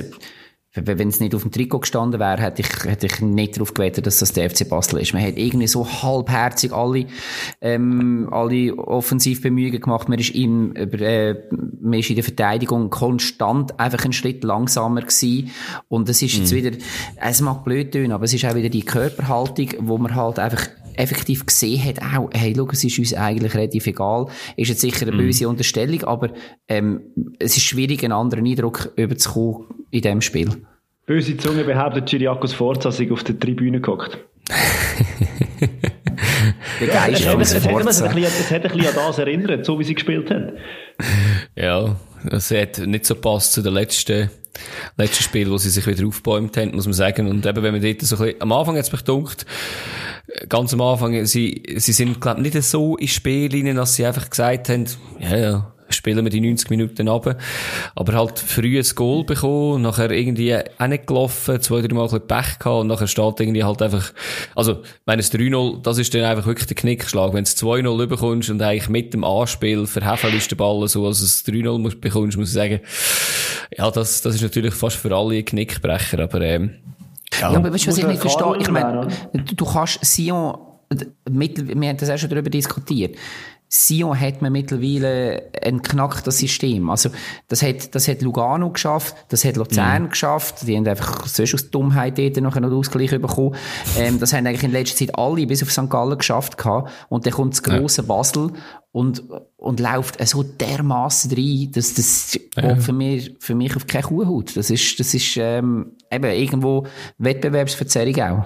wenn 0.83 1.07
es 1.07 1.19
nicht 1.19 1.35
auf 1.35 1.41
dem 1.41 1.51
Trikot 1.51 1.79
gestanden 1.79 2.19
wäre, 2.19 2.41
hätte 2.41 2.61
ich, 2.61 2.83
hätte 2.85 3.05
ich 3.05 3.21
nicht 3.21 3.55
darauf 3.55 3.73
gewettet, 3.73 4.05
dass 4.05 4.19
das 4.19 4.33
der 4.33 4.49
FC 4.49 4.67
Basel 4.67 4.99
ist. 4.99 5.13
Man 5.13 5.23
hat 5.23 5.37
irgendwie 5.37 5.67
so 5.67 5.87
halbherzig 5.87 6.71
alle, 6.71 7.05
ähm, 7.61 8.27
alle 8.31 8.77
Offensivbemühungen 8.77 9.81
gemacht. 9.81 10.09
Man 10.09 10.19
ist, 10.19 10.35
im, 10.35 10.75
äh, 10.75 11.35
man 11.81 11.99
ist 11.99 12.09
in 12.09 12.15
der 12.15 12.23
Verteidigung 12.23 12.89
konstant 12.89 13.79
einfach 13.79 14.03
einen 14.03 14.13
Schritt 14.13 14.43
langsamer 14.43 15.01
gewesen. 15.01 15.51
Und 15.87 16.09
es 16.09 16.21
ist 16.21 16.37
jetzt 16.37 16.53
wieder, 16.53 16.71
es 17.21 17.41
mag 17.41 17.63
blöd 17.63 17.91
tun, 17.91 18.11
aber 18.11 18.25
es 18.25 18.33
ist 18.33 18.45
auch 18.45 18.55
wieder 18.55 18.69
die 18.69 18.83
Körperhaltung, 18.83 19.69
wo 19.79 19.97
man 19.97 20.15
halt 20.15 20.39
einfach 20.39 20.67
effektiv 20.97 21.45
gesehen 21.45 21.83
hat, 21.83 22.01
auch, 22.01 22.29
hey, 22.33 22.53
schau, 22.55 22.67
es 22.71 22.83
ist 22.83 22.99
uns 22.99 23.13
eigentlich 23.13 23.53
relativ 23.53 23.87
egal. 23.87 24.27
Ist 24.55 24.69
jetzt 24.69 24.81
sicher 24.81 25.03
eine 25.07 25.11
Mhm. 25.13 25.17
böse 25.19 25.47
Unterstellung, 25.47 26.03
aber 26.03 26.29
ähm, 26.67 27.01
es 27.39 27.55
ist 27.57 27.63
schwierig, 27.63 28.03
einen 28.03 28.13
anderen 28.13 28.45
Eindruck 28.45 28.91
überzukommen 28.95 29.67
in 29.91 30.01
diesem 30.01 30.21
Spiel. 30.21 30.49
Böse 31.05 31.37
Zunge 31.37 31.63
behauptet, 31.63 32.09
Chiriakos 32.09 32.53
Forza 32.53 32.91
sei 32.91 33.09
auf 33.11 33.23
der 33.23 33.39
Tribüne 33.39 33.79
gehockt. 33.79 34.17
Der 36.79 36.87
Geist 36.89 37.21
Es 37.21 37.25
von 37.25 37.33
hat, 37.33 37.41
es, 37.41 37.53
hat, 37.55 37.87
es, 37.87 38.01
hat, 38.01 38.17
es 38.17 38.51
hat 38.51 38.65
ein 38.65 38.71
bisschen 38.71 38.87
an 38.89 38.95
das 39.07 39.17
erinnert, 39.17 39.65
so 39.65 39.79
wie 39.79 39.83
sie 39.83 39.95
gespielt 39.95 40.29
haben. 40.29 40.51
Ja, 41.55 41.95
es 42.31 42.51
hat 42.51 42.79
nicht 42.79 43.05
so 43.05 43.15
passt 43.15 43.53
zu 43.53 43.61
den 43.61 43.73
letzten, 43.73 44.29
letzten 44.97 45.23
Spiel, 45.23 45.49
wo 45.49 45.57
sie 45.57 45.69
sich 45.69 45.85
wieder 45.85 46.05
aufgebäumt 46.07 46.57
haben, 46.57 46.75
muss 46.75 46.85
man 46.85 46.93
sagen. 46.93 47.27
Und 47.27 47.45
eben, 47.45 47.63
wenn 47.63 47.73
man 47.73 47.81
dort 47.81 48.01
so 48.01 48.15
ein 48.17 48.23
bisschen, 48.23 48.41
am 48.41 48.51
Anfang 48.51 48.75
hat 48.75 48.85
es 48.85 48.91
mich 48.91 49.03
gedacht, 49.03 49.45
ganz 50.49 50.73
am 50.73 50.81
Anfang, 50.81 51.25
sie, 51.25 51.63
sie 51.77 51.93
sind, 51.93 52.19
glaube 52.19 52.41
ich, 52.41 52.53
nicht 52.53 52.65
so 52.65 52.97
ins 52.97 53.11
Spiel 53.11 53.51
rein, 53.51 53.75
dass 53.75 53.95
sie 53.95 54.05
einfach 54.05 54.29
gesagt 54.29 54.69
haben, 54.69 54.85
ja, 55.19 55.37
ja, 55.37 55.73
spielen 56.07 56.23
wir 56.25 56.29
die 56.29 56.39
90 56.41 56.69
Minuten 56.69 57.09
ab. 57.09 57.37
Aber 57.95 58.13
halt 58.13 58.39
früh 58.39 58.79
ein 58.79 58.85
Goal 58.95 59.25
bekommen, 59.25 59.81
nachher 59.81 60.09
irgendwie 60.09 60.55
auch 60.55 60.87
nicht 60.87 61.05
gelaufen, 61.07 61.61
zwei, 61.61 61.81
drei 61.81 61.93
Mal 61.93 62.03
ein 62.03 62.05
bisschen 62.09 62.27
Pech 62.27 62.59
gehabt 62.59 62.81
und 62.81 62.87
nachher 62.87 63.07
steht 63.07 63.39
irgendwie 63.41 63.63
halt 63.63 63.81
einfach, 63.81 64.13
also, 64.55 64.73
ich 64.83 64.87
meine, 65.05 65.21
das 65.21 65.31
3-0, 65.33 65.81
das 65.81 65.97
ist 65.97 66.13
dann 66.13 66.23
einfach 66.23 66.45
wirklich 66.45 66.67
der 66.67 66.77
Knickschlag. 66.77 67.33
Wenn 67.33 67.43
du 67.43 67.51
das 67.51 67.57
2-0 67.57 68.07
bekommst 68.07 68.49
und 68.49 68.61
eigentlich 68.61 68.87
mit 68.89 69.13
dem 69.13 69.23
Anspiel 69.25 69.85
verhefelst 69.85 70.51
den 70.51 70.57
Ball 70.57 70.87
so, 70.87 71.05
als 71.05 71.19
du 71.19 71.25
das 71.25 71.43
3-0 71.45 71.77
musst- 71.77 71.99
bekommst, 71.99 72.37
muss 72.37 72.49
ich 72.49 72.53
sagen, 72.53 72.79
ja, 73.77 73.91
das, 73.91 74.21
das 74.21 74.35
ist 74.35 74.41
natürlich 74.43 74.73
fast 74.73 74.95
für 74.95 75.13
alle 75.13 75.35
ein 75.35 75.45
Knickbrecher, 75.45 76.19
aber, 76.19 76.39
ähm, 76.41 76.75
Ja, 77.41 77.49
aber 77.49 77.73
weißt 77.73 77.85
du, 77.85 77.89
was 77.89 77.97
Muss 77.97 77.97
ich 77.97 78.07
nicht 78.07 78.21
verstehe? 78.21 78.57
Ich 78.59 78.69
meine, 78.69 79.07
du, 79.33 79.65
kannst 79.65 80.05
Sion, 80.05 80.57
mittel, 81.29 81.67
wir 81.67 81.89
haben 81.89 81.97
das 81.97 82.09
auch 82.09 82.17
schon 82.17 82.29
darüber 82.29 82.49
diskutiert. 82.49 83.17
Sion 83.69 84.17
hat 84.19 84.41
man 84.41 84.51
mittlerweile 84.53 85.43
ein 85.61 85.81
knacktes 85.81 86.37
System. 86.39 86.89
Also, 86.89 87.09
das 87.47 87.61
hat, 87.61 87.93
das 87.95 88.07
hat 88.07 88.21
Lugano 88.21 88.69
geschafft, 88.71 89.15
das 89.29 89.43
hat 89.43 89.57
Luzern 89.57 90.03
Mhm. 90.03 90.09
geschafft, 90.09 90.67
die 90.67 90.77
haben 90.77 90.87
einfach 90.87 91.27
sonst 91.27 91.53
aus 91.53 91.69
Dummheit 91.69 92.17
dort 92.17 92.37
noch 92.37 92.55
einen 92.55 92.71
Ausgleich 92.71 93.11
bekommen. 93.11 93.55
Ähm, 93.97 94.19
das 94.19 94.33
haben 94.33 94.47
eigentlich 94.47 94.63
in 94.63 94.71
letzter 94.71 94.97
Zeit 94.97 95.17
alle 95.17 95.45
bis 95.45 95.61
auf 95.63 95.71
St. 95.71 95.89
Gallen 95.89 96.17
geschafft 96.17 96.57
gehabt. 96.57 96.91
Und 97.09 97.25
dann 97.25 97.33
kommt 97.33 97.53
das 97.53 97.63
grosse 97.63 98.03
Basel 98.03 98.51
und, 98.91 99.23
und 99.57 99.79
läuft 99.79 100.25
so 100.27 100.43
dermaßen 100.43 101.31
rein, 101.31 101.71
dass 101.73 101.93
das 101.93 102.31
geht 102.55 102.81
für 102.81 102.93
mich, 102.93 103.35
für 103.39 103.53
mich 103.53 103.75
auf 103.75 103.85
keine 103.85 104.03
Kuhhaut. 104.03 104.55
Das 104.55 104.69
ist, 104.69 104.99
das 104.99 105.13
ist, 105.13 105.35
ähm, 105.37 105.91
eben 106.09 106.31
irgendwo 106.31 106.87
Wettbewerbsverzerrung 107.17 108.21
auch. 108.21 108.45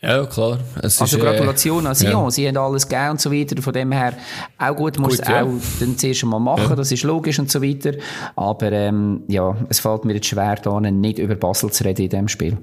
Ja, 0.00 0.24
klar. 0.26 0.58
Es 0.82 1.00
Also 1.00 1.16
ist, 1.16 1.22
äh, 1.22 1.26
Gratulation 1.26 1.86
an 1.86 1.94
Sion, 1.94 2.12
ja. 2.24 2.30
sie 2.30 2.46
haben 2.48 2.56
alles 2.56 2.88
gegeben 2.88 3.10
und 3.10 3.20
so 3.20 3.32
weiter. 3.32 3.60
Von 3.62 3.72
dem 3.72 3.90
her, 3.92 4.14
auch 4.58 4.76
gut, 4.76 4.98
musst 4.98 5.18
Gut, 5.18 5.28
du 5.28 5.32
ja. 5.32 5.42
auch 5.42 5.48
dann 5.80 5.98
zuerst 5.98 6.22
einmal 6.22 6.40
machen, 6.40 6.70
Ja. 6.70 6.76
das 6.76 6.92
ist 6.92 7.02
logisch 7.02 7.38
und 7.38 7.50
so 7.50 7.60
weiter. 7.62 7.92
Aber 8.36 8.70
ähm, 8.72 9.22
ja, 9.28 9.56
es 9.68 9.80
fällt 9.80 10.04
mir 10.04 10.14
jetzt 10.14 10.26
schwer, 10.26 10.56
da 10.62 10.80
nicht 10.80 11.18
über 11.18 11.34
Basel 11.34 11.70
zu 11.70 11.84
reden 11.84 12.02
in 12.02 12.08
diesem 12.10 12.28
Spiel. 12.28 12.56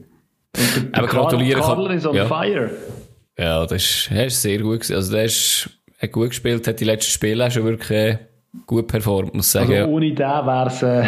Aber 0.94 1.08
gratulieren 1.08 1.62
kann- 1.62 1.76
Karl 1.76 1.92
ist 1.92 2.06
on 2.06 2.16
ja. 2.16 2.26
fire. 2.26 2.72
Ja, 3.38 3.66
das 3.66 3.84
ist, 3.84 4.10
er 4.12 4.28
ist 4.28 4.42
sehr 4.42 4.60
gut. 4.60 4.90
Also, 4.90 5.12
der 5.12 5.26
ist, 5.26 5.70
hat 6.02 6.12
gut 6.14 6.30
gespielt, 6.30 6.66
hat 6.68 6.80
die 6.80 6.86
letzten 6.86 7.12
Spiele 7.12 7.46
auch 7.46 7.52
schon 7.52 7.66
wirklich 7.66 7.92
äh, 7.92 8.18
gut 8.66 8.88
performt, 8.88 9.34
muss 9.34 9.54
ich 9.54 9.60
Also 9.60 9.74
sagen. 9.74 9.92
ohne 9.92 10.08
den 10.14 10.18
wäre 10.20 10.68
es 10.68 10.82
äh, 10.82 11.04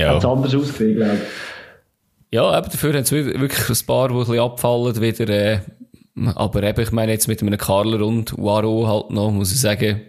ja. 0.00 0.16
anders 0.16 0.54
ausgesehen, 0.54 0.94
glaube 0.96 1.14
ich. 1.14 1.20
Ja, 2.30 2.42
aber 2.44 2.68
dafür 2.68 2.92
haben 2.94 3.00
es 3.02 3.12
wieder- 3.12 3.40
wirklich 3.40 3.68
ein 3.68 3.86
paar, 3.86 4.08
die 4.08 4.14
ein 4.14 4.18
bisschen 4.20 4.38
abfallen, 4.40 5.00
wieder, 5.00 5.28
äh, 5.28 5.60
aber 6.34 6.62
eben, 6.62 6.80
ich 6.80 6.92
meine 6.92 7.12
jetzt 7.12 7.28
mit 7.28 7.40
einem 7.42 7.56
Karler 7.58 8.04
und 8.04 8.36
Waro 8.38 8.86
halt 8.86 9.10
noch, 9.10 9.30
muss 9.30 9.52
ich 9.52 9.60
sagen, 9.60 10.00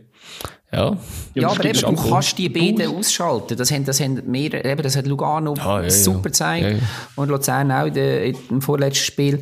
ja. 0.72 0.96
Ja, 1.34 1.50
aber 1.50 1.66
eben, 1.66 1.80
du 1.80 1.96
kannst 1.96 2.38
die 2.38 2.48
beiden 2.50 2.96
ausschalten. 2.96 3.58
Das 3.58 3.72
haben, 3.72 3.86
das 3.86 4.00
haben 4.00 4.22
mehr, 4.30 4.64
eben, 4.64 4.82
das 4.84 4.96
hat 4.96 5.08
Lugano 5.08 5.56
Ah, 5.60 5.82
ja, 5.82 5.90
super 5.90 6.30
gezeigt. 6.30 6.64
Ja, 6.64 6.70
ja. 6.72 6.78
Und 7.16 7.30
Luzern 7.30 7.72
auch 7.72 7.86
in 7.88 7.94
der, 7.96 8.26
im 8.26 8.62
vorletzten 8.62 9.04
Spiel. 9.04 9.42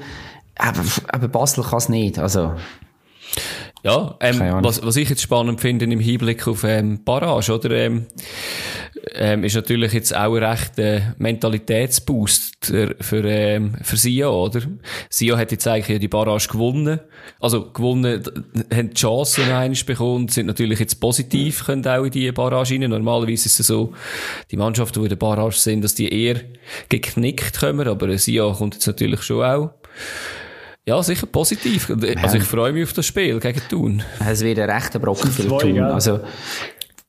Aber, 0.58 0.82
aber 1.10 1.28
Basel 1.28 1.64
kann 1.66 1.78
es 1.80 1.90
nicht. 1.90 2.18
Also, 2.18 2.54
Ja, 3.84 4.16
ähm, 4.22 4.40
was, 4.64 4.84
was 4.84 4.96
ich 4.96 5.10
jetzt 5.10 5.22
spannend 5.22 5.62
finde 5.62 5.86
im 5.86 6.00
Hinblick 6.00 6.48
auf 6.48 6.64
ähm, 6.64 7.04
Barrage, 7.04 7.54
oder? 7.54 7.72
Ähm, 7.72 8.08
ähm, 9.14 9.44
ist 9.44 9.56
natürlich 9.56 9.94
jetzt 9.94 10.16
auch 10.16 10.36
ein 10.36 10.44
recht 10.44 10.80
äh, 10.80 11.02
Mentalitätsboost 11.18 12.66
für, 12.66 12.96
für, 13.00 13.24
ähm, 13.26 13.74
für 13.82 13.98
Sio, 13.98 14.46
oder? 14.46 14.62
Sio 15.10 15.38
hat 15.38 15.52
jetzt 15.52 15.68
eigentlich 15.68 15.90
ja 15.90 16.00
die 16.00 16.08
Barrage 16.08 16.48
gewonnen. 16.48 17.00
Also 17.40 17.72
gewonnen, 17.72 18.24
haben 18.74 18.90
die 18.90 18.96
Chancen 18.96 19.44
einmal 19.46 19.78
bekommen 19.86 20.28
sind 20.28 20.46
natürlich 20.48 20.80
jetzt 20.80 21.00
positiv, 21.00 21.66
können 21.66 21.86
auch 21.88 22.04
in 22.04 22.12
die 22.12 22.32
Barrage 22.32 22.74
rein. 22.76 22.90
Normalerweise 22.90 23.46
ist 23.48 23.60
es 23.60 23.68
so, 23.68 23.94
die 24.52 24.58
Mannschaften, 24.58 25.00
die 25.00 25.06
in 25.06 25.10
der 25.10 25.16
Barrage 25.16 25.56
sind, 25.56 25.84
dass 25.84 25.96
die 25.96 26.10
eher 26.10 26.42
geknickt 26.90 27.60
kommen, 27.60 27.88
aber 27.88 28.18
Sio 28.18 28.54
kommt 28.54 28.76
jetzt 28.76 28.88
natürlich 28.88 29.22
schon 29.24 29.44
auch. 29.44 29.72
Ja, 30.88 31.04
sicher 31.04 31.28
positiv. 31.28 31.90
Äh, 31.90 32.16
Also 32.22 32.38
ich 32.38 32.44
freue 32.46 32.72
mich 32.72 32.86
auf 32.86 32.94
das 32.94 33.06
Spiel 33.06 33.40
gegen 33.42 33.62
Thun. 33.70 34.04
es 34.26 34.42
wird 34.42 34.58
ein 34.58 34.70
rechter 34.70 35.00
Brocken 35.00 35.30
für 35.30 35.46
Thun. 35.46 35.80
Also, 35.82 36.22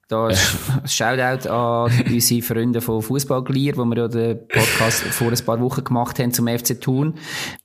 da 0.09 0.29
ist 0.31 0.57
Shoutout 0.87 1.49
an 1.51 1.93
unsere 2.11 2.43
Freunde 2.43 2.81
von 2.81 3.03
Fußballglier, 3.03 3.77
wo 3.77 3.85
wir 3.85 3.97
ja 3.97 4.09
den 4.09 4.39
Podcast 4.49 5.03
vor 5.03 5.31
ein 5.31 5.45
paar 5.45 5.61
Wochen 5.61 5.85
gemacht 5.85 6.19
haben 6.19 6.33
zum 6.33 6.49
FC 6.49 6.81
Thun. 6.81 7.15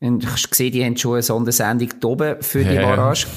Und 0.01 0.23
ich 0.23 0.29
habe 0.29 0.49
gesehen, 0.49 0.71
die 0.73 0.84
haben 0.84 0.97
schon 0.97 1.13
eine 1.13 1.23
Sondersendung 1.23 1.89
oben 2.03 2.41
für 2.41 2.63
die. 2.63 2.75
Barrage. 2.75 3.27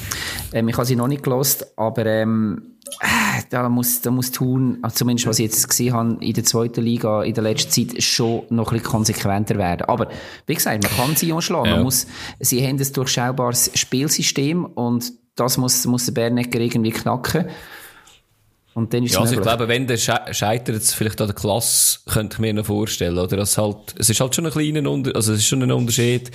Ähm, 0.52 0.68
ich 0.68 0.76
habe 0.76 0.86
sie 0.86 0.96
noch 0.96 1.06
nicht 1.06 1.22
gelost, 1.22 1.78
aber 1.78 2.04
ähm, 2.06 2.76
äh, 3.00 3.42
da 3.50 3.68
muss, 3.68 4.00
da 4.00 4.10
muss 4.10 4.32
Thun, 4.32 4.78
also 4.82 4.96
zumindest 4.96 5.28
was 5.28 5.38
ich 5.38 5.46
jetzt 5.46 5.68
gesehen 5.68 5.94
habe, 5.94 6.16
in 6.20 6.32
der 6.32 6.44
zweiten 6.44 6.82
Liga 6.82 7.22
in 7.22 7.34
der 7.34 7.44
letzten 7.44 7.88
Zeit 7.88 8.02
schon 8.02 8.42
noch 8.50 8.72
ein 8.72 8.78
bisschen 8.78 8.90
konsequenter 8.90 9.56
werden. 9.56 9.82
Aber 9.82 10.08
wie 10.46 10.54
gesagt, 10.54 10.82
man 10.82 10.92
kann 10.92 11.14
sie 11.14 11.32
schlagen. 11.40 11.66
Ja. 11.66 11.74
Man 11.76 11.84
muss, 11.84 12.08
sie 12.40 12.66
haben 12.66 12.80
ein 12.80 12.92
durchschaubares 12.92 13.70
Spielsystem 13.74 14.64
und 14.64 15.12
das 15.36 15.58
muss, 15.58 15.86
muss 15.86 16.06
der 16.06 16.12
Bernecker 16.12 16.58
irgendwie 16.58 16.90
knacken. 16.90 17.46
Und 18.76 18.92
dann 18.92 19.04
ist 19.04 19.14
Ja, 19.14 19.20
also 19.20 19.36
ich 19.36 19.40
glaube, 19.40 19.68
wenn 19.68 19.86
der 19.86 19.96
sche 19.96 20.20
scheitert, 20.32 20.82
vielleicht 20.82 21.18
an 21.22 21.28
der 21.28 21.34
Klasse, 21.34 22.00
könnte 22.04 22.34
ich 22.34 22.40
mir 22.40 22.52
noch 22.52 22.66
vorstellen, 22.66 23.16
oder? 23.16 23.38
Das 23.38 23.56
halt, 23.56 23.94
es 23.98 24.10
ist 24.10 24.20
halt 24.20 24.34
schon 24.34 24.44
ein 24.44 24.52
kleiner 24.52 24.90
Unter 24.90 25.16
also 25.16 25.32
es 25.32 25.38
ist 25.38 25.46
schon 25.46 25.62
ein 25.62 25.72
Unterschied. 25.72 26.30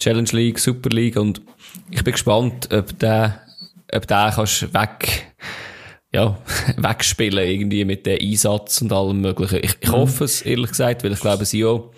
Challenge 0.00 0.28
League, 0.32 0.58
Super 0.58 0.88
League 0.88 1.16
und 1.16 1.40
ich 1.92 2.02
bin 2.02 2.10
gespannt, 2.10 2.68
ob 2.74 2.98
der, 2.98 3.42
ob 3.92 4.08
der 4.08 4.32
kannst 4.34 4.74
weg, 4.74 5.34
ja, 6.12 6.36
wegspielen 6.76 7.46
irgendwie 7.46 7.84
mit 7.84 8.06
dem 8.06 8.18
Einsatz 8.20 8.82
und 8.82 8.92
allem 8.92 9.20
möglichen. 9.20 9.60
Ich, 9.62 9.76
ich 9.80 9.92
hoffe 9.92 10.24
es, 10.24 10.42
ehrlich 10.42 10.70
gesagt, 10.70 11.04
weil 11.04 11.12
ich 11.12 11.20
glaube, 11.20 11.44
Sio, 11.44 11.92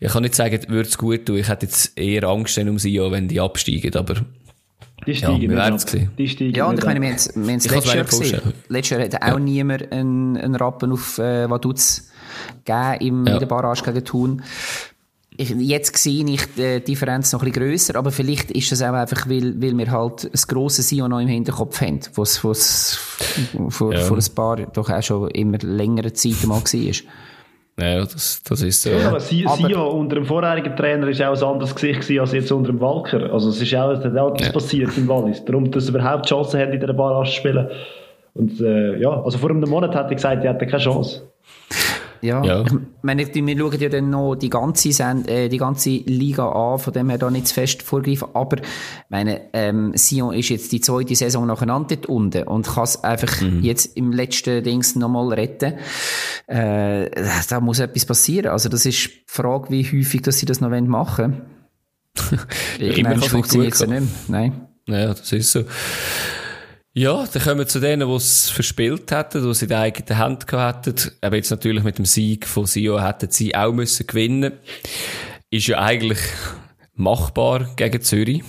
ich 0.00 0.10
kann 0.10 0.22
nicht 0.22 0.34
sagen, 0.34 0.58
würde 0.68 0.88
es 0.88 0.96
gut 0.96 1.26
tun. 1.26 1.36
Ich 1.36 1.48
hätte 1.48 1.66
jetzt 1.66 1.98
eher 1.98 2.24
Angst 2.24 2.56
um 2.56 2.78
Sio, 2.78 3.10
wenn 3.10 3.28
die 3.28 3.40
absteigen, 3.40 3.94
aber 3.94 4.24
Die 5.06 5.12
Ja, 5.12 5.16
steigen 5.16 5.50
wir 5.50 5.64
ab. 5.64 5.80
sehen. 5.80 6.10
Die 6.18 6.28
steigen 6.28 6.54
Ja, 6.54 6.66
und 6.66 6.78
ich 6.78 6.84
meine, 6.84 7.00
wir 7.00 7.08
haben 7.08 7.16
es 7.16 7.34
wir 7.34 7.44
letztes 7.44 7.72
Jahr 7.86 7.96
nicht 7.96 8.10
gesehen. 8.10 8.40
Letztes 8.68 8.98
Jahr 8.98 9.08
hat 9.08 9.22
auch 9.34 9.38
niemand 9.38 9.90
einen, 9.92 10.36
einen 10.36 10.54
Rappen 10.56 10.92
auf 10.92 11.18
äh, 11.18 11.48
Vaduz 11.48 12.08
gegeben 12.64 13.00
im, 13.00 13.26
Ja. 13.26 13.34
in 13.34 13.38
der 13.40 13.46
Barrage 13.46 13.82
gegen 13.84 14.04
Thun. 14.04 14.42
Ich, 15.40 15.50
jetzt 15.50 15.96
sehe 15.96 16.24
ich 16.28 16.40
die 16.56 16.80
Differenz 16.82 17.32
noch 17.32 17.42
ein 17.42 17.52
bisschen 17.52 17.62
grösser, 17.68 17.94
aber 17.96 18.10
vielleicht 18.10 18.50
ist 18.50 18.72
das 18.72 18.82
auch 18.82 18.92
einfach, 18.92 19.28
weil, 19.28 19.62
weil 19.62 19.78
wir 19.78 19.88
halt 19.90 20.28
das 20.32 20.48
grosse 20.48 20.82
Sion 20.82 21.10
noch 21.10 21.20
im 21.20 21.28
Hinterkopf 21.28 21.80
haben, 21.80 22.00
was, 22.16 22.42
was 22.42 22.98
vor, 23.68 23.94
Ja. 23.94 24.00
vor 24.00 24.16
ein 24.18 24.34
paar, 24.34 24.56
doch 24.66 24.90
auch 24.90 25.02
schon 25.02 25.30
immer 25.30 25.58
längere 25.58 26.12
Zeit 26.12 26.44
mal 26.44 26.56
war. 26.60 26.92
Ja, 27.78 28.00
das, 28.00 28.42
das 28.42 28.62
ist 28.62 28.82
so. 28.82 28.90
Ja, 28.90 29.08
aber 29.08 29.20
Si- 29.20 29.46
Aber- 29.46 29.56
Sio 29.68 29.86
unter 29.88 30.16
dem 30.16 30.24
vorherigen 30.26 30.74
Trainer 30.76 31.06
ist 31.08 31.22
auch 31.22 31.36
ein 31.36 31.42
anderes 31.42 31.74
Gesicht 31.74 32.00
gewesen 32.00 32.20
als 32.20 32.32
jetzt 32.32 32.50
unter 32.52 32.72
dem 32.72 32.80
Walker. 32.80 33.32
Also 33.32 33.50
es 33.50 33.60
ist 33.62 33.74
auch, 33.74 33.90
es 33.92 34.04
hat 34.04 34.16
auch 34.16 34.32
etwas 34.34 34.46
Ja. 34.46 34.52
passiert 34.52 34.98
im 34.98 35.08
Wallis. 35.08 35.44
Darum, 35.44 35.70
dass 35.70 35.86
sie 35.86 35.90
überhaupt 35.92 36.26
Chancen 36.28 36.60
haben, 36.60 36.72
in 36.72 36.80
dieser 36.80 36.92
Barrage 36.92 37.28
zu 37.30 37.36
spielen. 37.36 37.68
Und 38.34 38.60
äh, 38.60 38.98
ja, 39.00 39.22
also 39.22 39.38
vor 39.38 39.50
einem 39.50 39.68
Monat 39.68 39.94
hat 39.94 40.08
er 40.10 40.14
gesagt, 40.14 40.44
er 40.44 40.52
hätte 40.54 40.66
keine 40.66 40.82
Chance. 40.82 41.22
Ja, 42.20 42.42
Ja. 42.44 42.62
ich 42.62 42.72
meine, 43.02 43.26
wir 43.32 43.58
schauen 43.58 43.80
ja 43.80 43.88
dann 43.88 44.10
noch 44.10 44.34
die 44.34 44.50
ganze, 44.50 44.92
Send 44.92 45.28
äh, 45.28 45.48
die 45.48 45.58
ganze 45.58 45.90
Liga 45.90 46.48
an, 46.48 46.78
von 46.78 46.92
dem 46.92 47.08
her 47.10 47.18
da 47.18 47.30
nicht 47.30 47.48
zu 47.48 47.54
fest 47.54 47.82
vorgreifen, 47.82 48.28
aber 48.34 48.58
ich 48.58 48.64
meine, 49.08 49.42
ähm, 49.52 49.92
Sion 49.96 50.34
ist 50.34 50.48
jetzt 50.48 50.72
die 50.72 50.80
zweite 50.80 51.14
Saison 51.14 51.46
nacheinander 51.46 51.96
dort 51.96 52.06
unten 52.06 52.42
und 52.44 52.66
kann 52.66 52.84
es 52.84 53.02
einfach 53.04 53.42
jetzt 53.60 53.96
im 53.96 54.12
letzten 54.12 54.62
Dings 54.64 54.96
nochmal 54.96 55.28
retten. 55.32 55.74
Äh, 56.46 57.10
da 57.48 57.60
muss 57.60 57.78
etwas 57.78 58.04
passieren. 58.06 58.50
Also 58.50 58.68
das 58.68 58.86
ist 58.86 59.04
die 59.06 59.10
Frage, 59.26 59.70
wie 59.70 59.84
häufig 59.84 60.22
dass 60.22 60.38
sie 60.38 60.46
das 60.46 60.60
noch 60.60 60.70
machen 60.70 61.42
wollen. 62.30 62.40
immer 62.78 62.88
Irgendwann 62.88 63.04
kann's 63.04 63.20
nicht 63.22 63.30
funktioniert 63.30 63.74
es 63.74 63.80
ja 63.80 63.86
nicht 63.86 64.28
mehr. 64.28 64.40
Nein. 64.40 64.68
Ja, 64.86 65.08
das 65.08 65.32
ist 65.32 65.52
so. 65.52 65.64
Ja, 66.98 67.24
dann 67.32 67.42
kommen 67.42 67.58
wir 67.58 67.68
zu 67.68 67.78
denen, 67.78 68.08
die 68.08 68.14
es 68.16 68.50
verspielt 68.50 69.12
hätten, 69.12 69.46
die 69.46 69.54
sie 69.54 69.66
in 69.66 69.68
der 69.68 69.78
eigenen 69.78 70.18
Hand 70.18 70.48
gehabt 70.48 70.88
hätten. 70.88 71.12
Aber 71.20 71.36
jetzt 71.36 71.50
natürlich 71.50 71.84
mit 71.84 71.96
dem 71.96 72.04
Sieg 72.04 72.44
von 72.44 72.66
Sio 72.66 73.00
hätten 73.00 73.30
sie 73.30 73.54
auch 73.54 73.72
müssen 73.72 74.04
gewinnen. 74.04 74.54
Ist 75.48 75.68
ja 75.68 75.78
eigentlich 75.78 76.18
machbar 76.96 77.68
gegen 77.76 78.02
Zürich. 78.02 78.42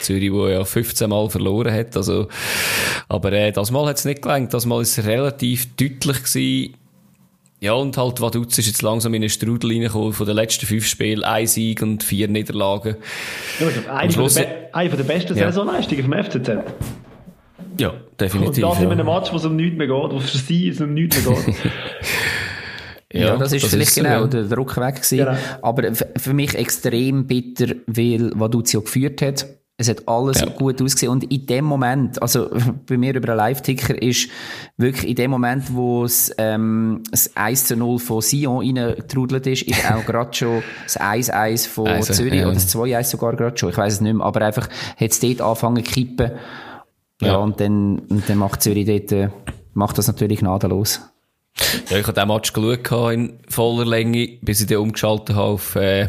Zürich, 0.00 0.30
wo 0.30 0.46
ja 0.46 0.62
15 0.62 1.08
Mal 1.08 1.30
verloren 1.30 1.72
hat. 1.72 1.96
Also, 1.96 2.28
aber 3.08 3.32
äh, 3.32 3.50
das 3.50 3.70
Mal 3.70 3.86
hat 3.86 3.96
es 3.96 4.04
nicht 4.04 4.20
gelangt. 4.20 4.52
Das 4.52 4.66
Mal 4.66 4.82
ist 4.82 4.98
es 4.98 5.06
relativ 5.06 5.74
deutlich 5.76 6.22
gewesen. 6.22 6.74
Ja, 7.60 7.72
und 7.72 7.96
halt 7.96 8.20
Vaduz 8.20 8.58
ist 8.58 8.66
jetzt 8.66 8.82
langsam 8.82 9.14
in 9.14 9.22
einen 9.22 9.30
Strudel 9.30 9.70
reingekommen 9.70 10.12
von 10.12 10.26
den 10.26 10.36
letzten 10.36 10.66
fünf 10.66 10.86
Spielen. 10.86 11.24
Ein 11.24 11.46
Sieg 11.46 11.80
und 11.80 12.04
vier 12.04 12.28
Niederlagen. 12.28 12.96
Ja, 13.58 13.68
ich 13.68 13.72
glaube, 13.72 13.94
eine, 13.94 14.12
von 14.12 14.34
der, 14.34 14.68
eine 14.74 14.90
von 14.90 14.98
der 14.98 15.04
besten 15.04 15.38
Ja. 15.38 15.46
Saisonleistungen 15.46 16.04
vom 16.04 16.12
FCZ. 16.12 16.50
Ja, 17.78 17.94
definitiv. 18.18 18.64
Und 18.64 18.70
das 18.72 18.78
in 18.78 18.84
ja. 18.84 18.90
einem 18.90 19.06
Match, 19.06 19.32
wo 19.32 19.36
es 19.36 19.44
um 19.44 19.56
nichts 19.56 19.76
mehr 19.76 19.86
geht, 19.86 20.10
wo 20.10 20.18
für 20.18 20.38
sie 20.38 20.68
es 20.68 20.80
um 20.80 20.94
nichts 20.94 21.24
mehr 21.24 21.36
geht. 21.36 21.54
Ja, 23.12 23.36
das 23.36 23.52
ist 23.52 23.66
vielleicht 23.66 23.92
so, 23.92 24.02
genau 24.02 24.22
ja. 24.22 24.26
der 24.26 24.44
Druck 24.44 24.76
weg 24.76 24.96
gewesen. 24.96 25.18
Genau. 25.18 25.36
Aber 25.62 25.92
für 26.16 26.34
mich 26.34 26.54
extrem 26.54 27.26
bitter, 27.26 27.74
weil 27.86 28.32
Vaduzio 28.34 28.82
geführt 28.82 29.22
hat. 29.22 29.46
Es 29.78 29.90
hat 29.90 30.08
alles 30.08 30.40
Ja. 30.40 30.46
gut 30.46 30.80
ausgesehen. 30.80 31.12
Und 31.12 31.30
in 31.30 31.46
dem 31.46 31.66
Moment, 31.66 32.20
also 32.22 32.48
bei 32.86 32.96
mir 32.96 33.14
über 33.14 33.28
einen 33.28 33.36
Live-Ticker 33.36 34.00
ist 34.00 34.28
wirklich 34.78 35.06
in 35.06 35.16
dem 35.16 35.30
Moment, 35.30 35.72
wo 35.74 36.04
es, 36.04 36.32
ähm, 36.38 37.02
das 37.10 37.36
1 37.36 37.66
zu 37.66 37.76
0 37.76 37.98
von 37.98 38.22
Sion 38.22 38.58
reingetrudelt 38.58 39.46
ist, 39.46 39.62
ist 39.62 39.90
auch 39.90 40.04
gerade 40.06 40.32
schon 40.34 40.62
das 40.84 40.98
1-1 40.98 41.68
von 41.68 41.86
Also, 41.88 42.14
Zürich 42.14 42.40
ja. 42.40 42.46
oder 42.46 42.54
das 42.54 42.74
2-1 42.74 43.04
sogar 43.04 43.36
gerade 43.36 43.56
schon. 43.58 43.68
Ich 43.68 43.76
weiß 43.76 43.94
es 43.94 44.00
nicht 44.00 44.14
mehr. 44.14 44.24
Aber 44.24 44.40
einfach 44.40 44.68
hat 44.68 45.10
es 45.10 45.20
dort 45.20 45.42
angefangen 45.42 45.84
zu 45.84 45.92
kippen. 45.92 46.32
Ja, 47.20 47.28
Ja. 47.28 47.36
und 47.36 47.60
dann, 47.60 48.00
und 48.00 48.28
dann 48.28 48.38
macht 48.38 48.62
Zürich 48.62 48.86
dort, 48.86 49.12
äh, 49.12 49.28
macht 49.74 49.98
das 49.98 50.06
natürlich 50.06 50.40
gnadenlos. 50.40 51.00
Ja, 51.88 51.96
ich 51.98 52.06
habe 52.06 52.12
den 52.20 52.28
Match 52.28 52.52
geschaut 52.52 53.12
in 53.14 53.38
voller 53.48 53.86
Länge, 53.86 54.38
bis 54.42 54.60
ich 54.60 54.66
den 54.66 54.78
umgeschaltet 54.78 55.34
habe 55.36 55.48
auf, 55.48 55.74
äh, 55.76 56.08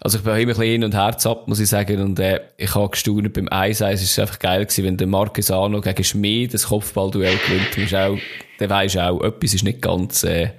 also 0.00 0.18
ich 0.18 0.24
bin 0.24 0.32
immer 0.34 0.40
ein 0.42 0.46
bisschen 0.48 0.64
hin 0.64 0.84
und 0.84 0.94
her 0.94 1.16
ab, 1.24 1.48
muss 1.48 1.58
ich 1.60 1.68
sagen, 1.68 2.00
und, 2.02 2.18
äh, 2.20 2.40
ich 2.58 2.74
habe 2.74 2.90
gestaunt 2.90 3.32
beim 3.32 3.48
1-1, 3.48 3.94
es 3.94 4.02
ist 4.02 4.18
einfach 4.18 4.38
geil 4.38 4.64
gewesen, 4.66 4.84
wenn 4.84 4.96
der 4.96 5.06
Marquesano 5.06 5.80
gegen 5.80 6.04
Schmid 6.04 6.52
das 6.54 6.68
Kopfballduell 6.68 7.36
gewinnt, 7.38 7.68
dann 7.74 7.84
ist 7.84 7.94
auch, 7.94 8.18
dann 8.58 8.70
weisst 8.70 8.94
du 8.94 9.00
auch, 9.00 9.22
etwas 9.22 9.54
ist 9.54 9.64
nicht 9.64 9.82
ganz, 9.82 10.22
äh, 10.24 10.50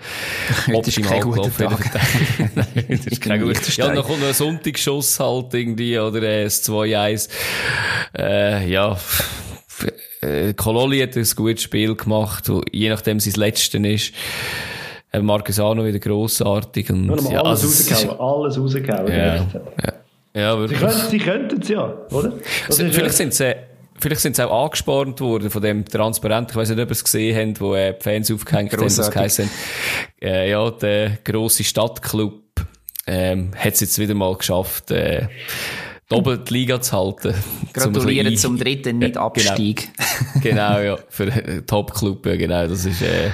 guter 0.65 0.91
gelaufen. 0.91 1.65
Nein, 2.55 2.85
das 2.89 3.05
ist 3.07 3.21
kein 3.21 3.41
guter 3.41 3.53
Ja, 3.55 3.55
Liechtenstein. 3.55 3.95
dann 3.95 4.03
kommt 4.03 4.19
noch 4.19 4.27
ein 4.27 4.33
Sonntagsschuss 4.33 5.19
halt 5.19 5.53
irgendwie, 5.53 5.97
oder 5.97 6.21
äh, 6.21 6.43
das 6.43 6.63
2-1, 6.67 7.29
äh, 8.17 8.69
ja, 8.69 8.97
äh, 10.21 10.53
Kololi 10.53 10.99
hat 10.99 11.15
ein 11.15 11.27
gutes 11.35 11.63
Spiel 11.63 11.95
gemacht, 11.95 12.49
wo, 12.49 12.61
je 12.71 12.89
nachdem 12.89 13.19
sein 13.19 13.33
letztes 13.35 13.81
ist. 13.81 14.13
Äh, 15.11 15.21
Marquesano 15.21 15.85
wieder 15.85 15.99
grossartig. 15.99 16.89
Und, 16.89 17.07
mal 17.07 17.31
ja, 17.31 17.41
alles 17.41 17.63
also, 17.63 17.67
rausgehauen, 17.67 18.19
alles 18.19 18.59
rausgehauen. 18.59 19.07
Ja, 19.07 19.35
ja, 19.35 19.45
ja, 20.33 20.53
Sie 20.53 20.59
wirklich. 20.59 20.79
können 20.79 21.09
sie 21.09 21.17
könnten 21.19 21.61
es 21.61 21.69
ja, 21.69 21.93
oder? 22.11 22.33
Das 22.67 22.77
Vielleicht 22.77 22.99
äh, 22.99 23.09
sind 23.09 23.33
sie, 23.33 23.55
vielleicht 23.99 24.21
sind 24.21 24.35
sie 24.35 24.47
auch 24.47 24.65
angespornt 24.65 25.19
worden 25.21 25.49
von 25.49 25.61
dem 25.61 25.85
Transparent. 25.85 26.51
Ich 26.51 26.55
weiß 26.55 26.69
nicht, 26.69 26.79
ob 26.79 26.89
ihr 26.89 26.91
es 26.91 27.03
gesehen 27.03 27.49
habt, 27.49 27.61
wo 27.61 27.75
äh, 27.75 27.93
die 27.93 28.03
Fans 28.03 28.31
aufgehängt 28.31 28.73
haben, 28.73 28.83
das 28.83 28.95
Grossartig. 28.95 29.13
geheißen, 29.13 29.49
äh, 30.21 30.49
ja, 30.49 30.71
der 30.71 31.17
grosse 31.23 31.63
Stadtclub, 31.63 32.43
ähm, 33.07 33.51
hat 33.55 33.73
es 33.73 33.81
jetzt 33.81 33.99
wieder 33.99 34.13
mal 34.13 34.35
geschafft, 34.35 34.91
äh, 34.91 35.27
doppelt 36.09 36.49
die 36.49 36.53
Liga 36.53 36.81
zu 36.81 36.97
halten. 36.97 37.33
Gratulieren 37.73 38.27
Um 38.27 38.31
bisschen 38.31 38.37
zum 38.37 38.57
dritten 38.57 38.97
Nicht-Abstieg. 38.99 39.89
genau, 40.41 40.79
ja, 40.79 40.97
für 41.09 41.65
Top-Club, 41.65 42.25
ja, 42.25 42.35
genau. 42.35 42.67
Das 42.67 42.85
ist, 42.85 43.01
äh, 43.01 43.29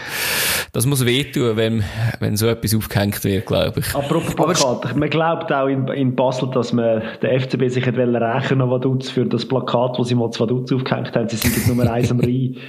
das 0.74 0.86
muss 0.86 1.06
wehtun, 1.06 1.58
wenn, 1.58 1.84
wenn 2.20 2.38
so 2.38 2.48
etwas 2.48 2.74
aufgehängt 2.76 3.24
wird, 3.24 3.46
glaube 3.46 3.82
ich. 3.82 3.94
Apropos 3.96 4.36
Plakat, 4.36 4.96
man 4.96 5.10
glaubt 5.10 5.52
auch 5.52 5.68
in, 5.68 5.88
in 5.90 6.16
Basel, 6.16 6.50
dass 6.52 6.72
man 6.72 7.02
der 7.22 7.40
FCB 7.42 7.68
sich 7.70 7.86
hat 7.86 7.98
rächen 7.98 8.62
an 8.62 8.70
Vaduz 8.70 9.10
für 9.10 9.26
das 9.26 9.46
Plakat, 9.46 9.98
das 10.00 10.08
sie 10.08 10.16
mal 10.16 10.32
zu 10.32 10.40
Vaduz 10.42 10.72
aufgehängt 10.72 11.14
haben. 11.16 11.28
Sie 11.28 11.36
sind 11.36 11.56
jetzt 11.56 11.68
Nummer 11.68 11.92
eins 11.92 12.12
am 12.12 12.20
Rhein. 12.20 12.56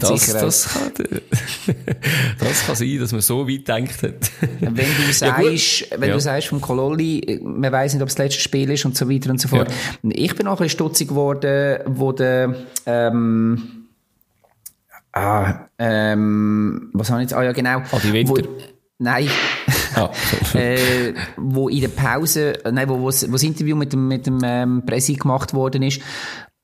Das, 0.00 0.32
das, 0.32 0.72
kann, 0.72 0.92
das 2.38 2.66
kann 2.66 2.74
sein, 2.76 2.98
dass 2.98 3.12
man 3.12 3.20
so 3.20 3.46
weit 3.48 3.68
denkt 3.68 4.02
hat. 4.02 4.30
Wenn 4.60 4.74
du 4.74 4.82
Ja, 5.06 5.12
sagst, 5.12 5.90
wenn 5.98 6.08
Ja. 6.08 6.14
du 6.14 6.20
sagst 6.20 6.48
vom 6.48 6.60
Kololi, 6.60 7.40
man 7.42 7.70
weiß 7.72 7.94
nicht, 7.94 8.02
ob 8.02 8.08
es 8.08 8.14
das 8.14 8.24
letzte 8.24 8.40
Spiel 8.42 8.70
ist 8.70 8.84
und 8.84 8.96
so 8.96 9.08
weiter 9.10 9.30
und 9.30 9.40
so 9.40 9.48
fort. 9.48 9.68
Ich 10.02 10.34
bin 10.34 10.46
auch 10.46 10.52
ein 10.52 10.56
bisschen 10.64 10.70
stutzig 10.70 11.08
geworden, 11.08 11.78
wo 11.86 12.12
der, 12.12 12.54
ähm, 12.86 13.79
ah, 15.12 15.66
ähm, 15.78 16.90
was 16.92 17.10
habe 17.10 17.20
ich 17.22 17.30
jetzt? 17.30 17.34
Ah 17.38 17.42
ja, 17.42 17.52
genau. 17.52 17.82
Adi 17.92 18.12
Winter. 18.12 18.44
Wo, 18.44 18.48
nein. 18.98 19.28
Ah. 19.96 20.08
äh, 20.54 21.14
wo 21.36 21.68
in 21.68 21.80
der 21.80 21.88
Pause, 21.88 22.64
äh, 22.64 22.70
nein, 22.70 22.88
wo, 22.88 23.00
wo, 23.00 23.06
das- 23.10 23.26
wo 23.28 23.32
das 23.32 23.42
Interview 23.42 23.74
mit 23.74 23.92
dem, 23.92 24.06
mit 24.06 24.24
dem 24.24 24.38
ähm, 24.44 24.82
Pressi 24.86 25.14
gemacht 25.14 25.52
worden 25.52 25.82
ist, 25.82 26.00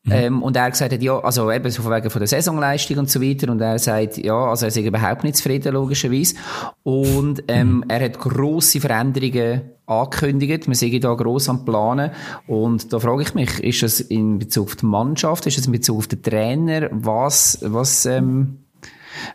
ähm, 0.08 0.44
und 0.44 0.56
er 0.56 0.70
gesagt 0.70 0.92
hat, 0.92 1.02
ja, 1.02 1.18
also 1.18 1.50
eben 1.50 1.68
so 1.68 1.82
von 1.82 1.90
wegen 1.92 2.08
von 2.08 2.20
der 2.20 2.28
Saisonleistung 2.28 2.98
und 2.98 3.10
so 3.10 3.20
weiter, 3.20 3.50
und 3.50 3.60
er 3.60 3.80
sagt, 3.80 4.18
ja, 4.18 4.36
also 4.36 4.66
er 4.66 4.68
ist 4.68 4.76
überhaupt 4.76 5.24
nicht 5.24 5.34
zufrieden, 5.36 5.72
logischerweise. 5.72 6.36
Und 6.84 7.42
ähm, 7.48 7.84
er 7.88 8.04
hat 8.04 8.20
grosse 8.20 8.80
Veränderungen 8.80 9.62
angekündigt, 9.86 10.68
wir 10.68 10.74
sind 10.74 11.04
da 11.04 11.14
gross 11.14 11.48
am 11.48 11.64
Planen, 11.64 12.10
und 12.46 12.92
da 12.92 12.98
frage 12.98 13.22
ich 13.22 13.34
mich, 13.34 13.60
ist 13.62 13.82
das 13.82 14.00
in 14.00 14.38
Bezug 14.38 14.66
auf 14.66 14.76
die 14.76 14.86
Mannschaft, 14.86 15.46
ist 15.46 15.58
das 15.58 15.66
in 15.66 15.72
Bezug 15.72 15.98
auf 15.98 16.06
den 16.08 16.22
Trainer, 16.22 16.88
was, 16.90 17.58
was, 17.62 18.06
ähm, 18.06 18.58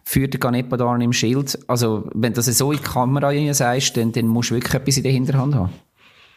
führt 0.04 0.34
der 0.34 0.40
Ganepa 0.40 0.78
da 0.78 0.96
im 0.96 1.14
Schild. 1.14 1.58
Also, 1.68 2.10
wenn 2.14 2.34
du 2.34 2.42
das 2.42 2.46
so 2.46 2.72
in 2.72 2.78
die 2.78 2.84
Kamera 2.84 3.54
sagst, 3.54 3.98
dann, 3.98 4.12
dann 4.12 4.28
musst 4.28 4.52
du 4.52 4.56
wirklich 4.56 4.74
etwas 4.74 4.98
in 4.98 5.04
der 5.04 5.12
Hinterhand 5.12 5.56
haben. 5.56 5.70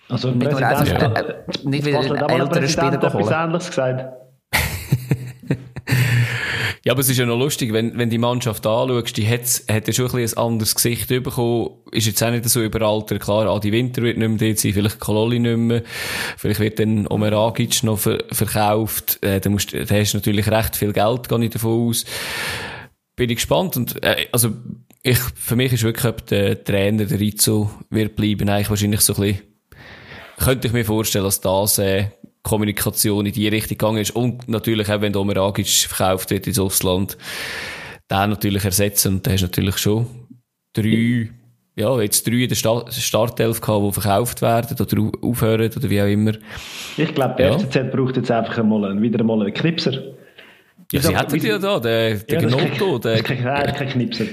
Also 0.09 0.31
Nicht 0.31 0.51
nur 0.51 0.61
einfach, 0.61 0.87
äh, 0.87 1.21
äh, 1.21 1.35
nicht 1.65 1.85
wieder 1.85 2.01
einen 2.01 2.41
älteren 2.41 2.69
Spieler 2.69 3.13
holen. 3.13 3.29
Ähnliches 3.33 3.69
gesagt. 3.69 4.13
Ja, 6.87 6.93
aber 6.93 7.01
es 7.01 7.09
ist 7.09 7.17
ja 7.17 7.25
noch 7.25 7.39
lustig, 7.39 7.73
wenn, 7.73 7.97
wenn 7.97 8.11
die 8.11 8.19
Mannschaft 8.19 8.67
anschaust, 8.67 9.17
die 9.17 9.27
hat, 9.27 9.63
hat 9.71 9.87
ja 9.87 9.93
schon 9.95 10.05
ein, 10.05 10.13
bisschen 10.13 10.39
ein 10.39 10.45
anderes 10.45 10.75
Gesicht 10.75 11.09
bekommen. 11.09 11.71
Ist 11.93 12.07
jetzt 12.07 12.23
auch 12.23 12.31
nicht 12.31 12.47
so 12.47 12.63
überaltert. 12.63 13.23
Klar, 13.23 13.47
Adi 13.47 13.73
Winter 13.73 14.03
wird 14.03 14.19
nicht 14.19 14.29
mehr 14.29 14.37
dort 14.37 14.59
sein, 14.59 14.75
vielleicht 14.75 15.01
Kololi 15.01 15.39
nicht 15.39 15.57
mehr. 15.57 15.83
Vielleicht 16.37 16.61
wird 16.61 16.79
dann 16.79 17.07
Omeragic 17.07 17.83
noch 17.85 17.99
ver 17.99 18.23
verkauft. 18.31 19.19
Äh, 19.23 19.41
da, 19.41 19.49
musst, 19.49 19.73
da 19.73 19.95
hast 19.95 20.13
du 20.13 20.19
natürlich 20.19 20.47
recht 20.47 20.77
viel 20.77 20.93
Geld, 20.93 21.27
gehe 21.27 21.45
ich 21.45 21.51
davon 21.51 21.89
aus. 21.89 22.05
Bin 23.17 23.31
ich 23.31 23.37
gespannt. 23.37 23.79
Und, 23.79 24.05
äh, 24.05 24.27
also, 24.31 24.53
ich, 25.03 25.19
für 25.19 25.57
mich 25.57 25.73
ist 25.73 25.85
wirklich, 25.85 26.05
ob 26.05 26.27
der 26.27 26.65
Trainer, 26.65 27.07
der 27.07 27.19
Rizzo, 27.19 27.71
wird 27.89 28.15
bleiben, 28.15 28.51
eigentlich 28.51 28.69
wahrscheinlich 28.69 29.01
so 29.01 29.15
ein 29.15 29.23
bisschen, 29.23 29.43
könnte 30.37 30.67
ich 30.69 30.75
mir 30.75 30.85
vorstellen, 30.85 31.25
dass 31.25 31.41
das, 31.41 31.79
äh, 31.79 32.09
Kommunikation 32.45 33.27
in 33.27 33.33
die 33.33 33.49
Richtung 33.49 33.77
gegangen 33.79 33.99
ist. 33.99 34.15
Und 34.15 34.49
natürlich 34.49 34.89
auch, 34.91 35.01
wenn 35.01 35.17
Omer 35.17 35.37
Agic 35.39 35.67
verkauft 35.67 36.31
wird 36.31 36.47
ins 36.47 36.59
Ausland, 36.61 37.17
den 38.11 38.31
natürlich 38.31 38.65
ersetzen. 38.65 39.15
Und 39.15 39.27
da 39.27 39.33
hast 39.33 39.41
du 39.41 39.47
natürlich 39.47 39.79
schon 39.79 40.07
drei, 40.75 41.31
ja, 41.77 42.01
jetzt 42.01 42.27
drei 42.27 42.43
in 42.43 42.49
der 42.49 42.55
Sta 42.57 42.85
Startelf 42.93 43.61
gehabt, 43.61 43.85
die 43.87 44.01
verkauft 44.01 44.43
werden 44.43 44.77
oder 44.79 45.01
au- 45.03 45.29
aufhören 45.31 45.71
oder 45.75 45.91
wie 45.91 46.01
auch 46.03 46.07
immer. 46.07 46.33
Ich 46.97 47.15
glaube, 47.15 47.35
der 47.39 47.49
Ja. 47.49 47.59
FCZ 47.59 47.91
braucht 47.91 48.17
jetzt 48.17 48.31
einfach 48.31 48.59
einmal 48.59 48.85
einen, 48.85 49.03
wieder 49.03 49.19
einmal 49.21 49.41
einen 49.43 49.55
Knipser. 49.55 49.93
Ja, 50.95 51.01
sie 51.03 51.17
hätten 51.17 51.47
ja 51.47 51.59
da, 51.59 51.79
der, 51.81 52.15
der 52.15 52.43
das 52.43 52.53
ist 52.53 52.57
Gnotto, 52.59 52.99
kein- 52.99 53.01
das 53.01 53.21
ist 53.21 53.29
der, 53.29 53.73
kein, 53.73 53.89
Knipser. 53.89 54.25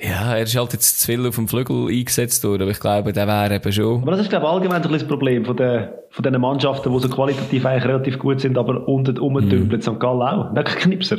ja, 0.00 0.34
er 0.36 0.42
ist 0.42 0.56
halt 0.56 0.72
jetzt 0.72 1.00
zu 1.00 1.06
viel 1.06 1.26
auf 1.26 1.34
dem 1.36 1.48
Flügel 1.48 1.88
eingesetzt 1.88 2.42
worden, 2.44 2.62
aber 2.62 2.70
ich 2.72 2.80
glaube, 2.80 3.12
der 3.12 3.26
wäre 3.26 3.54
eben 3.54 3.72
schon, 3.72 4.02
Aber 4.02 4.10
das 4.12 4.20
ist, 4.22 4.28
glaube 4.30 4.46
ich, 4.46 4.52
allgemein 4.52 4.82
ein 4.82 4.92
das 4.92 5.04
Problem 5.06 5.44
von, 5.44 5.56
den, 5.56 5.88
von 6.10 6.22
den 6.22 6.40
Mannschaften, 6.40 6.92
die 6.92 6.98
so 7.00 7.08
qualitativ 7.08 7.64
eigentlich 7.64 7.84
relativ 7.84 8.18
gut 8.18 8.40
sind, 8.40 8.58
aber 8.58 8.86
unten 8.88 9.16
rumtümpeln. 9.16 9.80
St. 9.80 9.98
Gallen 10.00 10.22
auch. 10.22 10.54
Kein 10.54 10.64
Knipser. 10.64 11.18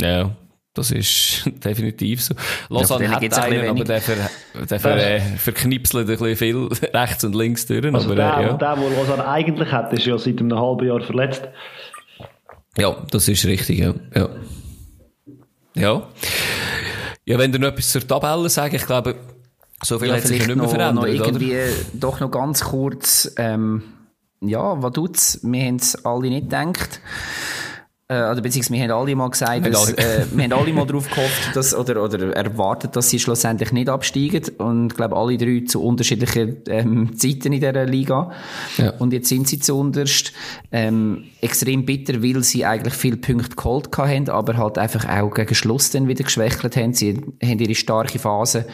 ja, 0.00 0.30
das 0.74 0.90
ist 0.90 1.50
definitiv 1.64 2.22
so. 2.22 2.34
Lausanne 2.68 3.08
hat 3.10 3.22
ein 3.22 3.32
einen, 3.32 3.50
bisschen 3.50 3.68
aber 3.70 3.84
der, 3.84 4.00
ver, 4.02 4.14
der 4.70 4.80
ver, 4.80 4.96
äh, 5.16 5.20
verknipselt 5.20 6.08
ein 6.08 6.16
bisschen 6.18 6.36
viel 6.36 6.68
rechts 6.94 7.24
und 7.24 7.34
links 7.34 7.66
durch, 7.66 7.84
Also 7.92 8.06
aber, 8.08 8.14
der, 8.16 8.36
äh, 8.38 8.42
ja. 8.42 8.52
der, 8.52 8.76
der 8.76 8.90
Lausanne 8.90 9.26
eigentlich 9.26 9.72
hat, 9.72 9.92
ist 9.94 10.04
ja 10.06 10.16
seit 10.18 10.38
einem 10.38 10.58
halben 10.60 10.86
Jahr 10.86 11.00
verletzt. 11.00 11.48
Ja, 12.78 12.96
das 13.10 13.28
ist 13.28 13.44
richtig, 13.44 13.78
ja. 13.78 13.94
Ja. 14.14 14.28
Ja, 15.74 16.08
ja 17.24 17.38
wenn 17.38 17.52
du 17.52 17.58
noch 17.58 17.68
etwas 17.68 17.90
zur 17.90 18.06
Tabelle 18.06 18.48
sagst, 18.48 18.74
ich 18.74 18.86
glaube, 18.86 19.16
so 19.82 19.98
viel 19.98 20.08
Ja, 20.08 20.14
hat 20.14 20.22
sich 20.22 20.40
ja 20.40 20.46
nicht 20.46 20.48
mehr 20.48 20.56
noch, 20.56 20.64
noch 20.64 20.70
verändert, 20.70 21.04
oder? 21.04 21.12
irgendwie, 21.12 21.56
doch 21.92 22.20
noch 22.20 22.30
ganz 22.30 22.64
kurz, 22.64 23.32
ähm, 23.36 23.82
ja, 24.40 24.82
was 24.82 24.92
tut's? 24.92 25.40
Wir 25.42 25.64
haben 25.64 25.76
es 25.76 26.04
alle 26.04 26.28
nicht 26.28 26.50
gedacht. 26.50 27.00
Äh, 28.08 28.30
oder 28.30 28.40
beziehungsweise 28.40 28.74
wir 28.80 28.82
haben 28.84 29.00
alle 29.02 29.16
mal 29.16 29.28
gesagt, 29.30 29.64
Wir 29.64 29.70
dass, 29.72 29.92
äh, 29.94 30.26
wir 30.32 30.44
haben 30.44 30.52
alle 30.52 30.72
mal 30.72 30.86
darauf 30.86 31.10
gehofft, 31.10 31.56
dass, 31.56 31.74
oder, 31.74 32.04
oder 32.04 32.36
erwartet, 32.36 32.94
dass 32.94 33.10
sie 33.10 33.18
schlussendlich 33.18 33.72
nicht 33.72 33.88
absteigen. 33.88 34.44
Und 34.58 34.92
ich 34.92 34.96
glaube, 34.96 35.16
alle 35.16 35.36
drei 35.36 35.64
zu 35.66 35.82
unterschiedlichen 35.82 36.58
ähm, 36.68 37.16
Zeiten 37.18 37.52
in 37.52 37.60
dieser 37.60 37.84
Liga. 37.84 38.30
Ja. 38.78 38.90
Und 39.00 39.12
jetzt 39.12 39.28
sind 39.28 39.48
sie 39.48 39.58
zu 39.58 39.76
unterst. 39.76 40.32
Ähm, 40.70 41.24
extrem 41.40 41.84
bitter, 41.84 42.22
weil 42.22 42.44
sie 42.44 42.64
eigentlich 42.64 42.94
viele 42.94 43.16
Punkte 43.16 43.56
geholt 43.56 43.88
haben, 43.98 44.28
aber 44.28 44.56
halt 44.56 44.78
einfach 44.78 45.08
auch 45.08 45.34
gegen 45.34 45.54
Schluss 45.56 45.90
dann 45.90 46.06
wieder 46.06 46.22
geschwächelt 46.22 46.76
haben. 46.76 46.92
Sie 46.94 47.20
haben 47.42 47.58
ihre 47.58 47.74
starke 47.74 48.20
Phase 48.20 48.66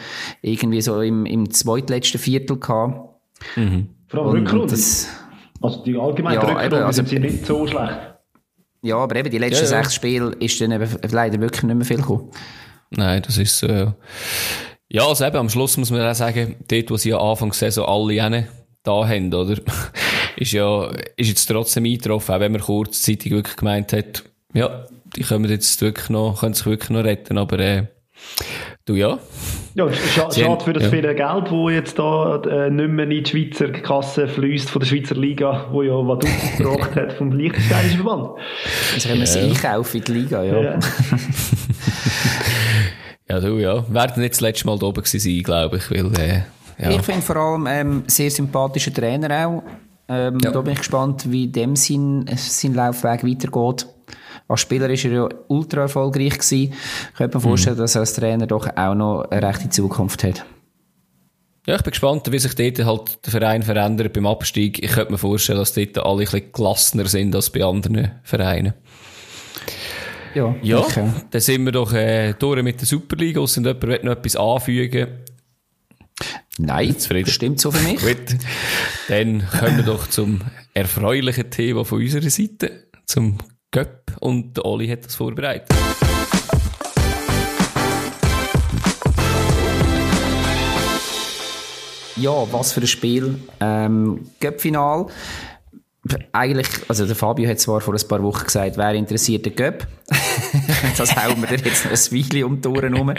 irgendwie 0.43 0.81
so 0.81 1.01
im, 1.01 1.25
im 1.25 1.49
zweitletzten 1.49 2.19
Viertel 2.19 2.59
gehabt. 2.59 3.09
Vor 3.55 3.63
allem 3.63 3.87
Und- 4.27 4.53
Rückrunde. 4.53 4.73
also 5.59 5.83
die 5.83 5.97
allgemeine 5.97 6.35
Ja, 6.35 6.41
Rückrunde 6.41 6.65
eben, 6.65 6.75
also- 6.85 7.03
sind 7.03 7.19
nicht 7.21 7.47
so 7.47 7.65
schlecht. 7.65 8.12
Ja, 8.83 8.97
aber 8.97 9.15
eben 9.15 9.31
die 9.31 9.37
letzten 9.37 9.65
Ja, 9.65 9.71
ja. 9.71 9.83
sechs 9.83 9.95
Spiele 9.95 10.35
ist 10.39 10.59
dann 10.59 10.73
eben 10.73 10.89
leider 11.09 11.39
wirklich 11.39 11.63
nicht 11.63 11.75
mehr 11.75 11.85
viel 11.85 11.97
gekommen. 11.97 12.29
Nein, 12.91 13.21
das 13.25 13.37
ist 13.37 13.57
so, 13.57 13.67
ja. 13.67 13.95
Ja, 14.89 15.07
also 15.07 15.25
eben, 15.25 15.37
am 15.37 15.49
Schluss 15.49 15.77
muss 15.77 15.89
man 15.89 16.01
auch 16.01 16.13
sagen, 16.13 16.57
dort, 16.67 16.91
wo 16.91 16.97
sie 16.97 17.09
ja 17.09 17.17
Anfang 17.17 17.49
der 17.49 17.57
Saison 17.57 17.85
alle 17.87 18.21
hin 18.21 18.47
da 18.83 19.07
haben, 19.07 19.33
oder? 19.33 19.57
ist 20.35 20.51
ja, 20.51 20.87
ist 21.15 21.29
jetzt 21.29 21.45
trotzdem 21.45 21.85
eingetroffen, 21.85 22.35
auch 22.35 22.39
wenn 22.41 22.51
man 22.51 22.61
kurzzeitig 22.61 23.31
wirklich 23.31 23.55
gemeint 23.55 23.93
hat, 23.93 24.23
ja, 24.53 24.85
die 25.15 25.23
können 25.23 25.49
jetzt 25.49 25.81
wirklich 25.81 26.09
noch, 26.09 26.41
können 26.41 26.53
sich 26.53 26.65
wirklich 26.65 26.89
noch 26.89 27.05
retten, 27.05 27.37
aber, 27.37 27.59
äh, 27.59 27.87
du 28.85 28.95
ja. 28.95 29.17
Ja, 29.75 29.91
schade 29.91 30.45
haben- 30.45 30.59
für 30.59 30.73
das 30.73 30.83
ja. 30.83 30.89
viele 30.89 31.15
Geld, 31.15 31.45
das 31.47 31.71
jetzt 31.71 31.97
da 31.97 32.35
äh, 32.43 32.69
nicht 32.69 32.89
mehr 32.89 33.09
in 33.09 33.23
die 33.23 33.25
Schweizer 33.25 33.69
Kasse 33.71 34.27
fließt 34.27 34.69
von 34.69 34.81
der 34.81 34.87
Schweizer 34.87 35.15
Liga, 35.15 35.65
wo 35.71 35.81
ja 35.81 35.93
Vaduz 35.93 36.29
gebracht 36.57 36.95
hat 36.95 37.13
vom 37.13 37.31
Liechtensteinischen 37.31 38.01
Verband. 38.03 38.39
Also 38.93 39.07
können 39.07 39.19
wir 39.21 39.27
sie 39.27 39.39
einkaufen 39.39 39.97
in 39.97 40.03
die 40.03 40.11
Liga, 40.11 40.43
ja. 40.43 40.61
Ja. 40.61 40.79
Ja, 43.29 43.39
du, 43.39 43.57
ja. 43.57 43.85
Werden 43.91 44.21
nicht 44.21 44.33
das 44.33 44.41
letzte 44.41 44.65
Mal 44.67 44.77
da 44.77 44.85
oben 44.87 45.01
gewesen 45.01 45.19
sein, 45.19 45.41
glaube 45.43 45.77
ich, 45.77 45.89
weil, 45.89 46.11
äh, 46.19 46.41
ja. 46.77 46.91
Ich 46.91 47.01
finde 47.01 47.21
vor 47.21 47.37
allem 47.37 47.67
ähm, 47.67 48.03
sehr 48.07 48.29
sympathischer 48.29 48.93
Trainer 48.93 49.47
auch. 49.47 49.63
Ähm, 50.09 50.39
Ja. 50.43 50.51
Da 50.51 50.61
bin 50.61 50.73
ich 50.73 50.79
gespannt, 50.79 51.31
wie 51.31 51.47
dem 51.47 51.75
sein, 51.75 52.25
sein 52.35 52.73
Laufweg 52.73 53.23
weitergeht. 53.23 53.87
Als 54.47 54.61
Spieler 54.61 54.89
ist 54.89 55.05
er 55.05 55.11
ja 55.11 55.29
ultra 55.47 55.81
erfolgreich 55.81 56.33
gewesen. 56.33 56.73
Ich 57.11 57.17
könnte 57.17 57.37
mir 57.37 57.41
vorstellen, 57.41 57.77
dass 57.77 57.95
er 57.95 58.01
als 58.01 58.13
Trainer 58.13 58.47
doch 58.47 58.67
auch 58.75 58.95
noch 58.95 59.23
eine 59.29 59.47
rechte 59.47 59.69
Zukunft 59.69 60.23
hat. 60.23 60.45
Ja, 61.65 61.75
ich 61.75 61.81
bin 61.81 61.91
gespannt, 61.91 62.29
wie 62.29 62.39
sich 62.39 62.55
dort 62.55 62.85
halt 62.85 63.25
der 63.25 63.31
Verein 63.31 63.63
verändert 63.63 64.11
beim 64.11 64.25
Abstieg. 64.25 64.83
Ich 64.83 64.91
könnte 64.91 65.13
mir 65.13 65.17
vorstellen, 65.17 65.59
dass 65.59 65.73
dort 65.73 65.97
alle 65.97 66.23
ein 66.23 66.25
bisschen 66.25 66.51
gelassener 66.51 67.05
sind 67.05 67.33
als 67.33 67.49
bei 67.49 67.63
anderen 67.63 68.11
Vereinen. 68.23 68.73
Ja, 70.35 70.53
Ja, 70.61 70.79
äh, 70.79 71.09
dann 71.29 71.41
sind 71.41 71.63
wir 71.63 71.71
doch 71.71 71.93
äh, 71.93 72.33
durch 72.33 72.61
mit 72.63 72.81
der 72.81 72.87
Superliga. 72.87 73.39
Ausser 73.39 73.61
jemand 73.61 73.83
will 73.83 73.99
noch 74.03 74.11
etwas 74.11 74.35
anfügen. 74.35 75.07
Nein, 76.57 76.97
Zufrieden. 76.97 77.29
stimmt 77.29 77.59
so 77.59 77.71
für 77.71 77.87
mich. 77.87 77.99
Gut, 78.01 78.37
dann 79.07 79.47
kommen 79.47 79.77
wir 79.77 79.83
doch 79.83 80.07
zum 80.07 80.41
erfreulichen 80.73 81.49
Thema 81.49 81.85
von 81.85 82.01
unserer 82.01 82.29
Seite, 82.29 82.87
zum 83.05 83.37
Göpp. 83.73 84.15
Und 84.19 84.63
Oli 84.63 84.87
hat 84.87 85.03
das 85.03 85.15
vorbereitet. 85.15 85.67
Ja, 92.15 92.31
was 92.51 92.71
für 92.71 92.81
ein 92.81 92.87
Spiel. 92.87 93.39
Ähm, 93.59 94.29
Göpp-Final. 94.39 95.07
Eigentlich, 96.33 96.67
also 96.89 97.05
der 97.05 97.15
Fabio 97.15 97.49
hat 97.49 97.61
zwar 97.61 97.79
vor 97.79 97.93
ein 97.93 98.07
paar 98.09 98.21
Wochen 98.21 98.43
gesagt, 98.43 98.75
wer 98.75 98.93
interessiert 98.93 99.45
den 99.45 99.55
Göpp? 99.55 99.87
das 100.97 101.15
hauen 101.15 101.39
wir 101.39 101.47
dir 101.47 101.63
jetzt 101.63 101.85
noch 101.85 101.91
ein 101.91 102.33
Weile 102.33 102.45
um 102.45 102.59
die 102.59 102.67
Ohren 102.67 102.93
rum. 102.93 103.13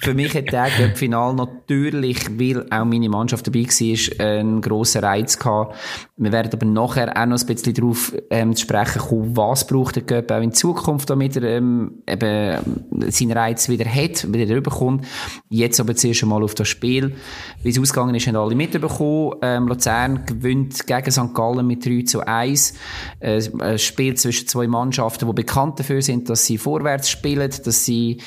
Für 0.00 0.12
mich 0.12 0.34
hat 0.34 0.50
der 0.50 0.68
Göpp-Final 0.76 1.34
natürlich, 1.34 2.28
weil 2.36 2.66
auch 2.70 2.84
meine 2.84 3.08
Mannschaft 3.08 3.46
dabei 3.46 3.62
war, 3.64 4.26
einen 4.26 4.60
grossen 4.60 5.04
Reiz 5.04 5.38
gehabt. 5.38 5.76
Wir 6.16 6.32
werden 6.32 6.50
aber 6.52 6.66
nachher 6.66 7.16
auch 7.16 7.26
noch 7.26 7.40
ein 7.40 7.46
bisschen 7.46 7.74
darauf 7.74 8.12
ähm, 8.30 8.56
zu 8.56 8.62
sprechen 8.62 9.02
kommen, 9.02 9.36
was 9.36 9.64
braucht 9.64 9.94
der 9.94 10.02
Göpp 10.02 10.32
auch 10.32 10.42
in 10.42 10.52
Zukunft, 10.52 11.08
damit 11.08 11.36
er 11.36 11.44
ähm, 11.44 12.02
eben 12.08 12.84
ähm, 13.00 13.10
seinen 13.10 13.32
Reiz 13.32 13.68
wieder 13.68 13.84
hat, 13.84 14.32
wieder 14.32 14.52
rüberkommt. 14.52 15.06
Jetzt 15.48 15.78
aber 15.78 15.94
zuerst 15.94 16.24
einmal 16.24 16.42
auf 16.42 16.54
das 16.54 16.66
Spiel. 16.66 17.14
Wie 17.62 17.68
es 17.68 17.78
ausgegangen 17.78 18.16
ist, 18.16 18.26
haben 18.26 18.36
alle 18.36 18.56
mitbekommen. 18.56 19.36
Ähm, 19.42 19.68
Luzern 19.68 20.26
gewinnt 20.26 20.86
gegen 20.88 21.10
St. 21.12 21.32
Gallen 21.34 21.66
mit 21.66 21.86
3 21.86 22.02
zu 22.02 22.15
1. 22.20 22.74
Äh, 23.20 23.42
ein 23.58 23.78
Spiel 23.78 24.14
zwischen 24.14 24.48
zwei 24.48 24.66
Mannschaften, 24.66 25.26
die 25.26 25.32
bekannt 25.32 25.78
dafür 25.80 26.02
sind, 26.02 26.28
dass 26.30 26.46
sie 26.46 26.58
vorwärts 26.58 27.10
spielen, 27.10 27.50
dass 27.64 27.84
sie 27.84 28.18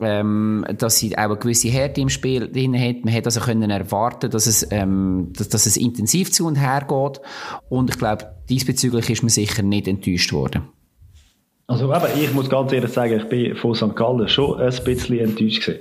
ähm, 0.00 0.64
dass 0.76 0.98
sie 0.98 1.16
auch 1.16 1.22
eine 1.22 1.36
gewisse 1.36 1.68
Härte 1.68 2.00
im 2.00 2.10
Spiel 2.10 2.50
drin 2.52 2.78
hat. 2.78 3.04
Man 3.04 3.14
hätte 3.14 3.26
also 3.26 3.40
können 3.40 3.70
erwarten, 3.70 4.30
dass 4.30 4.46
es, 4.46 4.66
ähm, 4.70 5.32
dass, 5.34 5.48
dass 5.48 5.66
es 5.66 5.76
intensiv 5.76 6.32
zu 6.32 6.46
und 6.46 6.56
her 6.56 6.86
geht. 6.86 7.20
Und 7.70 7.90
ich 7.90 7.98
glaube, 7.98 8.26
diesbezüglich 8.48 9.08
ist 9.08 9.22
man 9.22 9.30
sicher 9.30 9.62
nicht 9.62 9.88
enttäuscht 9.88 10.32
worden. 10.32 10.68
Also 11.66 11.92
eben, 11.92 12.06
ich 12.20 12.32
muss 12.32 12.48
ganz 12.48 12.72
ehrlich 12.72 12.92
sagen, 12.92 13.16
ich 13.16 13.28
bin 13.28 13.56
von 13.56 13.74
St. 13.74 13.96
Gallen 13.96 14.28
schon 14.28 14.60
ein 14.60 14.72
bisschen 14.84 15.18
enttäuscht 15.18 15.64
gewesen. 15.64 15.80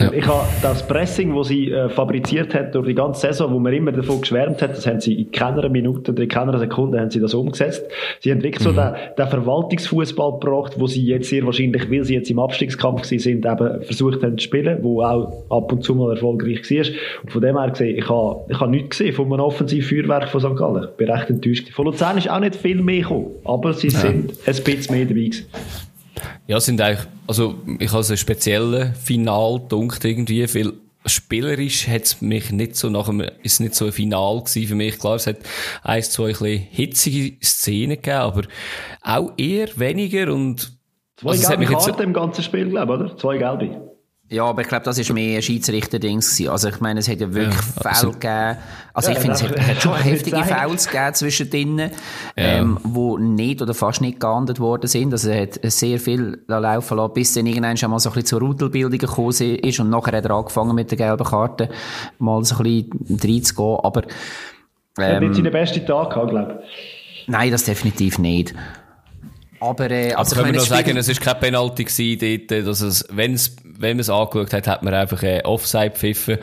Ja. 0.00 0.12
Ich 0.12 0.26
habe 0.26 0.44
das 0.60 0.84
Pressing, 0.88 1.36
das 1.36 1.46
sie 1.46 1.70
äh, 1.70 1.88
fabriziert 1.88 2.52
hat 2.52 2.74
durch 2.74 2.88
die 2.88 2.96
ganze 2.96 3.20
Saison, 3.20 3.52
wo 3.52 3.60
man 3.60 3.72
immer 3.72 3.92
davon 3.92 4.20
geschwärmt 4.22 4.60
hat, 4.60 4.70
das 4.76 4.88
haben 4.88 5.00
sie 5.00 5.14
in 5.22 5.30
keiner 5.30 5.68
Minute, 5.68 6.10
in 6.10 6.28
keiner 6.28 6.58
Sekunde 6.58 6.98
haben 6.98 7.10
sie 7.12 7.20
das 7.20 7.32
umgesetzt. 7.32 7.84
Sie 8.18 8.32
haben 8.32 8.42
wirklich 8.42 8.60
so 8.60 8.72
Mhm. 8.72 8.76
den, 8.76 8.94
den 9.16 9.28
Verwaltungsfußball 9.28 10.40
gebracht, 10.40 10.72
wo 10.80 10.88
sie 10.88 11.04
jetzt 11.04 11.28
sehr 11.28 11.46
wahrscheinlich, 11.46 11.88
weil 11.92 12.02
sie 12.02 12.14
jetzt 12.14 12.28
im 12.28 12.40
Abstiegskampf 12.40 13.04
sind, 13.04 13.24
eben 13.46 13.82
versucht 13.84 14.20
haben 14.24 14.36
zu 14.36 14.42
spielen, 14.44 14.78
wo 14.82 15.00
auch 15.00 15.44
ab 15.48 15.70
und 15.70 15.84
zu 15.84 15.94
mal 15.94 16.10
erfolgreich 16.10 16.68
war. 16.72 16.86
Und 17.22 17.30
von 17.30 17.40
dem 17.40 17.56
her 17.56 17.70
gesehen, 17.70 17.96
ich 17.96 18.08
habe, 18.08 18.40
ich 18.48 18.58
habe 18.58 18.70
nichts 18.72 18.98
gesehen 18.98 19.14
von 19.14 19.26
einem 19.32 19.42
Offensivfeuerwerk 19.42 20.28
von 20.28 20.40
St. 20.40 20.56
Gallen. 20.56 20.88
Ich 20.90 20.96
bin 20.96 21.08
recht 21.08 21.30
enttäuscht. 21.30 21.68
Von 21.70 21.84
Luzern 21.84 22.18
ist 22.18 22.28
auch 22.28 22.40
nicht 22.40 22.56
viel 22.56 22.82
mehr 22.82 23.02
gekommen, 23.02 23.26
aber 23.44 23.72
sie 23.72 23.90
sind 23.90 24.32
ein 24.44 24.54
bisschen 24.64 24.92
mehr 24.96 25.04
dabei 25.04 25.20
gewesen. 25.20 25.46
Ja, 26.46 26.60
sind 26.60 26.80
eigentlich, 26.80 27.06
also 27.26 27.56
ich 27.78 27.90
habe 27.92 28.02
so 28.02 28.12
einen 28.12 28.18
speziellen 28.18 28.94
Final 28.94 29.60
gedunkt 29.60 30.04
irgendwie, 30.04 30.42
weil 30.54 30.72
spielerisch 31.06 31.88
hat 31.88 32.02
es 32.02 32.20
mich 32.20 32.50
nicht 32.50 32.76
so 32.76 32.90
nach 32.90 33.08
einem, 33.08 33.28
ist 33.42 33.60
nicht 33.60 33.74
so 33.74 33.86
ein 33.86 33.92
Final 33.92 34.40
gewesen 34.40 34.68
für 34.68 34.74
mich. 34.74 34.98
Klar, 34.98 35.16
es 35.16 35.26
hat 35.26 35.36
eins, 35.82 36.10
zwei 36.10 36.24
ein 36.26 36.28
bisschen 36.32 36.58
hitzige 36.70 37.36
Szenen 37.44 37.96
gegeben, 37.96 38.16
aber 38.18 38.42
auch 39.02 39.32
eher 39.36 39.68
weniger 39.76 40.32
und 40.32 40.72
Zwei 41.16 41.30
also 41.30 41.48
gelbe 41.48 41.64
jetzt- 41.72 41.86
Karten 41.86 42.02
im 42.02 42.12
ganzen 42.12 42.42
Spiel, 42.42 42.68
glaube 42.68 42.94
ich, 42.94 43.00
oder? 43.00 43.16
Zwei 43.16 43.38
gelbe. 43.38 43.93
Ja, 44.30 44.46
aber 44.46 44.62
ich 44.62 44.68
glaube, 44.68 44.84
das 44.84 44.98
ist 44.98 45.12
mehr 45.12 45.36
ein 45.36 45.42
Schiedsrichter-Dings 45.42 46.36
gewesen. 46.36 46.50
Also 46.50 46.68
ich 46.70 46.80
meine, 46.80 47.00
es 47.00 47.08
hat 47.08 47.20
ja 47.20 47.32
wirklich 47.32 47.54
Ja, 47.84 47.92
Fälle 47.92 48.12
gegeben. 48.12 48.56
Also 48.94 49.10
Ja, 49.10 49.16
ich 49.16 49.22
finde, 49.22 49.34
es 49.34 49.42
hat, 49.42 49.82
schon 49.82 49.94
heftige. 49.96 50.42
Fouls 50.44 50.88
gegeben 50.88 51.14
zwischendrin, 51.14 51.90
ähm, 52.36 52.78
wo 52.82 53.18
nicht 53.18 53.60
oder 53.60 53.74
fast 53.74 54.00
nicht 54.00 54.20
geahndet 54.20 54.60
worden 54.60 54.86
sind. 54.88 55.12
Also 55.12 55.28
er 55.28 55.42
hat 55.42 55.60
sehr 55.64 56.00
viel 56.00 56.38
laufen 56.48 56.96
lassen, 56.96 57.12
bis 57.14 57.34
dann 57.34 57.46
irgendwann 57.46 57.76
schon 57.76 57.90
mal 57.90 57.98
so 57.98 58.08
ein 58.08 58.14
bisschen 58.14 58.26
zur 58.26 58.40
Rudelbildung 58.40 58.98
gekommen 58.98 59.30
ist 59.30 59.78
und 59.80 59.90
nachher 59.90 60.16
hat 60.16 60.24
er 60.24 60.30
angefangen 60.30 60.74
mit 60.74 60.90
der 60.90 60.98
gelben 60.98 61.24
Karte 61.24 61.68
mal 62.18 62.42
so 62.44 62.56
ein 62.56 62.62
bisschen 62.62 63.18
reinzugehen. 63.22 63.78
Aber 63.82 64.02
Er 64.96 65.16
hat 65.16 65.22
ähm, 65.22 65.28
nicht 65.28 65.36
seinen 65.36 65.52
besten 65.52 65.86
Tag 65.86 66.10
gehabt, 66.10 66.30
glaube 66.30 66.60
ich. 66.64 67.28
nein, 67.28 67.50
das 67.50 67.64
definitiv 67.64 68.18
nicht. 68.18 68.54
Aber, 69.60 69.90
äh, 69.90 70.12
Also 70.12 70.16
also 70.16 70.36
können 70.36 70.54
wir 70.54 70.60
noch 70.60 70.66
sagen, 70.66 70.96
es 70.96 71.08
ist 71.08 71.20
kein 71.22 71.38
Penalty 71.40 71.84
gewesen 71.84 72.46
dort, 72.48 72.66
dass 72.66 72.80
es, 72.82 73.06
wenn 73.10 73.32
es, 73.34 73.56
wenn 73.78 73.96
man 73.96 74.00
es 74.00 74.10
angeschaut 74.10 74.52
hat, 74.52 74.66
hat 74.66 74.82
man 74.82 74.94
einfach 74.94 75.22
äh, 75.22 75.40
Offside 75.44 75.92
pfiffen. 75.92 76.38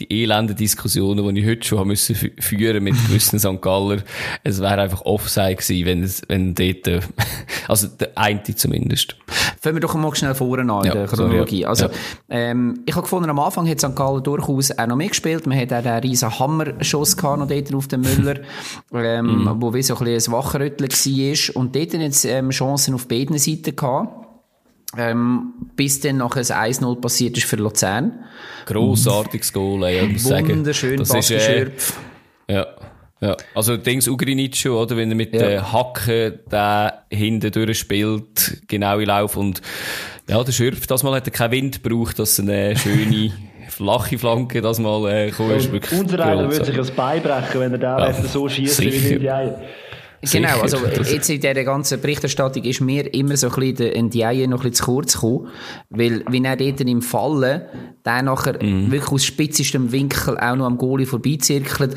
Die 0.00 0.22
elenden 0.22 0.56
Diskussionen, 0.56 1.34
die 1.34 1.40
ich 1.40 1.46
heute 1.46 1.66
schon 1.66 1.78
haben 1.78 1.88
müssen 1.88 2.14
fü- 2.16 2.40
führen 2.42 2.84
mit 2.84 2.94
gewissen 3.06 3.38
St. 3.38 3.60
Galler, 3.60 3.98
es 4.44 4.60
wäre 4.60 4.80
einfach 4.82 5.02
Offside 5.02 5.56
gewesen, 5.56 5.86
wenn 5.86 6.02
es, 6.02 6.22
wenn 6.28 6.54
dort, 6.54 6.86
äh, 6.88 7.00
also 7.68 7.88
der 7.88 8.16
eine 8.16 8.42
zumindest. 8.42 9.16
Fangen 9.60 9.76
wir 9.76 9.80
doch 9.80 9.94
mal 9.94 10.14
schnell 10.14 10.34
vorne 10.34 10.72
an 10.72 10.80
in 10.80 10.86
Ja, 10.86 10.94
der 10.94 11.08
sorry, 11.08 11.22
Chronologie. 11.28 11.60
ja. 11.62 11.68
Also, 11.68 11.86
Ja. 11.86 11.90
ähm, 12.30 12.80
ich 12.86 12.94
habe 12.94 13.02
gefunden, 13.02 13.30
am 13.30 13.38
Anfang 13.38 13.68
hat 13.68 13.80
St. 13.80 13.94
Gallen 13.96 14.22
durchaus 14.22 14.70
auch 14.78 14.86
noch 14.86 14.96
mitgespielt. 14.96 15.46
Man 15.46 15.58
hat 15.58 15.72
auch 15.72 15.82
den 15.82 15.92
riesen 16.00 16.38
Hammerschuss 16.38 17.16
gehabt, 17.16 17.38
noch 17.40 17.48
dort 17.48 17.74
auf 17.74 17.88
den 17.88 18.00
Müller, 18.02 18.40
ähm, 18.94 19.26
Mhm. 19.44 19.56
wo 19.62 19.74
wie 19.74 19.82
so 19.82 19.96
ein 19.96 20.04
bisschen 20.04 20.32
ein 20.32 20.38
Wachrütteln 20.38 20.90
war. 20.90 21.56
Und 21.56 21.74
dort 21.74 21.94
hat 21.94 22.00
es 22.00 22.24
ähm, 22.24 22.50
Chancen 22.50 22.94
auf 22.94 23.08
beiden 23.08 23.38
Seiten 23.38 23.74
gehabt. 23.74 24.25
Ähm, 24.96 25.52
bis 25.74 26.00
dann 26.00 26.18
nachher 26.18 26.40
ein 26.58 26.72
1-0 26.72 27.00
passiert 27.00 27.36
ist 27.36 27.46
für 27.46 27.56
Luzern. 27.56 28.24
Grossartiges 28.66 29.52
Goal, 29.52 29.84
ey, 29.84 30.06
ich 30.06 30.12
muss 30.12 30.24
sagen. 30.24 30.48
Wunderschön, 30.48 30.98
Das 30.98 31.12
ist, 31.12 31.30
äh. 31.30 31.70
Ja. 32.48 32.66
Ja, 33.18 33.34
also 33.54 33.78
Dings 33.78 34.06
Ugrinic 34.08 34.56
schon, 34.56 34.72
oder? 34.72 34.94
Wenn 34.96 35.08
er 35.08 35.14
mit 35.16 35.32
Ja. 35.32 35.40
den 35.48 35.72
Hacken 35.72 36.40
da 36.50 37.04
hinten 37.10 37.50
durchspielt, 37.50 38.62
genau 38.68 38.98
in 38.98 39.06
Lauf 39.06 39.38
und 39.38 39.62
ja, 40.28 40.44
der 40.44 40.52
Schürpf, 40.52 40.86
das 40.86 41.02
Mal 41.02 41.14
hat 41.14 41.26
er 41.26 41.30
keinen 41.32 41.52
Wind 41.52 41.82
gebraucht, 41.82 42.18
dass 42.18 42.38
eine 42.38 42.76
schöne 42.76 43.32
flache 43.70 44.18
Flanke 44.18 44.60
das 44.60 44.78
Mal 44.78 45.08
äh. 45.10 45.32
Wirklich 45.38 45.92
Unser 45.98 46.24
einer 46.26 46.50
würde 46.50 46.64
sich 46.66 46.78
ein 46.78 46.94
Bein 46.94 47.22
brechen, 47.22 47.60
wenn 47.60 47.72
er 47.72 47.78
da 47.78 47.98
Ja, 48.06 48.12
so 48.12 48.48
schießt 48.50 48.82
wie 48.82 48.88
in 48.88 49.20
die 49.20 49.30
Eier. 49.30 49.62
Genau, 50.32 50.60
also 50.60 50.78
Das- 50.78 51.10
jetzt 51.12 51.28
in 51.30 51.40
dieser 51.40 51.64
ganzen 51.64 52.00
Berichterstattung 52.00 52.64
ist 52.64 52.80
mir 52.80 53.12
immer 53.14 53.36
so 53.36 53.48
ein 53.48 53.54
bisschen 53.54 53.76
der 53.76 54.02
Ndiaye 54.02 54.46
noch 54.46 54.58
ein 54.64 54.70
bisschen 54.70 54.74
zu 54.74 54.84
kurz 54.84 55.14
gekommen, 55.14 55.48
weil 55.90 56.24
wenn 56.28 56.44
er 56.44 56.56
dort 56.56 56.80
im 56.80 57.02
Fallen 57.02 57.62
dann 58.02 58.24
nachher 58.26 58.62
Mhm. 58.62 58.90
wirklich 58.90 59.12
aus 59.12 59.24
spitzestem 59.24 59.92
Winkel 59.92 60.38
auch 60.38 60.56
noch 60.56 60.66
am 60.66 60.78
Goalie 60.78 61.06
vorbeizirkelt, 61.06 61.94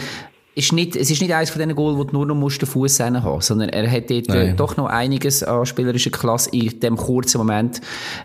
ist 0.55 0.73
nicht, 0.73 0.95
es 0.97 1.09
ist 1.09 1.21
nicht 1.21 1.31
eines 1.33 1.51
von 1.51 1.61
diesen 1.61 1.75
Goals, 1.75 1.97
wo 1.97 2.03
du 2.03 2.13
nur 2.13 2.25
noch 2.25 2.35
musst 2.35 2.61
den 2.61 2.67
Fuß 2.67 2.99
haben 2.99 3.21
musst, 3.23 3.47
sondern 3.47 3.69
er 3.69 3.89
hat 3.89 4.09
dort 4.09 4.27
äh, 4.29 4.45
Nein. 4.47 4.57
doch 4.57 4.75
noch 4.75 4.87
einiges 4.87 5.41
an 5.43 5.65
spielerischer 5.65 6.09
Klasse 6.09 6.49
in 6.51 6.79
dem 6.81 6.97
kurzen 6.97 7.37
Moment 7.37 7.79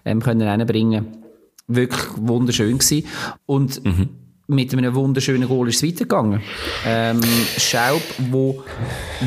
ähm, 0.05 0.21
können 0.21 0.43
reinbringen. 0.43 1.19
Wirklich 1.69 2.03
wunderschön 2.17 2.79
gewesen. 2.79 3.07
Und 3.47 3.85
Mhm. 3.85 4.09
Mit 4.47 4.73
einem 4.73 4.95
wunderschönen 4.95 5.49
Goal 5.49 5.69
ist 5.69 5.83
es 5.83 5.89
weitergegangen. 5.89 6.41
Ähm, 6.87 7.21
Schaub, 7.59 8.03
wo 8.31 8.63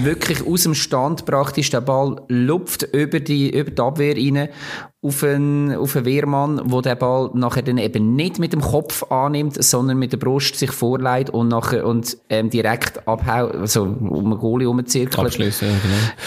wirklich 0.04 0.46
aus 0.46 0.64
dem 0.64 0.76
Stand 0.76 1.26
praktisch 1.26 1.70
der 1.70 1.82
Ball 1.82 2.22
lupft 2.28 2.84
über 2.94 3.20
die, 3.20 3.50
über 3.50 3.72
die 3.72 3.82
Abwehr 3.82 4.16
rein 4.16 4.50
auf 5.02 5.24
einen, 5.24 5.76
auf 5.76 5.96
einen 5.96 6.06
Wehrmann, 6.06 6.62
wo 6.66 6.82
der 6.82 6.96
Ball 6.96 7.30
nachher 7.34 7.62
dann 7.62 7.78
eben 7.78 8.16
nicht 8.16 8.40
mit 8.40 8.54
dem 8.54 8.62
Kopf 8.62 9.04
annimmt, 9.12 9.64
sondern 9.64 9.98
mit 9.98 10.12
der 10.12 10.18
Brust 10.18 10.56
sich 10.56 10.72
vorleitet 10.72 11.34
und 11.34 11.48
nachher, 11.50 11.86
und, 11.86 12.18
ähm, 12.30 12.50
direkt 12.50 13.08
abhaut, 13.08 13.56
also 13.56 13.84
um 13.84 14.32
einen 14.32 14.40
Goalie 14.40 14.68
umzirkelt. 14.68 15.18
Abschließen, 15.28 15.68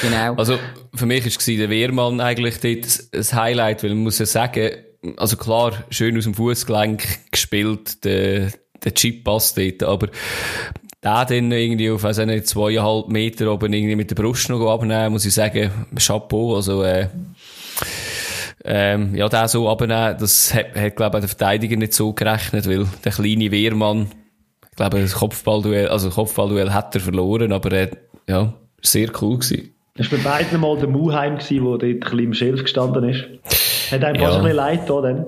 genau. 0.02 0.24
Genau. 0.30 0.34
Also, 0.38 0.56
für 0.94 1.06
mich 1.06 1.26
ist 1.26 1.46
der 1.46 1.68
Wehrmann 1.68 2.20
eigentlich 2.20 2.60
dort 2.60 3.14
das 3.14 3.34
Highlight, 3.34 3.82
weil 3.82 3.90
man 3.90 4.04
muss 4.04 4.18
ja 4.18 4.26
sagen, 4.26 4.70
also 5.16 5.36
klar, 5.36 5.72
schön 5.90 6.16
aus 6.16 6.24
dem 6.24 6.34
Fußgelenk 6.34 7.30
gespielt, 7.30 8.04
der, 8.04 8.52
der 8.84 8.94
Chip 8.94 9.24
passt 9.24 9.58
dort, 9.58 9.82
aber 9.82 10.08
da 11.00 11.24
dann 11.24 11.50
irgendwie 11.50 11.90
auf, 11.90 12.04
also 12.04 12.24
nicht 12.24 12.46
zweieinhalb 12.46 13.08
Meter 13.08 13.52
oben 13.52 13.72
irgendwie 13.72 13.96
mit 13.96 14.10
der 14.10 14.16
Brust 14.16 14.48
noch 14.50 14.70
abnehmen, 14.72 15.12
muss 15.12 15.24
ich 15.24 15.34
sagen, 15.34 15.70
Chapeau, 15.98 16.56
also, 16.56 16.82
äh, 16.82 17.08
ähm, 18.64 19.14
ja, 19.14 19.28
der 19.28 19.48
so 19.48 19.68
abnehmen, 19.68 20.16
das 20.18 20.52
hat, 20.54 20.74
hat 20.76 20.96
glaube 20.96 21.16
ich, 21.18 21.20
der 21.22 21.28
Verteidiger 21.28 21.76
nicht 21.76 21.94
so 21.94 22.12
gerechnet, 22.12 22.68
weil 22.68 22.86
der 23.04 23.12
kleine 23.12 23.50
Wehrmann, 23.50 24.08
ich 24.70 24.76
glaube, 24.76 25.00
das 25.00 25.14
Kopfballduell, 25.14 25.88
also 25.88 26.10
Kopfballduell 26.10 26.72
hat 26.72 26.94
er 26.94 27.00
verloren, 27.00 27.52
aber 27.52 27.72
äh, 27.72 27.90
ja, 28.28 28.52
sehr 28.82 29.10
cool 29.22 29.38
gewesen. 29.38 29.74
Das 29.96 30.10
war 30.12 30.18
bei 30.18 30.24
beiden 30.42 30.60
mal 30.60 30.78
der 30.78 30.88
Muheim, 30.88 31.38
der 31.38 31.58
dort 31.58 31.82
ein 31.82 32.00
bisschen 32.00 32.18
im 32.18 32.34
Schilf 32.34 32.62
gestanden 32.62 33.08
ist. 33.08 33.24
Hat 33.90 34.04
einem 34.04 34.20
Ja. 34.20 34.26
fast 34.28 34.36
ein 34.38 34.42
bisschen 34.42 34.56
leid 34.56 34.88
da 34.88 35.00
dann. 35.00 35.26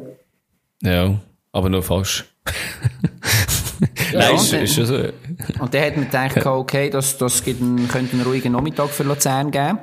Ja, 0.83 1.21
aber 1.53 1.69
nur 1.69 1.83
fast. 1.83 2.25
Nein, 4.15 4.35
ist, 4.35 4.53
ist 4.53 4.75
schon 4.75 4.87
so. 4.87 4.97
Und 5.61 5.75
dann 5.75 5.83
hat 5.83 5.97
man 5.97 6.07
gedacht, 6.07 6.47
okay, 6.47 6.91
das, 6.91 7.19
das 7.19 7.43
gibt 7.43 7.61
einen, 7.61 7.89
könnte 7.89 8.15
einen 8.15 8.23
ruhigen 8.23 8.53
Nachmittag 8.53 8.91
für 8.91 9.03
Luzern 9.03 9.51
geben. 9.51 9.79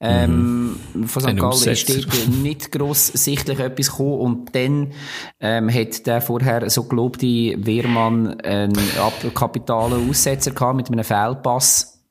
Ähm, 0.00 0.76
Von 1.06 1.22
St. 1.22 1.28
Ein 1.28 1.36
Gallen 1.36 1.68
ist 1.68 1.88
dort 1.88 2.28
nicht 2.42 2.72
gross 2.72 3.06
sichtlich 3.08 3.58
etwas 3.58 3.90
gekommen. 3.90 4.18
Und 4.18 4.54
dann 4.54 4.92
ähm, 5.40 5.72
hat 5.72 6.06
der 6.06 6.20
vorher 6.20 6.68
so 6.68 6.84
gelobte 6.84 7.26
Wehrmann 7.26 8.40
einen 8.40 8.76
kapitalen 9.34 10.08
Aussetzer 10.08 10.52
gehabt 10.52 10.76
mit 10.76 10.90
einem 10.90 11.04
Fehlpass. 11.04 12.02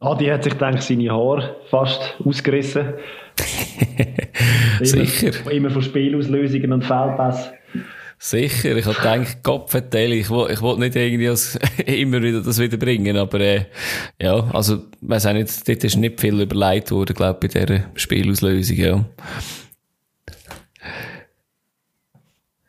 Adi 0.00 0.26
hat 0.26 0.44
sich, 0.44 0.54
denke 0.54 0.78
ich, 0.78 0.84
seine 0.84 1.10
Haare 1.10 1.56
fast 1.70 2.16
ausgerissen. 2.24 2.94
Sicher. 4.80 5.40
Immer, 5.40 5.52
immer 5.52 5.70
von 5.70 5.82
Spielauslösungen 5.82 6.72
und 6.72 6.84
Fehlpässen. 6.84 7.57
Sicher, 8.20 8.76
ich 8.76 8.84
habe 8.84 8.96
gedacht, 8.96 9.42
Gott 9.44 9.72
ich 9.72 10.30
will, 10.30 10.50
ich 10.50 10.60
will 10.60 10.76
nicht 10.78 10.96
irgendwie 10.96 11.28
als, 11.28 11.56
immer 11.86 12.20
wieder 12.20 12.40
das 12.40 12.58
wieder 12.58 12.76
bringen, 12.76 13.16
aber 13.16 13.38
äh, 13.40 13.66
ja, 14.20 14.40
also, 14.52 14.82
weiß 15.02 15.26
auch 15.26 15.34
nicht, 15.34 15.68
dort 15.68 15.84
ist 15.84 15.96
nicht 15.96 16.20
viel 16.20 16.40
überlegt 16.40 16.90
worden, 16.90 17.14
glaube 17.14 17.46
ich, 17.46 17.52
bei 17.52 17.64
dieser 17.64 17.84
Spielauslösung, 17.94 18.76
ja. 18.76 19.04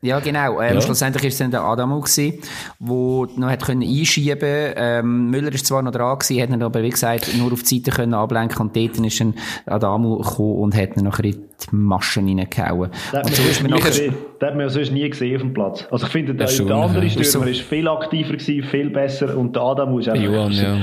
Ja, 0.01 0.19
genau. 0.19 0.61
Ähm, 0.61 0.75
Ja. 0.75 0.81
Schlussendlich 0.81 1.25
ist 1.25 1.33
es 1.33 1.39
dann 1.39 1.51
der 1.51 1.61
Adamo 1.61 1.99
gewesen, 1.99 2.39
wo 2.79 3.25
noch 3.35 3.49
hat 3.49 3.65
können 3.65 3.81
einschieben. 3.81 4.73
Ähm, 4.75 5.29
Müller 5.29 5.53
ist 5.53 5.65
zwar 5.65 5.81
noch 5.81 5.91
dran 5.91 6.17
gewesen, 6.17 6.41
hat 6.41 6.49
ihn 6.49 6.63
aber, 6.63 6.81
wie 6.81 6.89
gesagt, 6.89 7.35
nur 7.37 7.51
auf 7.51 7.63
die 7.63 7.75
Seite 7.79 7.91
können 7.91 8.13
ablenken 8.13 8.61
und 8.61 8.75
dort 8.75 8.97
ist 8.97 9.19
dann 9.19 9.33
Adamo 9.65 10.17
gekommen 10.19 10.55
und 10.59 10.75
hat 10.75 10.95
ihn 10.95 11.03
nachher 11.03 11.25
in 11.25 11.31
die 11.33 11.75
Maschen 11.75 12.27
reingehauen. 12.27 12.91
Das 13.11 13.19
hat 13.19 13.25
Und 13.25 13.35
so 13.35 13.43
ist 13.43 13.61
man 13.61 13.71
nie 13.71 13.77
nachher, 13.77 13.89
gesehen. 13.89 14.15
Das 14.39 14.47
hat 14.47 14.55
man 14.55 14.65
ja 14.65 14.69
sonst 14.69 14.91
nie 14.91 15.09
gesehen 15.09 15.35
auf 15.35 15.41
dem 15.41 15.53
Platz. 15.53 15.87
Also 15.91 16.05
ich 16.05 16.11
finde, 16.13 16.33
der, 16.33 16.47
Ja, 16.47 16.53
schon, 16.53 16.67
der 16.67 16.75
andere 16.77 17.05
ja. 17.05 17.23
Stürmer 17.23 17.47
Ist 17.47 17.61
viel 17.61 17.87
aktiver 17.89 18.33
gewesen, 18.37 18.63
viel 18.63 18.89
besser 18.89 19.37
und 19.37 19.53
der 19.55 19.63
Adam 19.63 19.99
ist 19.99 20.07
einfach... 20.07 20.23
Johann, 20.23 20.51
ja. 20.53 20.77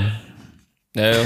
Ja, 0.95 1.11
ja. 1.11 1.17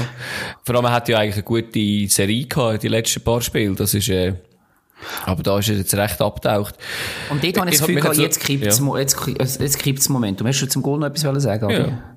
Vor 0.64 0.74
allem, 0.76 0.84
er 0.86 0.92
hat 0.92 1.08
ja 1.08 1.18
eigentlich 1.18 1.34
eine 1.34 1.42
gute 1.44 2.08
Serie 2.10 2.46
gehabt, 2.46 2.82
die 2.82 2.88
letzten 2.88 3.22
paar 3.22 3.40
Spiele, 3.40 3.74
das 3.74 3.94
ist, 3.94 4.08
äh, 4.08 4.34
aber 5.26 5.42
da 5.42 5.58
ist 5.58 5.68
er 5.68 5.76
jetzt 5.76 5.94
recht 5.94 6.20
abgetaucht. 6.20 6.74
und 7.30 7.42
dort 7.42 7.58
habe 7.58 7.70
ich 7.70 7.78
das 7.78 7.86
Gefühl 7.86 8.22
jetzt 8.22 8.40
kippt 8.40 8.66
es 8.66 8.78
ja. 8.78 8.84
jetzt, 8.96 9.60
jetzt 9.60 9.78
kippt's 9.78 10.08
Momentum. 10.08 10.46
Hast 10.46 10.60
du 10.60 10.66
zum 10.66 10.82
Goal 10.82 10.98
noch 10.98 11.08
etwas 11.08 11.42
sagen? 11.42 11.70
Ja. 11.70 12.11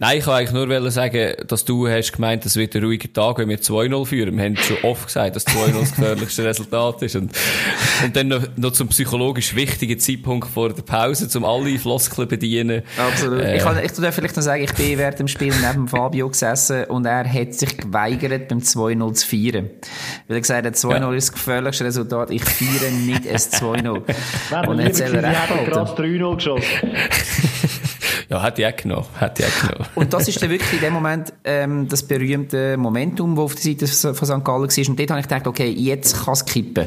Nein, 0.00 0.18
ich 0.18 0.26
wollte 0.28 0.50
eigentlich 0.52 0.68
nur 0.70 0.90
sagen, 0.92 1.32
dass 1.48 1.64
du 1.64 1.88
hast 1.88 2.12
gemeint, 2.12 2.46
es 2.46 2.54
wird 2.54 2.76
ein 2.76 2.84
ruhiger 2.84 3.12
Tag, 3.12 3.38
wenn 3.38 3.48
wir 3.48 3.58
2-0 3.58 4.06
führen. 4.06 4.36
Wir 4.36 4.44
haben 4.44 4.56
schon 4.56 4.76
oft 4.84 5.06
gesagt, 5.06 5.34
dass 5.34 5.44
2-0 5.48 5.80
das 5.80 5.90
gefährlichste 5.96 6.44
Resultat 6.44 7.02
ist. 7.02 7.16
Und, 7.16 7.32
und 8.04 8.14
dann 8.14 8.28
noch, 8.28 8.42
noch 8.56 8.70
zum 8.70 8.86
psychologisch 8.88 9.56
wichtigen 9.56 9.98
Zeitpunkt 9.98 10.48
vor 10.48 10.72
der 10.72 10.82
Pause, 10.82 11.28
um 11.36 11.44
alle 11.44 11.76
Floskeln 11.80 12.28
bedienen. 12.28 12.82
Absolut. 12.96 13.40
Äh, 13.40 13.56
Ich, 13.56 13.62
kann, 13.64 13.76
ich 13.84 13.90
darf 13.90 14.14
vielleicht 14.14 14.36
noch 14.36 14.42
sagen, 14.44 14.62
ich 14.62 14.72
bin 14.74 14.96
während 14.98 15.18
dem 15.18 15.26
Spiel 15.26 15.52
neben 15.68 15.88
Fabio 15.88 16.28
gesessen 16.28 16.84
und 16.84 17.04
er 17.04 17.24
hat 17.32 17.54
sich 17.54 17.76
geweigert, 17.76 18.46
beim 18.46 18.58
2-0 18.60 19.14
zu 19.14 19.26
feiern. 19.26 19.68
Weil 20.28 20.36
er 20.36 20.40
gesagt 20.40 20.64
hat, 20.64 20.74
2-0 20.74 20.90
Ja. 21.00 21.12
ist 21.12 21.28
das 21.28 21.32
gefährlichste 21.34 21.84
Resultat, 21.84 22.30
ich 22.30 22.44
feiere 22.44 22.92
nicht 22.92 23.26
ein 23.28 23.36
2-0. 23.36 23.82
Wäre 23.82 24.68
und 24.68 24.76
lieber 24.78 24.90
hat 24.90 25.00
er 25.00 25.12
recht 25.12 25.50
hätten 25.50 25.64
behalten. 25.70 25.70
gerade 25.72 26.02
3-0 26.02 26.34
geschossen. 26.36 26.64
Ja, 28.28 28.46
ich 28.54 28.66
auch 28.66 28.76
genommen. 28.76 29.06
Ich 29.16 29.22
auch 29.22 29.68
genommen. 29.68 29.88
Und 29.94 30.12
das 30.12 30.28
ist 30.28 30.42
dann 30.42 30.50
wirklich 30.50 30.74
in 30.74 30.80
dem 30.80 30.92
Moment 30.92 31.32
ähm, 31.44 31.88
das 31.88 32.02
berühmte 32.02 32.76
Momentum, 32.76 33.34
das 33.34 33.44
auf 33.44 33.54
der 33.54 33.62
Seite 33.62 34.14
von 34.14 34.26
St. 34.26 34.44
Gallen 34.44 34.68
war. 34.68 34.88
Und 34.88 35.00
dort 35.00 35.10
habe 35.10 35.20
ich 35.20 35.28
gedacht, 35.28 35.46
okay, 35.46 35.70
jetzt 35.70 36.24
kann 36.24 36.34
es 36.34 36.44
kippen. 36.44 36.86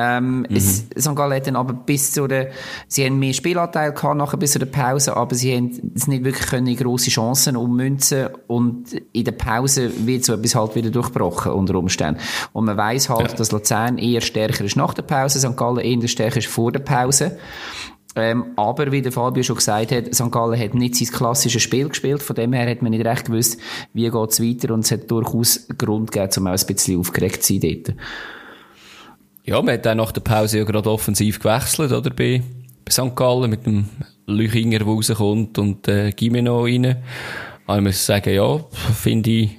Ähm, 0.00 0.46
es, 0.48 0.86
St. 0.96 1.16
Gallen 1.16 1.34
hat 1.34 1.46
dann 1.48 1.56
aber 1.56 1.72
bis 1.72 2.12
zu 2.12 2.28
der, 2.28 2.50
sie 2.86 3.04
haben 3.04 3.18
mehr 3.18 3.32
Spielanteil 3.32 3.92
gehabt 3.92 4.16
nachher 4.16 4.36
bis 4.36 4.52
zu 4.52 4.60
der 4.60 4.66
Pause, 4.66 5.16
aber 5.16 5.34
sie 5.34 5.56
haben 5.56 5.92
es 5.96 6.06
nicht 6.06 6.22
wirklich 6.22 6.46
können 6.46 6.76
grosse 6.76 7.10
Chancen 7.10 7.56
ummünzen 7.56 8.28
und 8.46 8.92
in 9.12 9.24
der 9.24 9.32
Pause 9.32 9.90
wird 10.06 10.24
so 10.24 10.34
etwas 10.34 10.54
halt 10.54 10.76
wieder 10.76 10.90
durchbrochen 10.90 11.50
unter 11.50 11.74
Umständen. 11.74 12.20
Und 12.52 12.66
man 12.66 12.76
weiß 12.76 13.08
halt, 13.08 13.40
dass 13.40 13.50
Luzern 13.50 13.98
eher 13.98 14.20
stärker 14.20 14.64
ist 14.64 14.76
nach 14.76 14.94
der 14.94 15.02
Pause, 15.02 15.40
St. 15.40 15.56
Gallen 15.56 15.78
eher 15.78 16.06
stärker 16.06 16.38
ist 16.38 16.46
vor 16.46 16.70
der 16.70 16.80
Pause. 16.80 17.36
Ähm, 18.16 18.46
aber 18.56 18.90
wie 18.90 19.02
der 19.02 19.12
Fabio 19.12 19.42
schon 19.42 19.56
gesagt 19.56 19.92
hat, 19.92 20.14
St. 20.14 20.32
Gallen 20.32 20.58
hat 20.58 20.74
nicht 20.74 20.96
sein 20.96 21.08
klassisches 21.08 21.62
Spiel 21.62 21.88
gespielt. 21.88 22.22
Von 22.22 22.36
dem 22.36 22.52
her 22.52 22.68
hat 22.68 22.82
man 22.82 22.90
nicht 22.90 23.06
recht 23.06 23.26
gewusst, 23.26 23.60
wie 23.92 24.10
geht's 24.10 24.40
weiter. 24.40 24.74
Und 24.74 24.84
es 24.84 24.90
hat 24.90 25.10
durchaus 25.10 25.68
Grund 25.76 26.10
gegeben, 26.10 26.32
um 26.38 26.46
auch 26.48 26.58
ein 26.58 26.66
bisschen 26.66 26.98
aufgeregt 26.98 27.42
zu 27.42 27.54
sein 27.54 27.82
dort. 27.84 27.96
Ja, 29.44 29.62
man 29.62 29.74
hat 29.74 29.86
dann 29.86 29.98
nach 29.98 30.12
der 30.12 30.20
Pause 30.20 30.58
ja 30.58 30.64
gerade 30.64 30.90
offensiv 30.90 31.38
gewechselt, 31.38 31.92
oder? 31.92 32.10
Bei, 32.10 32.42
bei 32.84 32.90
St. 32.90 33.14
Gallen 33.14 33.50
mit 33.50 33.66
dem 33.66 33.86
Lüchinger, 34.26 34.78
der 34.78 34.86
rauskommt 34.86 35.58
und 35.58 35.88
äh, 35.88 36.12
Gimeno 36.12 36.64
rein. 36.64 37.02
Aber 37.66 37.78
ich 37.78 37.84
muss 37.84 38.04
sagen, 38.04 38.34
ja, 38.34 38.58
finde 38.94 39.30
ich, 39.30 39.50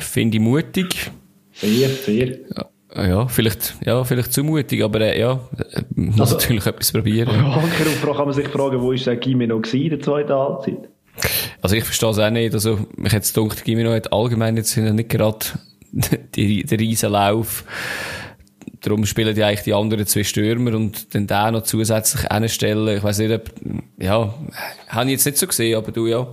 finde 0.00 0.38
ich 0.38 0.42
mutig. 0.42 1.10
Fair, 1.52 1.88
fair. 1.88 2.38
Ja, 2.56 2.67
vielleicht, 3.28 3.74
ja, 3.84 4.02
vielleicht 4.04 4.32
zu 4.32 4.42
mutig, 4.42 4.82
aber 4.82 5.00
äh, 5.00 5.20
ja, 5.20 5.40
äh, 5.58 5.82
muss 5.94 6.20
Also- 6.20 6.36
natürlich 6.36 6.66
etwas 6.66 6.92
probieren. 6.92 7.28
Ankerufrage 7.28 8.16
kann 8.16 8.24
man 8.26 8.34
sich 8.34 8.48
fragen, 8.48 8.80
wo 8.80 8.92
ist 8.92 9.06
der 9.06 9.16
Gimeno 9.16 9.60
in 9.60 9.90
der 9.90 10.00
zweiten 10.00 10.32
Halbzeit? 10.32 10.88
Also 11.60 11.76
ich 11.76 11.84
verstehe 11.84 12.10
es 12.10 12.18
auch 12.18 12.30
nicht. 12.30 12.54
Also 12.54 12.78
mich 12.96 13.12
jetzt 13.12 13.34
gedacht, 13.34 13.64
Gimeno 13.64 13.92
hat 13.92 14.12
allgemein 14.12 14.56
jetzt 14.56 14.76
nicht 14.76 15.08
gerade 15.08 15.38
den 16.36 16.78
riesen 16.80 17.12
Lauf. 17.12 17.64
Darum 18.80 19.04
spielen 19.06 19.34
die 19.34 19.42
eigentlich 19.42 19.64
die 19.64 19.74
anderen 19.74 20.06
zwei 20.06 20.22
Stürmer 20.22 20.74
und 20.76 21.12
dann 21.14 21.26
da 21.26 21.50
noch 21.50 21.64
zusätzlich 21.64 22.30
anstellen. 22.30 22.96
Ich 22.96 23.02
weiß 23.02 23.18
nicht, 23.18 23.32
ob, 23.32 23.50
ja, 23.98 24.32
habe 24.88 25.06
ich 25.06 25.12
jetzt 25.12 25.26
nicht 25.26 25.38
so 25.38 25.46
gesehen, 25.48 25.76
aber 25.76 25.90
du 25.90 26.06
ja. 26.06 26.26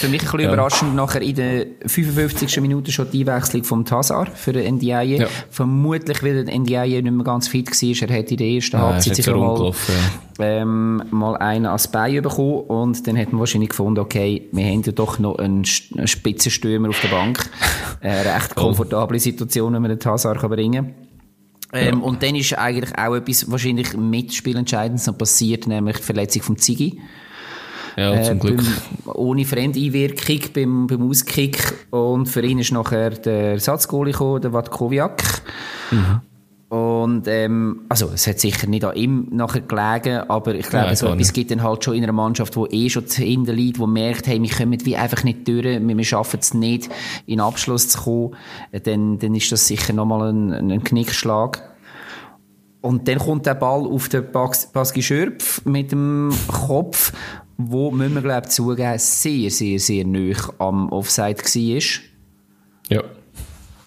Für 0.00 0.08
mich 0.08 0.22
ein 0.22 0.24
bisschen 0.24 0.40
Ja. 0.40 0.48
überraschend, 0.48 0.94
nachher 0.94 1.20
in 1.20 1.34
der 1.34 1.66
55. 1.86 2.60
Minute 2.62 2.90
schon 2.90 3.10
die 3.10 3.20
Einwechslung 3.28 3.64
vom 3.64 3.84
Tazar 3.84 4.26
für 4.26 4.54
den 4.54 4.76
Ndiaye. 4.76 5.18
Ja. 5.18 5.26
Vermutlich, 5.50 6.22
weil 6.22 6.42
der 6.44 6.58
Ndiaye 6.58 7.02
nicht 7.02 7.12
mehr 7.12 7.24
ganz 7.24 7.48
fit 7.48 7.68
war. 7.70 8.08
Er 8.08 8.18
hat 8.18 8.30
in 8.30 8.36
der 8.38 8.46
ersten 8.46 8.76
Ja, 8.76 8.82
Halbzeit 8.82 9.16
sicher 9.16 9.36
mal, 9.36 9.72
ähm, 10.38 11.02
mal 11.10 11.36
einen 11.36 11.66
als 11.66 11.88
Bein 11.88 12.22
bekommen 12.22 12.60
und 12.62 13.06
dann 13.06 13.18
hat 13.18 13.30
man 13.32 13.40
wahrscheinlich 13.40 13.68
gefunden, 13.70 14.00
okay, 14.00 14.48
wir 14.52 14.64
haben 14.64 14.82
ja 14.82 14.92
doch 14.92 15.18
noch 15.18 15.38
einen, 15.38 15.64
Spitzenstürmer 15.66 16.88
auf 16.88 17.00
der 17.00 17.08
Bank. 17.08 17.50
Eine 18.00 18.24
recht 18.24 18.54
komfortable 18.54 19.18
Situation, 19.20 19.74
wenn 19.74 19.82
man 19.82 19.90
den 19.90 20.00
Tazar 20.00 20.38
kann 20.38 20.48
bringen 20.48 20.94
ähm, 21.74 22.02
Und 22.02 22.22
dann 22.22 22.34
ist 22.34 22.56
eigentlich 22.56 22.98
auch 22.98 23.14
etwas 23.14 23.50
wahrscheinlich 23.50 23.94
mitspielentscheidendes 23.94 25.12
passiert, 25.18 25.66
nämlich 25.66 25.98
die 25.98 26.02
Verletzung 26.02 26.42
vom 26.42 26.56
Ziggy. 26.56 26.98
Ja, 28.00 28.22
zum 28.22 28.36
Äh, 28.36 28.40
Glück. 28.40 28.56
Beim, 29.04 29.14
ohne 29.14 29.44
Fremdeinwirkung 29.44 30.40
beim, 30.54 30.86
beim 30.86 31.08
Auskick. 31.08 31.86
Und 31.90 32.26
für 32.26 32.42
ihn 32.44 32.58
ist 32.58 32.72
nachher 32.72 33.10
der 33.10 33.52
Ersatzgoalie 33.52 34.12
gekommen, 34.12 34.40
der 34.40 34.52
Vatkoviak. 34.52 35.22
Und, 36.70 37.26
ähm, 37.26 37.80
also, 37.88 38.10
es 38.14 38.28
hat 38.28 38.38
sicher 38.38 38.68
nicht 38.68 38.84
an 38.84 38.94
ihm 38.94 39.26
nachher 39.32 39.62
gelegen, 39.62 40.18
aber 40.28 40.54
ich 40.54 40.68
glaube, 40.68 40.94
so 40.94 41.08
etwas 41.08 41.32
gibt 41.32 41.50
dann 41.50 41.64
halt 41.64 41.84
schon 41.84 41.94
in 41.94 42.04
einer 42.04 42.12
Mannschaft, 42.12 42.54
die 42.54 42.84
eh 42.86 42.88
schon 42.88 43.06
hinten 43.06 43.56
liegt, 43.56 43.78
die 43.78 43.86
merkt, 43.88 44.28
hey, 44.28 44.40
wir 44.40 44.48
kommen 44.48 44.86
wie 44.86 44.96
einfach 44.96 45.24
nicht 45.24 45.48
durch, 45.48 45.64
wir, 45.64 45.96
wir 45.96 46.04
schaffen 46.04 46.38
es 46.40 46.54
nicht, 46.54 46.88
in 47.26 47.38
den 47.38 47.40
Abschluss 47.40 47.88
zu 47.88 48.00
kommen, 48.00 48.36
dann, 48.84 49.18
dann 49.18 49.34
ist 49.34 49.50
das 49.50 49.66
sicher 49.66 49.92
nochmal 49.92 50.32
ein, 50.32 50.70
ein 50.70 50.84
Knickschlag. 50.84 51.60
Und 52.82 53.08
dann 53.08 53.18
kommt 53.18 53.46
der 53.46 53.54
Ball 53.54 53.84
auf 53.84 54.08
den 54.08 54.30
Bas 54.30 54.70
Baski 54.72 55.02
Schürpf 55.02 55.64
mit 55.64 55.90
dem 55.90 56.30
Kopf, 56.46 57.12
wo, 57.68 57.90
müssen 57.90 58.14
wir 58.14 58.22
glaube 58.22 58.48
zugeben, 58.48 58.98
sehr, 58.98 59.50
sehr, 59.50 59.78
sehr 59.78 60.06
nah 60.06 60.34
am 60.58 60.90
Offside 60.90 61.38
war. 61.38 62.00
Ja. 62.88 63.02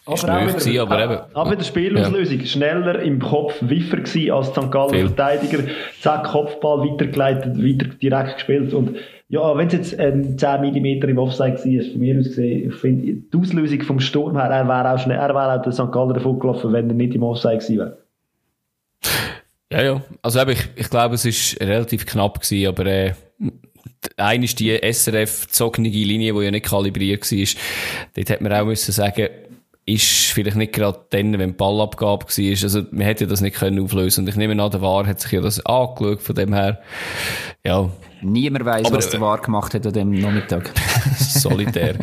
Aber 0.05 0.15
Ist 0.15 0.29
auch 0.29 0.33
nöch 0.33 0.47
wieder, 0.47 0.59
gewesen, 0.59 0.79
aber 0.79 1.03
eben. 1.03 1.19
auch 1.33 1.51
wieder 1.51 1.63
Spielauslösung. 1.63 2.39
Schneller 2.41 3.01
im 3.01 3.19
Kopf 3.19 3.55
Wiffer 3.61 3.97
gewesen 3.97 4.31
als 4.31 4.47
St. 4.47 4.69
Galler 4.69 4.89
Viel. 4.89 5.07
Verteidiger. 5.07 5.63
Zack, 6.01 6.25
Kopfball 6.25 6.89
weitergeleitet, 6.89 7.57
weiter 7.57 7.87
direkt 8.01 8.33
gespielt. 8.35 8.73
Und 8.73 8.97
ja, 9.29 9.57
wenn 9.57 9.67
es 9.67 9.73
jetzt 9.73 9.99
ähm, 9.99 10.37
10 10.37 10.61
mm 10.61 11.09
im 11.09 11.17
Offside 11.17 11.57
ist, 11.69 11.91
von 11.91 12.01
mir 12.01 12.19
aus 12.19 12.25
gesehen, 12.25 12.69
ich 12.69 12.75
finde, 12.75 13.13
die 13.13 13.37
Auslösung 13.37 13.81
vom 13.83 13.99
Sturm 14.01 14.35
her, 14.37 14.49
er 14.49 14.67
wäre 14.67 14.93
auch 14.93 14.99
schnell, 14.99 15.17
er 15.17 15.33
wäre 15.33 15.57
auch 15.57 15.61
der 15.61 15.71
St. 15.71 15.91
Galler 15.91 16.13
davon 16.13 16.37
gelaufen, 16.37 16.73
wenn 16.73 16.89
er 16.89 16.95
nicht 16.95 17.15
im 17.15 17.23
Offside 17.23 17.59
gewesen 17.59 17.77
wäre. 17.77 17.97
Ja, 19.71 19.81
ja. 19.81 20.01
Also 20.21 20.41
eben, 20.41 20.51
ich, 20.51 20.69
ich 20.75 20.89
glaube, 20.89 21.15
es 21.15 21.25
ist 21.25 21.59
relativ 21.61 22.05
knapp 22.05 22.41
gewesen, 22.41 22.67
aber 22.67 22.85
äh, 22.85 23.13
eine 24.17 24.45
ist 24.45 24.59
die 24.59 24.77
SRF-zogene 24.77 25.89
Linie, 25.89 26.33
die 26.33 26.41
ja 26.41 26.51
nicht 26.51 26.65
kalibriert 26.65 27.31
war. 27.31 27.61
Dort 28.15 28.29
hätte 28.29 28.43
man 28.43 28.53
auch 28.53 28.65
müssen 28.65 28.91
sagen, 28.91 29.29
ist 29.85 30.31
vielleicht 30.31 30.55
nicht 30.55 30.73
gerade 30.73 30.99
dann, 31.09 31.37
wenn 31.39 31.51
die 31.51 31.57
Ballabgabe 31.57 32.25
war. 32.25 32.63
Also, 32.63 32.83
man 32.91 33.01
hätte 33.01 33.27
das 33.27 33.41
nicht 33.41 33.57
können 33.57 33.83
auflösen. 33.83 34.21
Und 34.21 34.29
ich 34.29 34.35
nehme 34.35 34.61
an, 34.61 34.71
der 34.71 34.81
War 34.81 35.05
hat 35.05 35.19
sich 35.19 35.31
ja 35.33 35.41
das 35.41 35.65
angeschaut, 35.65 36.21
von 36.21 36.35
dem 36.35 36.53
her, 36.53 36.81
ja, 37.65 37.89
Niemand 38.21 38.63
weiß, 38.63 38.89
was 38.91 39.09
der 39.09 39.19
äh, 39.19 39.23
War 39.23 39.41
gemacht 39.41 39.73
hat 39.73 39.85
an 39.85 39.91
dem 39.91 40.11
Nachmittag. 40.11 40.71
solitär. 41.17 41.95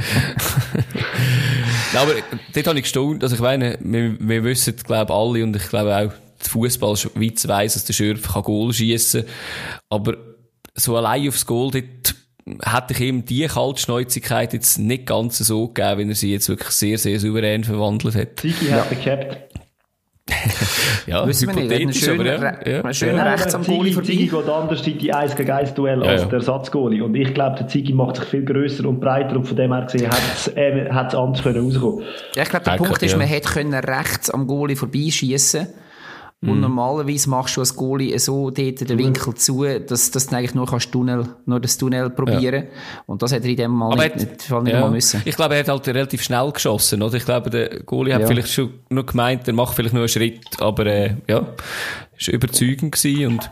Nein, 1.93 2.03
aber 2.03 2.13
dort 2.55 2.67
habe 2.67 2.79
ich 2.79 2.85
gestaunt, 2.85 3.23
also 3.23 3.35
ich 3.35 3.41
meine, 3.41 3.79
wir, 3.81 4.17
wir 4.21 4.45
wissen, 4.45 4.77
glaube 4.77 5.15
alle, 5.15 5.43
und 5.43 5.57
ich 5.57 5.69
glaube 5.69 5.97
auch, 5.97 6.13
die 6.45 6.49
Fußballschweiz 6.51 7.49
weiss, 7.49 7.75
dass 7.75 7.87
der 7.87 7.95
Schürf 7.95 8.33
kann 8.33 8.43
Goal 8.43 8.73
schiessen 8.73 9.25
aber 9.89 10.17
so 10.81 10.97
allein 10.97 11.29
aufs 11.29 11.47
Goal, 11.47 11.71
dort 11.71 12.15
hätte 12.63 12.95
ich 12.95 13.01
ihm 13.01 13.25
die 13.25 13.47
Kaltschnäuzigkeit 13.47 14.53
jetzt 14.53 14.79
nicht 14.79 15.07
ganz 15.07 15.39
so 15.39 15.69
gegeben, 15.69 15.99
wenn 15.99 16.09
er 16.09 16.15
sie 16.15 16.33
jetzt 16.33 16.49
wirklich 16.49 16.71
sehr, 16.71 16.99
sehr 16.99 17.21
souverän 17.21 17.65
verwandelt 17.65 18.15
hat. 18.15 18.41
Ziggy 18.41 18.67
hat 18.67 18.91
er 18.91 18.97
gehabt. 18.97 19.37
Ja, 21.07 21.27
Wissen 21.27 21.49
wir 21.49 21.55
nicht, 21.57 21.65
hypothetisch, 21.65 22.05
schönen, 22.05 22.21
aber 22.21 22.67
ja. 22.67 22.73
Ja. 22.73 22.85
einen 22.85 22.95
schönen 22.95 23.19
rechts 23.19 23.55
am 23.55 23.65
Goalie 23.65 23.93
vorbei. 23.93 24.09
geht 24.09 24.33
anders 24.33 24.87
in 24.87 24.99
die 24.99 25.13
1 25.13 25.35
gegen 25.35 25.51
1 25.51 25.75
Duell 25.75 26.05
Ja, 26.05 26.11
als 26.11 26.23
ja. 26.23 26.29
der 26.29 26.39
Ersatzgoalie. 26.39 27.03
Und 27.03 27.15
ich 27.17 27.35
glaube, 27.35 27.57
der 27.57 27.67
Ziggy 27.67 27.93
macht 27.95 28.17
sich 28.17 28.27
viel 28.27 28.45
grösser 28.45 28.87
und 28.87 29.01
breiter 29.01 29.35
und 29.35 29.45
von 29.45 29.57
dem 29.57 29.73
her 29.73 29.87
gesehen 29.87 30.09
hat 30.09 30.21
es 30.33 30.49
äh, 30.49 30.89
hat's 30.91 31.15
anders 31.15 31.43
können 31.43 31.65
rauskommen. 31.65 32.05
Ja, 32.37 32.43
ich 32.43 32.49
glaube, 32.49 32.65
der 32.65 32.77
Danke, 32.77 32.85
Punkt 32.85 33.03
ist, 33.03 33.13
ja. 33.13 33.19
man 33.19 33.27
hätte 33.27 33.49
können 33.49 33.75
rechts 33.75 34.31
am 34.31 34.47
Goalie 34.47 34.77
vorbeischießen 34.77 35.61
Und 35.63 35.75
Mhm. 36.43 36.61
normalerweise 36.61 37.29
machst 37.29 37.57
du 37.57 37.61
als 37.61 37.77
Goalie 37.77 38.19
so 38.19 38.49
dort 38.51 38.89
den 38.89 38.97
Winkel 38.99 39.35
zu, 39.35 39.63
dass, 39.79 40.11
dass 40.11 40.27
du 40.29 40.37
eigentlich 40.37 40.55
nur 40.55 40.67
kannst 40.67 40.91
Tunnel, 40.91 41.27
nur 41.45 41.61
das 41.61 41.77
Tunnel 41.77 42.09
probieren. 42.09 42.69
Und 43.05 43.21
das 43.21 43.33
hätte 43.33 43.45
er 43.47 43.51
in 43.51 43.57
dem 43.59 43.71
Mal 43.73 43.93
Aber 43.93 43.97
nicht, 44.05 44.15
er 44.17 44.21
hat- 44.23 44.29
nicht, 44.31 44.43
Fall 44.45 44.63
nicht 44.63 44.73
ja. 44.73 44.81
mal 44.81 44.91
müssen. 44.91 45.21
Ich 45.27 45.37
glaube, 45.37 45.55
er 45.55 45.61
hat 45.61 45.69
halt 45.69 45.87
relativ 45.89 46.23
schnell 46.23 46.51
geschossen, 46.51 47.03
oder? 47.03 47.15
Ich 47.19 47.27
glaube, 47.27 47.51
der 47.51 47.81
Goalie 47.83 48.15
hat 48.15 48.23
Ja. 48.23 48.27
vielleicht 48.27 48.49
schon 48.53 48.73
nur 48.89 49.05
gemeint, 49.05 49.47
er 49.49 49.53
macht 49.55 49.75
vielleicht 49.77 49.93
nur 49.93 50.01
einen 50.03 50.09
Schritt, 50.09 50.41
aber, 50.61 50.87
äh, 50.87 51.17
ja, 51.29 51.47
ist 52.17 52.29
überzeugend 52.29 52.93
gewesen 52.93 53.27
und 53.27 53.51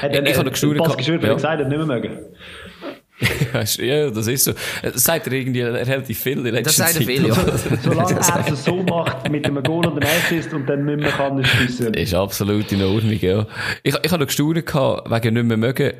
Hat 0.00 0.10
ich 0.14 0.36
habe 0.36 0.44
noch 0.44 0.52
gestaunt. 0.52 0.76
Ja. 0.78 0.88
hat 0.88 0.96
gesagt, 0.96 1.44
er 1.44 1.50
hat 1.50 1.68
nicht 1.68 1.76
mehr 1.76 1.86
mögen. 1.86 2.18
Ja, 3.78 4.10
das 4.10 4.26
ist 4.26 4.44
so. 4.44 4.52
Das 4.82 5.04
sagt 5.04 5.26
er 5.26 5.32
irgendwie 5.32 5.62
relativ 5.62 6.18
viel 6.18 6.46
in 6.46 6.54
letzter 6.54 6.62
Das 6.62 6.76
sagt 6.76 6.96
er 6.96 7.02
viel, 7.02 7.26
ja. 7.26 7.34
Solange 7.82 8.14
er 8.14 8.52
es 8.52 8.64
so 8.64 8.82
macht, 8.82 9.30
mit 9.30 9.46
einem 9.46 9.62
Goal 9.62 9.86
und 9.86 10.02
einem 10.02 10.08
Assist 10.08 10.52
und 10.52 10.66
dann 10.66 10.84
nicht 10.84 11.00
mehr 11.00 11.10
kann, 11.10 11.38
ist 11.38 11.50
es 11.54 11.78
besser. 11.78 11.96
Ist 11.96 12.14
absolut 12.14 12.70
in 12.72 12.82
Ordnung, 12.82 13.18
ja. 13.20 13.46
Ich, 13.82 13.94
ich 13.94 14.10
habe 14.10 14.20
noch 14.20 14.26
gestaunt 14.26 14.66
gehabt, 14.66 15.10
wegen 15.10 15.34
nicht 15.34 15.46
mehr 15.46 15.56
mögen. 15.56 15.92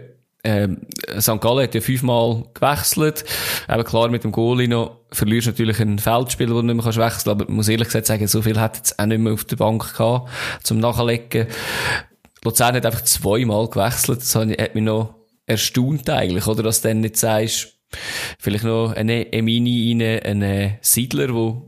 Ähm, 0.43 0.79
St. 1.19 1.39
Gallen 1.41 1.65
hat 1.65 1.75
ja 1.75 1.83
fünfmal 1.83 2.45
gewechselt. 2.55 3.25
Eben 3.69 3.85
klar, 3.85 4.09
mit 4.09 4.25
dem 4.25 4.33
Goalie 4.33 4.69
noch 4.69 4.97
verlierst 5.13 5.49
du 5.49 5.51
natürlich 5.51 5.81
einen 5.81 5.99
Feldspieler, 5.99 6.55
den 6.55 6.69
du 6.69 6.75
nicht 6.75 6.77
mehr 6.77 6.85
kannst 6.85 6.99
wechseln 6.99 7.33
aber 7.33 7.45
ich 7.45 7.51
muss 7.51 7.69
ehrlich 7.69 7.89
gesagt 7.89 8.07
sagen, 8.07 8.27
so 8.27 8.41
viel 8.41 8.59
hat 8.59 8.77
jetzt 8.77 8.99
auch 8.99 9.05
nicht 9.05 9.21
mehr 9.21 9.35
auf 9.35 9.45
der 9.45 9.57
Bank 9.57 9.93
gehabt, 9.93 10.31
zum 10.63 10.79
Nachlegen. 10.79 11.47
Luzern 12.43 12.75
hat 12.75 12.87
einfach 12.87 13.05
zweimal 13.05 13.69
gewechselt. 13.69 14.21
Das 14.21 14.35
hat 14.35 14.49
hat 14.49 14.75
mich 14.75 14.85
noch 14.85 15.20
erstaunt 15.51 16.09
eigentlich, 16.09 16.47
oder? 16.47 16.63
Dass 16.63 16.81
du 16.81 16.89
dann 16.89 17.01
nicht 17.01 17.17
sagst, 17.17 17.77
vielleicht 18.39 18.65
noch 18.65 18.93
eine 18.93 19.33
Emini 19.33 19.93
rein, 19.93 20.23
einen 20.23 20.79
Siedler, 20.81 21.27
der 21.27 21.63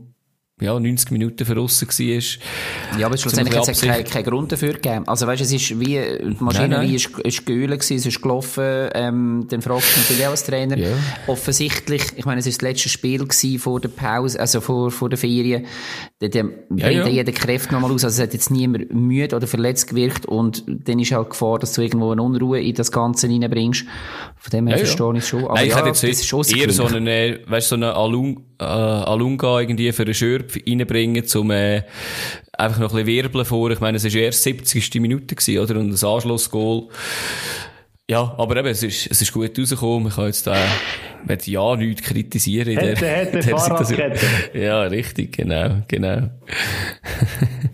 ja, 0.61 0.79
90 0.79 1.09
Minuten 1.11 1.45
verrissen 1.45 1.87
war. 1.87 2.99
Ja, 2.99 3.07
aber 3.07 3.17
schlussendlich 3.17 3.57
hat 3.57 3.67
es 3.67 3.81
ja 3.81 3.93
keinen 3.93 4.05
keinen 4.05 4.23
Grund 4.23 4.51
dafür 4.51 4.73
gegeben. 4.73 5.07
Also 5.07 5.25
weißt, 5.25 5.41
es 5.41 5.51
ist 5.51 5.79
wie, 5.79 5.99
die 5.99 6.35
Maschinerie 6.39 6.69
Nein, 6.69 6.85
nein. 6.85 6.93
ist, 6.93 7.19
ist 7.19 7.45
geölt 7.45 7.71
gewesen, 7.71 7.97
es 7.97 8.05
ist 8.05 8.21
gelaufen, 8.21 8.89
ähm, 8.93 9.47
dann 9.49 9.63
fragst 9.63 9.95
du 9.95 9.99
natürlich 10.01 10.25
auch 10.27 10.31
als 10.31 10.43
Trainer. 10.43 10.77
Ja. 10.77 10.89
Offensichtlich, 11.25 12.03
ich 12.15 12.25
meine, 12.25 12.39
es 12.39 12.45
ist 12.45 12.61
das 12.61 12.69
letzte 12.69 12.89
Spiel 12.89 13.25
gewesen 13.25 13.57
vor 13.57 13.79
der 13.79 13.89
Pause, 13.89 14.39
also 14.39 14.61
vor, 14.61 14.91
vor 14.91 15.09
der 15.09 15.17
Ferien. 15.17 15.65
Da, 16.19 16.27
da 16.27 16.43
bringt 16.43 16.79
ja. 16.79 16.89
ja 16.89 17.07
jeder 17.07 17.31
Kräfte 17.31 17.73
nochmal 17.73 17.91
aus. 17.91 18.03
Also 18.03 18.21
es 18.21 18.27
hat 18.27 18.33
jetzt 18.33 18.51
niemand 18.51 18.93
müde 18.93 19.35
oder 19.35 19.47
verletzt 19.47 19.89
gewirkt 19.89 20.27
und 20.27 20.63
dann 20.67 20.99
ist 20.99 21.11
halt 21.11 21.31
Gefahr, 21.31 21.57
dass 21.57 21.73
du 21.73 21.81
irgendwo 21.81 22.11
eine 22.11 22.21
Unruhe 22.21 22.61
in 22.61 22.75
das 22.75 22.91
Ganze 22.91 23.27
reinbringst. 23.27 23.85
Von 24.37 24.51
dem 24.51 24.67
her 24.67 24.77
Ja, 24.77 24.83
ja. 24.83 24.85
verstehe 24.85 25.11
ich 25.13 25.23
es 25.23 25.27
schon. 25.27 25.45
Aber 25.45 25.55
Nein, 25.55 25.65
ich 25.65 25.71
ja, 25.71 25.77
hätte 25.77 25.87
jetzt 25.87 26.03
das 26.03 26.09
ist 26.11 26.27
schon 26.27 26.45
eher 26.45 26.69
so 26.71 26.85
einen, 26.85 27.39
weißt, 27.47 27.69
so 27.69 27.75
einen 27.75 27.85
Alung, 27.85 28.43
äh, 28.59 28.63
Alunga 28.63 29.59
irgendwie 29.59 29.91
für 29.91 30.03
einen 30.03 30.13
Schürpf 30.43 30.57
reinbringen, 30.67 31.25
zum, 31.25 31.51
äh, 31.51 31.83
einfach 32.53 32.79
noch 32.79 32.93
ein 32.93 33.05
bisschen 33.05 33.23
wirbeln 33.23 33.45
vor. 33.45 33.71
Ich 33.71 33.79
meine, 33.79 33.97
es 33.97 34.03
war 34.03 34.11
ja 34.11 34.21
erst 34.21 34.43
70. 34.43 34.95
Minute 34.95 35.35
gewesen, 35.35 35.59
oder? 35.59 35.79
Und 35.79 35.91
das 35.91 36.03
Anschlussgoal. 36.03 36.87
Ja, 38.09 38.35
aber 38.37 38.57
eben, 38.57 38.67
es 38.67 38.83
ist, 38.83 39.09
es 39.09 39.21
ist 39.21 39.31
gut 39.31 39.57
rausgekommen. 39.57 40.09
Ich 40.09 40.15
kann 40.15 40.25
jetzt 40.25 40.45
da, 40.45 40.57
möchte 41.25 41.51
ja 41.51 41.75
nichts 41.75 42.03
kritisieren 42.03 42.73
in 42.73 42.79
der, 42.79 42.87
Hätte, 42.89 43.41
hätte, 43.41 44.15
der. 44.51 44.61
Ja, 44.61 44.81
richtig, 44.83 45.37
genau, 45.37 45.83
genau. 45.87 46.29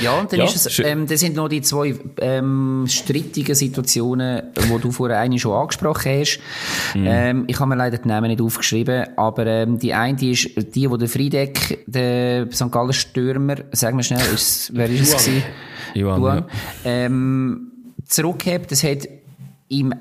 Ja, 0.00 0.18
und 0.18 0.32
dann 0.32 0.40
Ja, 0.40 0.46
ist 0.46 0.66
es, 0.66 0.78
ähm, 0.78 1.06
das 1.06 1.20
sind 1.20 1.36
noch 1.36 1.48
die 1.48 1.62
zwei 1.62 1.94
ähm, 2.20 2.84
strittigen 2.88 3.54
Situationen, 3.54 4.42
die 4.54 4.80
du 4.80 4.90
vorher 4.90 5.18
eine 5.18 5.38
schon 5.38 5.52
angesprochen 5.52 6.12
hast. 6.20 6.40
Mhm. 6.94 7.06
Ähm, 7.06 7.44
ich 7.46 7.58
habe 7.58 7.68
mir 7.68 7.76
leider 7.76 7.98
die 7.98 8.08
Namen 8.08 8.28
nicht 8.28 8.40
aufgeschrieben, 8.40 9.06
aber 9.16 9.46
ähm, 9.46 9.78
die 9.78 9.94
eine 9.94 10.16
die 10.16 10.32
ist 10.32 10.74
die, 10.74 10.90
wo 10.90 10.96
der 10.96 11.08
Friedeck, 11.08 11.84
der 11.86 12.50
St. 12.52 12.70
Galler 12.70 12.92
Stürmer, 12.92 13.56
sag 13.72 13.94
mal 13.94 14.02
schnell, 14.02 14.22
ist, 14.34 14.70
wer 14.74 14.88
ist 14.88 15.00
es 15.00 15.24
gewesen? 15.24 15.42
Johann, 15.94 16.20
Duan, 16.20 16.44
ja. 16.84 16.90
ähm, 16.90 17.72
zurückgehabt. 18.04 18.70
Das 18.70 18.84
hat 18.84 19.08
im 19.68 19.94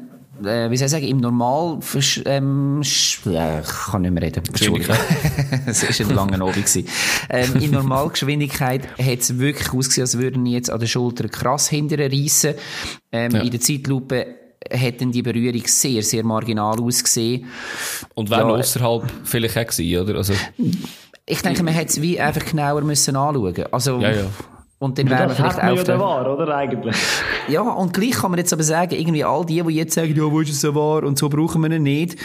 äh, 0.44 0.70
wie 0.70 0.78
soll 0.78 0.86
ich 0.86 0.92
sagen, 0.92 1.08
im 1.08 1.18
Normal, 1.18 1.80
ähm, 2.26 2.82
ja, 3.26 3.60
ich 3.62 3.68
kann 3.68 4.02
nicht 4.02 4.12
mehr 4.12 4.24
reden. 4.24 4.44
Entschuldigung. 4.48 4.96
Es 5.68 5.84
war 5.84 6.08
ein 6.08 6.16
langer 6.16 6.42
Abend. 6.46 6.86
Ähm, 7.30 7.56
in 7.62 7.72
Normalgeschwindigkeit 7.72 8.88
hat 9.00 9.20
es 9.20 9.38
wirklich 9.40 9.70
ausgesehen, 9.74 10.04
als 10.04 10.18
würden 10.18 10.46
jetzt 10.46 10.70
an 10.70 10.80
der 10.80 10.88
Schulter 10.88 11.28
krass 11.28 11.70
hinterher 11.70 12.12
reissen. 12.12 12.56
Ähm, 13.12 13.32
Ja. 13.32 13.42
In 13.42 13.52
der 13.52 13.60
Zeitlupe 13.60 14.26
dann 15.00 15.12
die 15.12 15.22
Berührung 15.22 15.64
sehr, 15.66 16.02
sehr 16.02 16.24
marginal 16.24 16.80
ausgesehen. 16.80 17.46
Und 18.16 18.30
wäre 18.30 18.42
Ja, 18.42 18.50
äh, 18.50 18.60
außerhalb 18.60 19.04
vielleicht 19.24 19.58
auch 19.58 19.68
gewesen, 19.68 20.02
oder? 20.02 20.16
Also, 20.16 20.34
Ich 21.28 21.42
denke, 21.42 21.64
man 21.64 21.74
hätte 21.74 21.90
es 21.90 22.02
wie 22.02 22.20
einfach 22.20 22.46
genauer 22.46 22.82
müssen 22.82 23.16
anschauen. 23.16 23.66
Also, 23.72 24.00
Ja, 24.00 24.12
ja. 24.12 24.26
Und 24.78 24.98
dann 25.00 25.10
wäre 25.10 25.28
Das 25.28 25.38
vielleicht 25.38 25.58
auch 25.60 25.64
ja 25.64 25.74
der- 25.76 25.84
der 25.84 26.00
Wahr, 26.00 26.34
oder? 26.34 26.56
Eigentlich. 26.56 26.96
Ja, 27.48 27.62
und 27.62 27.94
gleich 27.94 28.12
kann 28.12 28.32
man 28.32 28.40
jetzt 28.40 28.52
aber 28.54 28.64
sagen, 28.64 28.96
irgendwie 28.96 29.24
all 29.24 29.46
die, 29.46 29.62
die 29.62 29.74
jetzt 29.76 29.94
sagen, 29.94 30.16
ja, 30.16 30.24
wo 30.32 30.40
ist 30.42 30.50
es 30.50 30.62
so 30.62 30.74
wahr 30.74 31.04
und 31.04 31.18
so 31.20 31.30
brauchen 31.30 31.62
wir 31.62 31.70
ihn 31.72 31.84
nicht. 31.84 32.18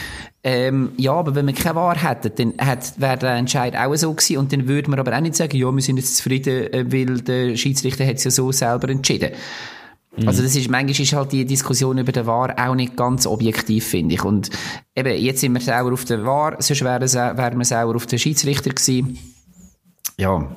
Ähm, 0.42 0.92
ja, 0.96 1.12
aber 1.12 1.34
wenn 1.34 1.46
wir 1.46 1.52
keine 1.52 1.74
Wahr 1.76 1.94
hätten, 2.02 2.32
dann 2.56 2.66
wäre 2.96 3.18
der 3.18 3.34
Entscheid 3.34 3.76
auch 3.76 3.94
so 3.96 4.14
gewesen 4.14 4.38
und 4.38 4.50
dann 4.50 4.66
würde 4.66 4.88
man 4.90 4.98
aber 4.98 5.14
auch 5.14 5.20
nicht 5.20 5.36
sagen, 5.36 5.56
ja, 5.58 5.70
wir 5.70 5.82
sind 5.82 5.98
jetzt 5.98 6.16
zufrieden, 6.16 6.72
äh, 6.72 6.90
weil 6.90 7.20
der 7.20 7.54
Schiedsrichter 7.56 8.06
hat 8.06 8.16
es 8.16 8.24
ja 8.24 8.30
so 8.30 8.50
selber 8.50 8.88
entschieden. 8.88 9.32
Also 10.26 10.42
das 10.42 10.56
ist, 10.56 10.68
manchmal 10.70 10.98
ist 10.98 11.12
halt 11.12 11.32
die 11.32 11.44
Diskussion 11.44 11.98
über 11.98 12.10
den 12.12 12.26
Wahr 12.26 12.54
auch 12.58 12.74
nicht 12.74 12.96
ganz 12.96 13.26
objektiv, 13.26 13.86
finde 13.86 14.14
ich. 14.16 14.24
Und 14.24 14.50
eben, 14.96 15.16
jetzt 15.22 15.40
sind 15.42 15.52
wir 15.52 15.60
sauer 15.60 15.92
auf 15.92 16.04
den 16.06 16.24
Wahr, 16.24 16.56
sonst 16.58 16.82
wären 16.82 17.58
wir 17.58 17.64
sauer 17.64 17.94
auf 17.94 18.06
den 18.06 18.18
Schiedsrichter 18.18 18.70
gewesen. 18.70 19.18
Ja. 20.16 20.56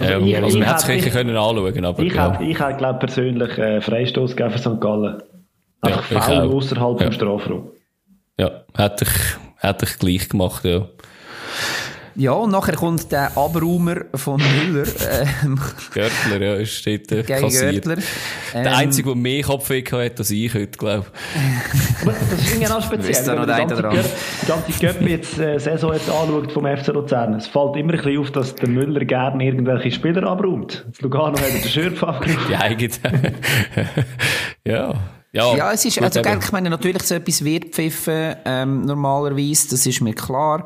Ja, 0.00 0.18
ich- 0.18 0.36
also 0.42 0.58
man 0.58 0.68
hätte 0.68 0.78
es 0.78 0.86
sicher 0.86 1.10
können 1.10 1.36
anschauen, 1.36 1.84
aber 1.84 2.02
Ich 2.02 2.14
ja. 2.14 2.32
hätte, 2.32 2.44
hätte 2.58 2.76
glaube 2.76 2.98
persönlich 2.98 3.58
äh, 3.58 3.80
Freistoß 3.80 4.36
gegeben 4.36 4.50
für 4.52 4.58
St. 4.58 4.80
Gallen. 4.80 5.22
Einfach 5.82 6.10
Ja, 6.10 6.42
außerhalb 6.44 7.00
Ja. 7.00 7.06
vom 7.06 7.12
Strafraum. 7.12 7.70
Ja, 8.38 8.50
hätte 8.76 9.04
ich, 9.04 9.62
hätte 9.62 9.86
ich 9.86 9.98
gleich 9.98 10.28
gemacht, 10.28 10.64
ja. 10.64 10.86
Ja, 12.18 12.32
und 12.32 12.50
nachher 12.50 12.74
kommt 12.76 13.12
der 13.12 13.36
Abraumer 13.36 13.96
von 14.14 14.40
Müller. 14.40 14.86
Ähm, 15.44 15.58
Görtler, 15.92 16.40
ja, 16.58 16.64
steht 16.66 17.12
äh, 17.12 17.22
gegen 17.22 17.40
kassiert. 17.40 17.84
Görtler. 17.84 18.02
Ähm, 18.54 18.64
Der 18.64 18.76
Einzige, 18.76 19.08
der 19.10 19.16
mehr 19.16 19.42
Kopfweh 19.42 19.82
hat 19.84 20.18
als 20.18 20.30
ich 20.30 20.52
heute, 20.54 20.78
glaube 20.78 21.06
Aber 22.02 22.14
das 22.30 22.40
ist 22.40 22.52
irgendwie 22.52 22.68
auch 22.72 22.82
speziell. 22.84 23.26
Wenn 23.26 23.36
man 23.38 23.48
noch 23.48 23.54
die 23.54 23.60
ganze 23.60 23.76
einen 23.76 23.86
oder 23.86 23.90
Göpp- 24.02 24.10
die 24.42 24.46
ganze 24.46 24.72
Göpp 24.80 25.08
jetzt, 25.08 25.38
äh, 25.38 25.58
Saison 25.58 25.92
jetzt 25.92 26.10
anschaut 26.10 26.52
vom 26.52 26.64
FC 26.66 26.86
Luzern, 26.88 27.34
es 27.34 27.46
fällt 27.46 27.76
immer 27.76 27.92
ein 27.92 27.98
bisschen 27.98 28.18
auf, 28.18 28.30
dass 28.32 28.54
der 28.54 28.68
Müller 28.68 29.04
gerne 29.04 29.44
irgendwelche 29.44 29.90
Spieler 29.92 30.24
abräumt. 30.28 30.84
Das 30.90 31.00
Lugano 31.02 31.38
hat 31.38 31.52
den 31.52 31.68
Schürf 31.68 32.02
abgerufen. 32.02 32.46
Die 32.48 32.56
eigene. 32.56 32.90
ja. 34.64 34.94
Ja, 35.32 35.54
Ja, 35.54 35.72
es 35.72 35.84
ist, 35.84 36.00
also, 36.00 36.22
gell, 36.22 36.38
ich 36.42 36.52
meine, 36.52 36.70
natürlich 36.70 37.02
so 37.02 37.14
etwas 37.14 37.44
wird 37.44 37.74
pfiffen, 37.74 38.36
ähm, 38.44 38.84
normalerweise, 38.84 39.68
das 39.70 39.84
ist 39.84 40.00
mir 40.00 40.14
klar. 40.14 40.64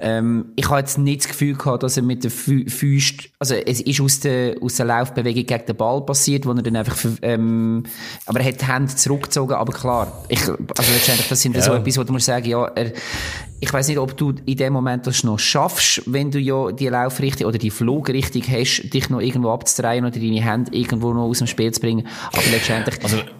Ähm, 0.00 0.46
ich 0.56 0.68
habe 0.68 0.80
jetzt 0.80 0.98
nicht 0.98 1.22
das 1.22 1.28
Gefühl 1.28 1.54
gehabt, 1.54 1.82
dass 1.82 1.96
er 1.96 2.02
mit 2.02 2.24
der 2.24 2.30
Fü 2.30 2.68
Füßt, 2.68 3.30
also, 3.38 3.54
es 3.54 3.80
ist 3.80 4.00
aus 4.00 4.20
der, 4.20 4.56
aus 4.60 4.76
der 4.76 4.86
Laufbewegung 4.86 5.46
gegen 5.46 5.66
den 5.66 5.76
Ball 5.76 6.00
passiert, 6.04 6.46
wo 6.46 6.52
er 6.52 6.62
dann 6.62 6.76
einfach, 6.76 6.96
ähm, 7.22 7.84
aber 8.26 8.40
er 8.40 8.46
hat 8.46 8.60
die 8.60 8.66
Hände 8.66 8.94
zurückgezogen, 8.94 9.54
aber 9.54 9.72
klar, 9.72 10.24
ich, 10.28 10.40
also 10.40 10.92
letztendlich, 10.92 11.28
das 11.28 11.40
sind 11.40 11.54
ja. 11.54 11.62
so 11.62 11.74
etwas, 11.74 11.98
wo 11.98 12.04
du 12.04 12.12
musst 12.12 12.26
sagen, 12.26 12.48
ja, 12.48 12.64
er, 12.64 12.92
ich 13.62 13.72
weiß 13.72 13.86
nicht, 13.86 13.98
ob 13.98 14.16
du 14.16 14.34
in 14.44 14.56
dem 14.56 14.72
Moment 14.72 15.06
das 15.06 15.22
noch 15.22 15.38
schaffst, 15.38 16.02
wenn 16.06 16.32
du 16.32 16.40
ja 16.40 16.72
die 16.72 16.88
Laufrichtung 16.88 17.46
oder 17.46 17.58
die 17.58 17.70
Flugrichtung 17.70 18.42
hast, 18.48 18.92
dich 18.92 19.08
noch 19.08 19.20
irgendwo 19.20 19.50
abzudrehen 19.50 20.04
oder 20.04 20.18
deine 20.18 20.42
Hände 20.42 20.74
irgendwo 20.74 21.12
noch 21.12 21.26
aus 21.26 21.38
dem 21.38 21.46
Spiel 21.46 21.70
zu 21.70 21.80
bringen. 21.80 22.08
Aber 22.32 22.42
letztendlich, 22.50 22.96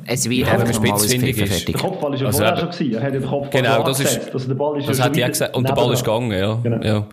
es 0.07 0.31
wird 0.31 0.42
wenn 0.47 0.61
einfach 0.61 0.81
Pfiffen 1.01 1.29
ist. 1.29 1.49
fertig. 1.49 1.67
Der 1.67 1.75
Kopfball 1.75 2.15
ist 2.15 2.21
ja 2.21 2.27
Also 2.27 2.39
vorher 2.39 2.57
schon 2.57 2.71
gewesen. 2.71 2.95
Er 2.95 3.03
hat 3.03 3.15
den 3.15 3.27
Kopfball 3.27 3.63
Genau, 3.63 3.83
das 3.85 4.01
ist. 4.01 4.35
Also 4.35 4.49
der 4.49 4.55
Ball 4.55 4.79
ist 4.79 4.89
das 4.89 4.99
ja 4.99 5.05
hat 5.05 5.17
ich 5.17 5.27
gesagt. 5.27 5.57
Und 5.57 5.69
der 5.69 5.75
Ball 5.75 5.93
ist 5.93 6.05
gegangen, 6.05 6.39
ja. 6.39 6.55
Genau. 6.63 6.85
ja. 6.85 7.09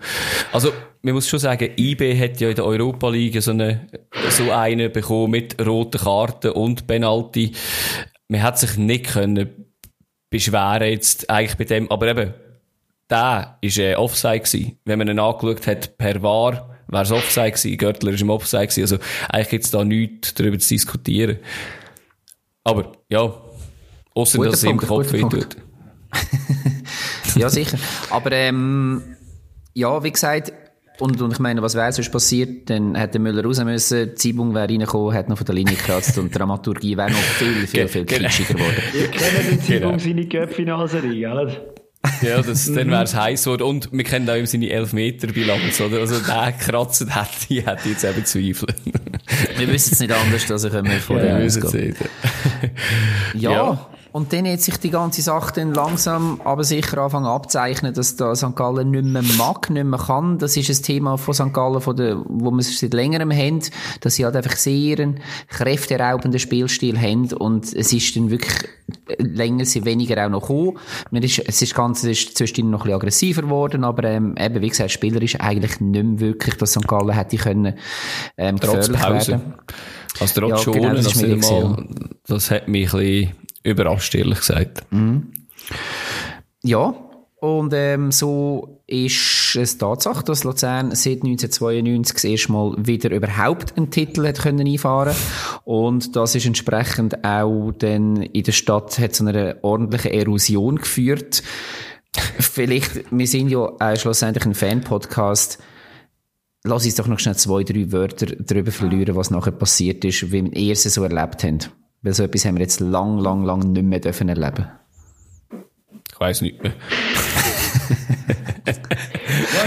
Also, 0.51 0.71
man 1.01 1.13
muss 1.13 1.29
schon 1.29 1.39
sagen, 1.39 1.69
IB 1.77 2.19
hat 2.19 2.39
ja 2.41 2.49
in 2.49 2.55
der 2.55 2.65
Europa 2.65 3.09
League 3.09 3.41
so 3.41 3.51
eine, 3.51 3.87
so 4.29 4.51
eine 4.51 4.89
bekommen 4.89 5.31
mit 5.31 5.65
roten 5.65 5.99
Karten 5.99 6.51
und 6.51 6.87
Penalty. 6.87 7.53
Man 8.27 8.43
hat 8.43 8.59
sich 8.59 8.77
nicht 8.77 9.07
können 9.07 9.69
beschweren 10.29 10.89
jetzt 10.89 11.29
eigentlich 11.29 11.57
bei 11.57 11.63
dem, 11.63 11.89
aber 11.91 12.07
eben, 12.07 12.33
der 13.09 13.57
ist 13.61 13.79
äh, 13.79 13.95
Offside 13.95 14.41
gewesen. 14.41 14.77
Wenn 14.85 14.99
man 14.99 15.07
ihn 15.07 15.19
angeschaut 15.19 15.65
hat 15.65 15.97
per 15.97 16.21
VAR, 16.21 16.69
wäre 16.87 17.03
es 17.03 17.11
Offside 17.11 17.51
gewesen. 17.51 17.77
Görtler 17.77 18.11
ist 18.11 18.21
im 18.21 18.29
Offside 18.29 18.67
gewesen. 18.67 18.81
Also, 18.81 18.97
eigentlich 19.29 19.49
gibt's 19.49 19.71
da 19.71 19.83
nichts 19.83 20.33
darüber 20.35 20.59
zu 20.59 20.69
diskutieren. 20.69 21.39
Aber, 22.63 22.91
ja. 23.09 23.33
Guter 24.13 24.49
dass 24.51 24.55
es 24.63 24.65
Punkt, 24.65 24.87
Kopf 24.87 25.13
weh 25.13 25.21
guter 25.21 25.39
tut. 25.41 25.57
Ja, 27.35 27.47
sicher. 27.49 27.77
Aber, 28.09 28.31
ähm, 28.31 29.01
ja, 29.73 30.03
wie 30.03 30.11
gesagt, 30.11 30.51
und, 30.99 31.21
und 31.21 31.31
ich 31.31 31.39
meine, 31.39 31.61
was 31.61 31.75
wäre 31.75 31.93
sonst 31.93 32.11
passiert? 32.11 32.69
Dann 32.69 32.95
hätte 32.95 33.19
Müller 33.19 33.43
raus 33.43 33.63
müssen, 33.63 34.15
Zibung 34.17 34.53
wäre 34.53 34.67
reingekommen, 34.67 35.13
hätte 35.13 35.29
noch 35.29 35.37
von 35.37 35.45
der 35.45 35.55
Linie 35.55 35.75
gekratzt 35.75 36.17
und 36.17 36.33
die 36.33 36.37
Dramaturgie 36.37 36.97
wäre 36.97 37.11
noch 37.11 37.17
viel, 37.17 37.67
viel, 37.67 37.87
viel 37.87 38.05
Genau. 38.05 38.27
kitschiger 38.27 38.53
geworden. 38.55 38.83
Wir 38.91 39.07
kennen 39.07 39.49
den 39.49 39.61
Zibung 39.61 39.91
Genau. 39.91 39.99
seine 39.99 40.25
Göpp-Finalserie, 40.25 41.19
gell? 41.19 41.73
Ja, 42.21 42.41
das, 42.41 42.67
Mhm. 42.67 42.75
dann 42.75 42.91
wär's 42.91 43.13
heiß 43.15 43.43
geworden. 43.43 43.63
Und 43.63 43.89
wir 43.91 44.03
kennen 44.03 44.29
auch 44.29 44.35
ihm 44.35 44.45
seine 44.45 44.69
Elfmeter-Bilanz, 44.69 45.81
oder? 45.81 45.99
Also, 45.99 46.19
der 46.19 46.53
kratzt 46.53 47.01
hätte, 47.01 47.27
ich 47.49 47.65
hätte 47.65 47.89
jetzt 47.89 48.03
eben 48.03 48.25
Zweifel. 48.25 48.67
Wir 49.57 49.67
wissen 49.67 49.93
es 49.93 49.99
nicht 49.99 50.11
anders, 50.11 50.49
als 50.49 50.69
können 50.69 50.89
wir 50.89 50.99
von 50.99 51.17
Ja, 51.17 51.49
sehen. 51.49 51.95
Ja. 53.33 53.51
Ja. 53.51 53.89
Und 54.11 54.33
dann 54.33 54.47
hat 54.47 54.61
sich 54.61 54.77
die 54.77 54.89
ganze 54.89 55.21
Sache 55.21 55.53
dann 55.55 55.73
langsam, 55.73 56.41
aber 56.43 56.63
sicher 56.63 56.97
anfangen 56.97 57.27
abzeichnen, 57.27 57.93
dass 57.93 58.15
da 58.15 58.35
St. 58.35 58.55
Gallen 58.55 58.89
nicht 58.89 59.05
mehr 59.05 59.21
mag, 59.37 59.69
nicht 59.69 59.85
mehr 59.85 59.99
kann. 59.99 60.39
Das 60.39 60.57
ist 60.57 60.69
ein 60.69 60.83
Thema 60.83 61.17
von 61.17 61.33
St. 61.33 61.53
Gallen, 61.53 61.79
von 61.79 61.95
der, 61.95 62.17
wo 62.27 62.49
wir 62.49 62.63
seit 62.63 62.93
längerem 62.93 63.31
haben, 63.31 63.61
dass 64.01 64.15
sie 64.15 64.25
halt 64.25 64.35
einfach 64.35 64.55
sehr 64.55 64.99
einen 64.99 65.19
kräfteraubenden 65.47 66.39
Spielstil 66.39 66.99
haben 66.99 67.31
und 67.33 67.71
es 67.73 67.93
ist 67.93 68.15
dann 68.15 68.31
wirklich 68.31 68.67
länger, 69.17 69.65
sie 69.65 69.85
weniger 69.85 70.25
auch 70.25 70.29
noch 70.29 70.41
gekommen. 70.41 70.77
Man 71.11 71.21
ist, 71.21 71.39
es 71.45 71.61
ist 71.61 71.75
ganz, 71.75 72.03
es 72.03 72.09
ist 72.09 72.37
zwischendurch 72.37 72.71
noch 72.71 72.79
ein 72.79 72.83
bisschen 72.85 72.95
aggressiver 72.95 73.41
geworden, 73.43 73.83
aber 73.83 74.05
ähm, 74.05 74.35
eben, 74.39 74.61
wie 74.61 74.69
gesagt, 74.69 74.91
Spieler 74.91 75.21
ist 75.21 75.39
eigentlich 75.39 75.79
nicht 75.79 76.03
mehr 76.03 76.19
wirklich, 76.19 76.55
dass 76.55 76.71
St. 76.71 76.87
Gallen 76.87 77.11
hätte 77.11 77.37
können, 77.37 77.75
ähm, 78.37 78.59
Trotz 78.59 78.89
Pause. 78.89 79.33
werden. 79.33 79.53
Also, 80.19 80.41
trotz 80.41 80.49
Ja, 80.49 80.57
schon, 80.57 80.73
genau, 80.73 80.93
das 80.95 81.05
das, 81.05 81.21
mal, 81.21 81.87
das 82.27 82.51
hat 82.51 82.67
mich 82.67 82.93
ein 82.93 82.99
bisschen 82.99 83.31
überrascht, 83.63 84.15
ehrlich 84.15 84.39
gesagt. 84.39 84.83
Ja, 86.63 86.93
und 87.41 87.73
ähm, 87.73 88.11
so 88.11 88.81
ist 88.85 89.55
es 89.55 89.77
Tatsache, 89.77 90.23
dass 90.25 90.43
Luzern 90.43 90.93
seit 90.93 91.23
1992 91.23 92.13
das 92.13 92.23
erste 92.25 92.51
Mal 92.51 92.75
wieder 92.77 93.11
überhaupt 93.11 93.77
einen 93.77 93.91
Titel 93.91 94.27
hat 94.27 94.39
können 94.39 94.67
einfahren 94.67 95.15
und 95.63 96.17
das 96.17 96.35
ist 96.35 96.45
entsprechend 96.45 97.23
auch 97.23 97.71
dann 97.71 98.17
in 98.17 98.43
der 98.43 98.51
Stadt 98.51 98.99
hat 98.99 99.15
zu 99.15 99.25
einer 99.25 99.55
ordentlichen 99.61 100.11
Erosion 100.11 100.77
geführt. 100.77 101.41
Vielleicht, 102.39 103.05
wir 103.09 103.27
sind 103.27 103.49
ja 103.49 103.71
äh, 103.79 103.95
schlussendlich 103.95 104.45
ein 104.45 104.55
Fan-Podcast. 104.55 105.59
Lass 106.65 106.83
uns 106.83 106.95
doch 106.95 107.07
noch 107.07 107.19
schnell 107.19 107.37
zwei, 107.37 107.63
drei 107.63 107.89
Wörter 107.93 108.25
darüber 108.25 108.71
verlieren, 108.71 109.15
was 109.15 109.31
nachher 109.31 109.51
passiert 109.51 110.03
ist, 110.03 110.31
wie 110.33 110.43
wir 110.43 110.71
es 110.73 110.83
so 110.83 111.03
erlebt 111.03 111.43
haben. 111.43 111.59
Weil 112.01 112.13
so 112.13 112.23
etwas 112.23 112.45
haben 112.45 112.55
wir 112.55 112.61
jetzt 112.61 112.79
lang, 112.79 113.19
lang, 113.19 113.43
lang 113.43 113.59
nicht 113.71 113.83
mehr 113.83 113.99
dürfen 113.99 114.29
erleben. 114.29 114.67
Ich 116.11 116.19
weiss 116.19 116.41
nicht 116.41 116.61
mehr. 116.63 116.73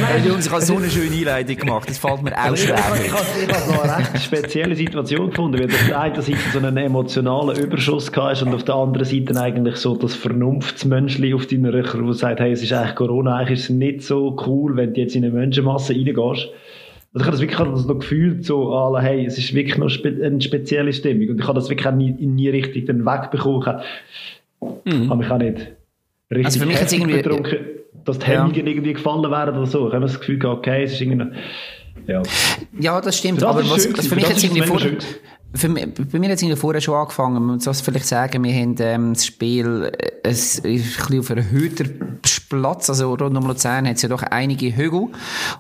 Hey, 0.06 0.20
Jungs, 0.26 0.46
ich 0.46 0.52
habe 0.52 0.62
so 0.62 0.76
eine 0.76 0.90
schöne 0.90 1.14
Einleitung 1.16 1.56
gemacht. 1.56 1.88
Das 1.88 1.98
fällt 1.98 2.22
mir 2.22 2.32
auch 2.36 2.56
schwer. 2.56 2.76
ich 3.04 3.12
habe- 3.12 3.72
noch 3.72 3.84
eine 3.84 3.98
recht 3.98 4.22
spezielle 4.22 4.74
Situation 4.74 5.30
gefunden, 5.30 5.58
weil 5.60 5.68
du 5.68 5.74
auf 5.74 5.86
der 5.86 6.00
einen 6.00 6.22
Seite 6.22 6.38
so 6.52 6.58
einen 6.58 6.76
emotionalen 6.76 7.56
Überschuss 7.58 8.10
gehabt 8.10 8.32
hast 8.36 8.42
und 8.42 8.54
auf 8.54 8.64
der 8.64 8.74
anderen 8.74 9.04
Seite 9.06 9.40
eigentlich 9.40 9.76
so 9.76 9.96
das 9.96 10.14
Vernunftsmenschli 10.14 11.34
auf 11.34 11.46
deiner 11.46 11.72
Rücher, 11.72 12.02
wo 12.04 12.12
sagt, 12.12 12.40
hey, 12.40 12.52
es 12.52 12.62
ist 12.62 12.72
eigentlich 12.72 12.94
Corona, 12.96 13.36
eigentlich 13.36 13.58
ist 13.60 13.64
es 13.64 13.70
nicht 13.70 14.02
so 14.02 14.36
cool, 14.46 14.76
wenn 14.76 14.94
du 14.94 15.00
jetzt 15.00 15.14
in 15.16 15.24
eine 15.24 15.32
Menschenmasse 15.34 15.92
reingehst. 15.94 16.48
Also 17.14 17.20
ich 17.20 17.26
habe 17.26 17.32
das 17.32 17.40
wirklich 17.40 17.58
das 17.74 17.86
noch 17.86 17.98
gefühlt, 17.98 18.44
so, 18.44 18.72
alle, 18.74 19.00
hey, 19.02 19.26
es 19.26 19.36
ist 19.36 19.52
wirklich 19.54 19.76
noch 19.76 19.90
spe 19.90 20.18
eine 20.24 20.40
spezielle 20.40 20.92
Stimmung. 20.92 21.28
Und 21.30 21.40
ich 21.40 21.46
habe 21.46 21.58
das 21.58 21.68
wirklich 21.68 21.86
auch 21.86 21.92
nie, 21.94 22.12
nie 22.12 22.48
richtig 22.48 22.86
dann 22.86 23.04
wegbekommen. 23.04 23.60
Ich 23.60 23.66
habe, 23.66 23.82
habe 25.08 25.16
mich 25.16 25.30
auch 25.30 25.38
nicht 25.38 25.58
richtig 26.30 26.46
Also 26.46 26.60
für 26.60 26.66
mich 26.66 26.80
heftig 26.80 27.00
irgendwie- 27.00 27.16
betrunken, 27.22 27.58
dass 28.04 28.18
die 28.18 28.30
Ja. 28.30 28.42
Hemmungen 28.44 28.66
irgendwie 28.66 28.92
gefallen 28.94 29.30
wären 29.30 29.56
oder 29.56 29.66
so. 29.66 29.88
Ich 29.88 29.92
habe 29.94 30.04
das 30.06 30.18
Gefühl 30.18 30.38
gehabt, 30.38 30.58
okay, 30.66 30.84
es 30.84 30.92
ist 30.92 31.00
irgendwie, 31.02 31.26
ja. 32.06 32.22
Ja, 32.80 33.00
das 33.00 33.18
stimmt. 33.18 33.42
Das 33.42 33.48
aber 33.48 33.60
was, 33.64 33.72
also 33.72 33.88
gewesen. 33.90 34.08
für 34.08 34.14
mich 34.14 34.30
ist 34.30 34.44
irgendwie 34.44 34.62
vor. 34.62 34.80
Für 35.54 35.68
mich, 35.68 35.86
bei 36.10 36.18
mir 36.18 36.30
hat 36.30 36.42
es 36.42 36.58
vorher 36.58 36.80
schon 36.80 36.94
angefangen. 36.94 37.42
Man 37.44 37.60
muss 37.64 37.80
vielleicht 37.80 38.06
sagen, 38.06 38.42
wir 38.44 38.52
haben 38.52 38.76
ähm, 38.80 39.14
das 39.14 39.26
Spiel 39.26 39.92
äh, 39.98 40.30
ist 40.30 40.64
ein 40.64 40.72
bisschen 40.72 41.20
auf 41.20 41.30
erhöhter 41.30 41.84
Platz, 42.48 42.90
also 42.90 43.14
rund 43.14 43.36
um 43.36 43.46
Luzern 43.46 43.86
hat 43.86 43.96
es 43.96 44.02
ja 44.02 44.08
doch 44.08 44.22
einige 44.22 44.76
Hügel. 44.76 45.08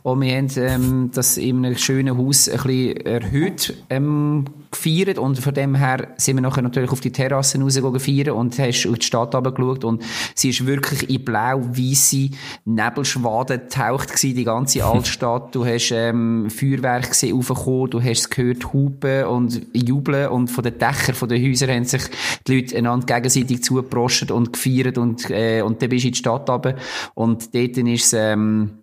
Und 0.02 0.20
wir 0.20 0.36
haben 0.36 0.48
ähm, 0.56 1.10
das 1.14 1.36
in 1.36 1.64
einem 1.64 1.76
schönen 1.76 2.16
Haus 2.16 2.48
ein 2.48 2.56
bisschen 2.62 2.96
erhöht. 3.06 3.74
Ähm, 3.90 4.44
gefeiert 4.72 5.18
und 5.18 5.38
von 5.38 5.54
dem 5.54 5.74
her 5.74 6.08
sind 6.16 6.36
wir 6.36 6.40
nachher 6.40 6.62
natürlich 6.62 6.90
auf 6.90 7.00
die 7.00 7.12
Terrassen 7.12 7.62
rausgegangen 7.62 8.00
feiern 8.00 8.30
und 8.30 8.58
hast 8.58 8.86
auf 8.86 8.98
die 8.98 9.06
Stadt 9.06 9.34
runtergeschaut 9.34 9.84
und 9.84 10.02
sie 10.34 10.50
ist 10.50 10.66
wirklich 10.66 11.08
in 11.08 11.24
blau-weisse 11.24 12.30
Nebelschwaden 12.64 13.60
getaucht 13.60 14.08
gewesen, 14.08 14.34
die 14.34 14.44
ganze 14.44 14.84
Altstadt. 14.84 15.54
Du 15.54 15.64
hast 15.64 15.92
ähm, 15.92 16.50
Feuerwerk 16.50 17.10
gesehen 17.10 17.36
aufgekommen, 17.36 17.90
du 17.90 18.02
hast 18.02 18.30
gehört 18.30 18.72
Hupen 18.72 19.26
und 19.26 19.60
Jubeln 19.72 20.28
und 20.28 20.48
von 20.48 20.64
den 20.64 20.78
Dächern 20.78 21.14
von 21.14 21.28
den 21.28 21.42
Häusern 21.42 21.70
haben 21.70 21.84
sich 21.84 22.02
die 22.46 22.56
Leute 22.56 22.76
einander 22.76 23.06
gegenseitig 23.06 23.62
zugeprostet 23.62 24.30
und 24.30 24.52
gefeiert 24.52 24.98
und, 24.98 25.30
äh, 25.30 25.62
und 25.62 25.82
dann 25.82 25.88
bist 25.90 26.04
du 26.04 26.08
in 26.08 26.12
die 26.14 26.18
Stadt 26.18 26.48
runter 26.48 26.76
und 27.14 27.54
dort 27.54 27.76
ist 27.76 28.04
es, 28.04 28.12
ähm, 28.14 28.81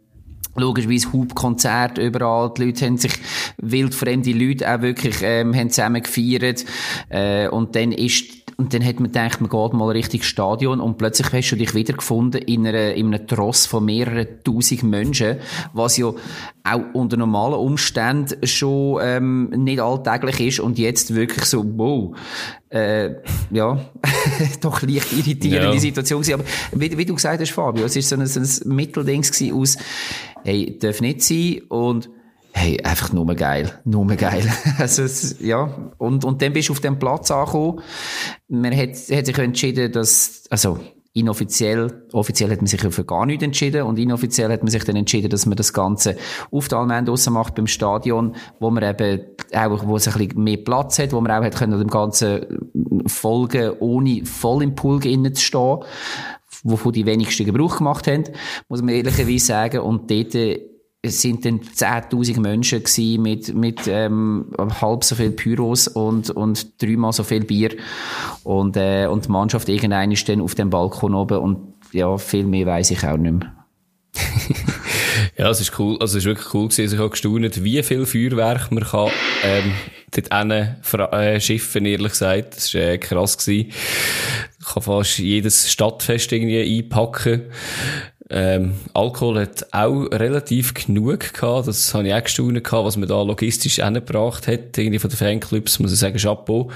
logischerweise 0.55 1.11
Hubkonzert 1.13 1.97
überall. 1.97 2.53
Die 2.55 2.65
Leute 2.65 2.85
haben 2.85 2.97
sich, 2.97 3.13
wildfremde 3.57 4.31
Leute 4.31 4.73
auch 4.73 4.81
wirklich, 4.81 5.17
ähm, 5.21 5.55
haben 5.55 5.69
zusammen 5.69 6.01
gefeiert. 6.01 6.65
Äh, 7.09 7.47
und 7.49 7.75
dann 7.75 7.91
ist, 7.91 8.38
und 8.59 8.73
dann 8.73 8.85
hat 8.85 8.95
man 8.95 9.05
gedacht, 9.05 9.39
man 9.39 9.49
geht 9.49 9.73
mal 9.73 9.89
Richtung 9.91 10.21
Stadion 10.21 10.81
und 10.81 10.97
plötzlich 10.97 11.31
hast 11.31 11.51
du 11.51 11.55
dich 11.55 11.73
wiedergefunden 11.75 12.41
in, 12.41 12.67
einer, 12.67 12.93
in 12.93 13.07
einem 13.07 13.25
Tross 13.25 13.65
von 13.65 13.85
mehreren 13.85 14.27
tausend 14.43 14.83
Menschen, 14.83 15.37
was 15.71 15.95
ja 15.95 16.11
auch 16.63 16.81
unter 16.91 17.15
normalen 17.15 17.53
Umständen 17.53 18.45
schon 18.45 18.99
ähm, 19.01 19.49
nicht 19.55 19.79
alltäglich 19.79 20.41
ist 20.41 20.59
und 20.59 20.77
jetzt 20.77 21.15
wirklich 21.15 21.45
so, 21.45 21.63
wow, 21.77 22.17
äh, 22.67 23.11
ja, 23.49 23.79
doch 24.61 24.81
leicht 24.81 25.13
irritierende 25.13 25.75
Ja. 25.75 25.79
Situation 25.79 26.21
gewesen. 26.21 26.41
Aber 26.41 26.81
wie, 26.81 26.97
wie 26.97 27.05
du 27.05 27.15
gesagt 27.15 27.39
hast, 27.39 27.51
Fabio, 27.51 27.85
es 27.85 27.95
ist 27.95 28.09
so 28.09 28.17
ein, 28.17 28.27
so 28.27 28.41
ein 28.41 28.75
Mittelding 28.75 29.21
gewesen 29.21 29.53
aus, 29.53 29.77
hey, 30.43 30.77
darf 30.77 30.99
nicht 30.99 31.21
sein 31.21 31.61
und 31.69 32.09
hey, 32.53 32.81
einfach 32.83 33.13
nur 33.13 33.33
geil, 33.35 33.79
nur 33.85 34.05
geil. 34.15 34.51
also, 34.77 35.03
ja, 35.39 35.91
und, 35.97 36.25
und 36.25 36.41
dann 36.41 36.53
bist 36.53 36.69
du 36.69 36.73
auf 36.73 36.79
dem 36.79 36.99
Platz 36.99 37.31
angekommen. 37.31 37.81
Man 38.47 38.75
hat, 38.75 38.89
hat 38.89 39.25
sich 39.25 39.37
entschieden, 39.37 39.91
dass, 39.91 40.43
also, 40.49 40.79
inoffiziell, 41.13 42.05
offiziell 42.13 42.51
hat 42.51 42.59
man 42.59 42.67
sich 42.67 42.81
für 42.81 43.03
gar 43.03 43.25
nichts 43.25 43.43
entschieden 43.43 43.83
und 43.83 43.97
inoffiziell 43.97 44.51
hat 44.51 44.61
man 44.61 44.69
sich 44.69 44.83
dann 44.83 44.95
entschieden, 44.95 45.29
dass 45.29 45.45
man 45.45 45.55
das 45.55 45.73
Ganze 45.73 46.15
auf 46.51 46.67
der 46.67 46.79
Allmende 46.79 47.13
macht 47.29 47.55
beim 47.55 47.67
Stadion, 47.67 48.35
wo 48.59 48.69
man 48.69 48.83
eben 48.83 49.21
auch, 49.53 49.87
wo 49.87 49.95
es 49.95 50.07
ein 50.07 50.13
bisschen 50.13 50.43
mehr 50.43 50.57
Platz 50.57 50.99
hat, 50.99 51.11
wo 51.11 51.19
man 51.19 51.31
auch 51.31 51.43
hat 51.43 51.55
können 51.55 51.79
dem 51.79 51.89
Ganzen 51.89 52.45
folgen, 53.07 53.71
ohne 53.79 54.23
voll 54.25 54.63
im 54.63 54.75
Pool 54.75 55.03
innen 55.05 55.33
zu 55.33 55.43
stehen, 55.43 55.79
wovon 56.63 56.93
die 56.93 57.05
wenigsten 57.05 57.45
Gebrauch 57.45 57.77
gemacht 57.77 58.07
haben, 58.07 58.25
muss 58.67 58.81
man 58.81 58.93
ehrlicherweise 58.93 59.45
sagen. 59.45 59.79
Und 59.79 60.11
dort 60.11 60.35
es 61.01 61.21
sind 61.21 61.45
dann 61.45 61.61
10.000 61.61 62.39
Menschen 62.41 62.83
gewesen 62.83 63.21
mit, 63.21 63.53
mit 63.55 63.87
ähm, 63.87 64.51
halb 64.81 65.03
so 65.03 65.15
viel 65.15 65.31
Pyros 65.31 65.87
und, 65.87 66.29
und 66.29 66.81
dreimal 66.81 67.13
so 67.13 67.23
viel 67.23 67.45
Bier. 67.45 67.75
Und, 68.43 68.75
äh, 68.75 69.07
und 69.07 69.25
die 69.25 69.31
Mannschaft 69.31 69.69
irgendein 69.69 70.11
ist 70.11 70.27
dann 70.27 70.41
auf 70.41 70.55
dem 70.55 70.69
Balkon 70.69 71.15
oben 71.15 71.37
und 71.37 71.73
ja, 71.93 72.17
viel 72.17 72.43
mehr 72.43 72.65
weiß 72.65 72.91
ich 72.91 73.03
auch 73.05 73.17
nicht 73.17 73.31
mehr. 73.31 73.55
ja, 75.37 75.49
es 75.49 75.61
ist 75.61 75.77
cool, 75.79 75.97
also 76.01 76.17
es 76.17 76.23
ist 76.23 76.25
wirklich 76.25 76.53
cool 76.53 76.67
gewesen. 76.67 76.81
Also 76.81 76.95
ich 76.95 77.01
habe 77.01 77.09
gestaunt, 77.11 77.63
wie 77.63 77.83
viel 77.83 78.05
Feuerwerk 78.05 78.71
man 78.71 78.83
kann, 78.83 79.09
ähm, 79.43 79.71
dort 80.11 80.33
hinten 80.33 81.13
äh, 81.13 81.39
schiffen, 81.39 81.85
ehrlich 81.85 82.11
gesagt. 82.11 82.57
Das 82.57 82.73
war 82.73 82.81
äh, 82.81 82.97
krass 82.97 83.37
gewesen. 83.37 83.71
Ich 84.59 84.65
kann 84.73 84.83
fast 84.83 85.19
jedes 85.19 85.71
Stadtfest 85.71 86.31
irgendwie 86.31 86.79
einpacken. 86.79 87.43
Ähm, 88.31 88.75
Alkohol 88.93 89.39
hat 89.41 89.73
auch 89.73 90.05
relativ 90.11 90.73
genug 90.73 91.33
gehabt. 91.33 91.67
Das 91.67 91.93
habe 91.93 92.07
ich 92.07 92.13
auch 92.13 92.23
gestaunt 92.23 92.63
gehabt, 92.63 92.85
was 92.85 92.97
man 92.97 93.09
da 93.09 93.21
logistisch 93.21 93.79
angebracht 93.79 94.47
hat. 94.47 94.77
Irgendwie 94.77 94.99
von 94.99 95.09
den 95.09 95.17
Fanclubs, 95.17 95.79
muss 95.79 95.91
ich 95.91 95.99
sagen, 95.99 96.17
Chapeau. 96.17 96.69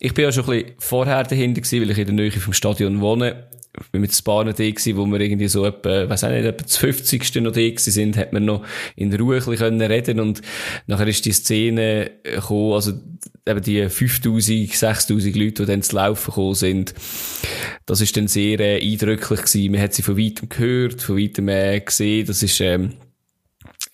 Ich 0.00 0.14
bin 0.14 0.24
ja 0.24 0.32
schon 0.32 0.44
ein 0.44 0.62
bisschen 0.62 0.74
vorher 0.78 1.22
dahinter 1.24 1.60
gewesen, 1.60 1.82
weil 1.82 1.90
ich 1.90 1.98
in 1.98 2.06
der 2.06 2.14
Nähe 2.14 2.30
vom 2.32 2.54
Stadion 2.54 3.00
wohne 3.00 3.44
mit 3.92 4.24
paar 4.24 4.44
noch 4.44 4.52
da 4.52 4.64
gewesen, 4.64 4.96
wo 4.96 5.06
wir 5.06 5.20
irgendwie 5.20 5.48
so 5.48 5.64
etwa, 5.64 6.08
weiss 6.08 6.24
auch 6.24 6.30
nicht, 6.30 6.44
etwa 6.44 6.62
das 6.62 6.76
50. 6.76 7.34
noch 7.36 7.52
da 7.52 7.60
gewesen 7.60 7.90
sind, 7.90 8.16
hat 8.16 8.32
man 8.32 8.44
noch 8.44 8.64
in 8.96 9.14
Ruhe 9.14 9.36
ein 9.36 9.44
bisschen 9.44 9.80
reden 9.80 10.20
und 10.20 10.42
nachher 10.86 11.08
ist 11.08 11.24
die 11.24 11.32
Szene 11.32 12.10
gekommen, 12.22 12.74
also 12.74 12.92
eben 13.46 13.62
die 13.62 13.88
5000, 13.88 14.72
6000 14.72 15.36
Leute, 15.36 15.62
die 15.62 15.66
dann 15.66 15.82
zu 15.82 15.96
laufen 15.96 16.30
gekommen 16.30 16.54
sind, 16.54 16.94
das 17.86 18.00
ist 18.00 18.16
dann 18.16 18.28
sehr 18.28 18.60
äh, 18.60 18.80
eindrücklich 18.80 19.40
gewesen. 19.42 19.72
Man 19.72 19.80
hat 19.80 19.94
sie 19.94 20.02
von 20.02 20.16
weitem 20.16 20.48
gehört, 20.48 21.02
von 21.02 21.18
weitem 21.18 21.48
äh, 21.48 21.80
gesehen, 21.80 22.26
das 22.26 22.42
ist, 22.42 22.60
ähm, 22.60 22.94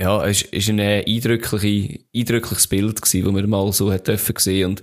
ja, 0.00 0.24
es 0.26 0.42
ist 0.42 0.70
ein 0.70 0.80
eindrückliche, 0.80 2.00
eindrückliches 2.16 2.66
Bild 2.66 3.02
gewesen, 3.02 3.24
das 3.24 3.32
man 3.32 3.50
mal 3.50 3.72
so 3.72 3.92
hat 3.92 4.08
dürfen 4.08 4.34
sehen 4.38 4.70
und 4.70 4.82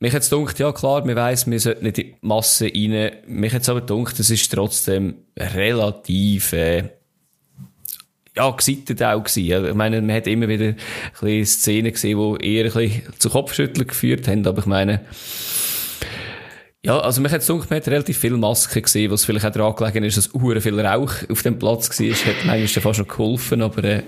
mich 0.00 0.14
hat 0.14 0.22
es 0.22 0.30
gedacht, 0.30 0.58
ja 0.58 0.72
klar, 0.72 1.04
man 1.04 1.14
weiss, 1.14 1.48
wir 1.48 1.60
sollten 1.60 1.84
nicht 1.84 1.98
in 1.98 2.06
die 2.06 2.16
Masse 2.22 2.66
rein. 2.66 3.10
Mich 3.26 3.52
hat 3.52 3.62
es 3.62 3.68
aber 3.68 3.82
gedacht, 3.82 4.18
es 4.18 4.30
ist 4.30 4.50
trotzdem 4.50 5.16
relativ, 5.36 6.52
äh, 6.52 6.84
ja, 8.34 8.50
gesittet 8.50 9.02
auch 9.02 9.22
gewesen. 9.22 9.66
Ich 9.66 9.74
meine, 9.74 10.00
man 10.00 10.16
hat 10.16 10.26
immer 10.26 10.48
wieder 10.48 10.74
ein 11.20 11.44
Szenen 11.44 11.92
gesehen, 11.92 12.18
die 12.18 12.46
eher 12.46 12.64
ein 12.64 12.72
bisschen 12.72 13.02
zu 13.18 13.28
Kopfschütteln 13.28 13.86
geführt 13.86 14.26
haben, 14.26 14.46
aber 14.46 14.60
ich 14.60 14.66
meine, 14.66 15.00
ja, 16.84 17.00
also 17.00 17.20
mich 17.20 17.32
hat 17.32 17.44
gedacht, 17.44 17.70
man 17.70 17.80
relativ 17.80 18.18
viele 18.18 18.36
Masken 18.36 18.82
gesehen, 18.82 19.10
was 19.10 19.24
vielleicht 19.24 19.44
auch 19.44 19.50
daran 19.50 19.74
gelegen 19.74 20.04
ist, 20.04 20.16
dass 20.16 20.32
uhren 20.32 20.60
viel 20.60 20.78
Rauch 20.78 21.12
auf 21.28 21.42
dem 21.42 21.58
Platz 21.58 21.88
war. 21.98 22.06
Hat 22.06 22.48
eigentlich 22.48 22.72
fast 22.80 23.00
noch 23.00 23.08
geholfen, 23.08 23.62
aber 23.62 23.82
äh, 23.82 24.02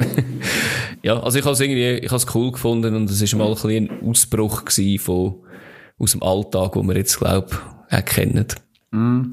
ja, 1.03 1.21
also 1.21 1.39
ich 1.39 1.45
habe 1.45 1.55
es 1.55 1.61
irgendwie, 1.61 1.95
ich 2.05 2.11
habe 2.11 2.17
es 2.17 2.35
cool 2.35 2.53
gefunden 2.53 2.95
und 2.95 3.11
es 3.11 3.33
war 3.33 3.39
mal 3.39 3.49
ein 3.49 3.55
bisschen 3.55 3.91
ein 3.91 4.09
Ausbruch 4.09 4.63
von 5.01 5.35
aus 5.99 6.13
dem 6.13 6.23
Alltag, 6.23 6.73
den 6.73 6.89
wir 6.89 6.97
jetzt, 6.97 7.19
glaube 7.19 7.49
ich, 7.91 8.05
kennen. 8.05 8.47
Mm. 8.93 9.31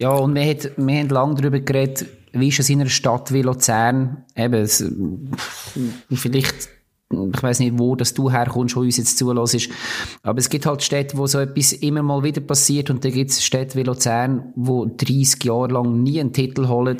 Ja, 0.00 0.10
und 0.10 0.34
wir, 0.34 0.48
hat, 0.48 0.70
wir 0.76 0.98
haben 0.98 1.08
lange 1.10 1.34
darüber 1.34 1.60
geredet, 1.60 2.06
wie 2.32 2.48
ist 2.48 2.58
es 2.58 2.70
in 2.70 2.80
einer 2.80 2.90
Stadt 2.90 3.32
wie 3.32 3.42
Luzern, 3.42 4.24
eben, 4.34 4.54
es, 4.54 4.84
vielleicht 6.12 6.68
ich 7.10 7.42
weiß 7.42 7.60
nicht, 7.60 7.78
wo 7.78 7.96
dass 7.96 8.12
du 8.12 8.30
herkommst, 8.30 8.76
wo 8.76 8.80
uns 8.80 8.98
jetzt 8.98 9.16
zulässt. 9.16 9.70
Aber 10.22 10.38
es 10.38 10.50
gibt 10.50 10.66
halt 10.66 10.82
Städte, 10.82 11.16
wo 11.16 11.26
so 11.26 11.38
etwas 11.38 11.72
immer 11.72 12.02
mal 12.02 12.22
wieder 12.22 12.40
passiert 12.40 12.90
und 12.90 13.04
da 13.04 13.10
gibt 13.10 13.30
es 13.30 13.44
Städte 13.44 13.76
wie 13.76 13.82
Luzern, 13.82 14.52
wo 14.56 14.84
30 14.84 15.42
Jahre 15.44 15.68
lang 15.68 16.02
nie 16.02 16.20
einen 16.20 16.32
Titel 16.32 16.68
holen 16.68 16.98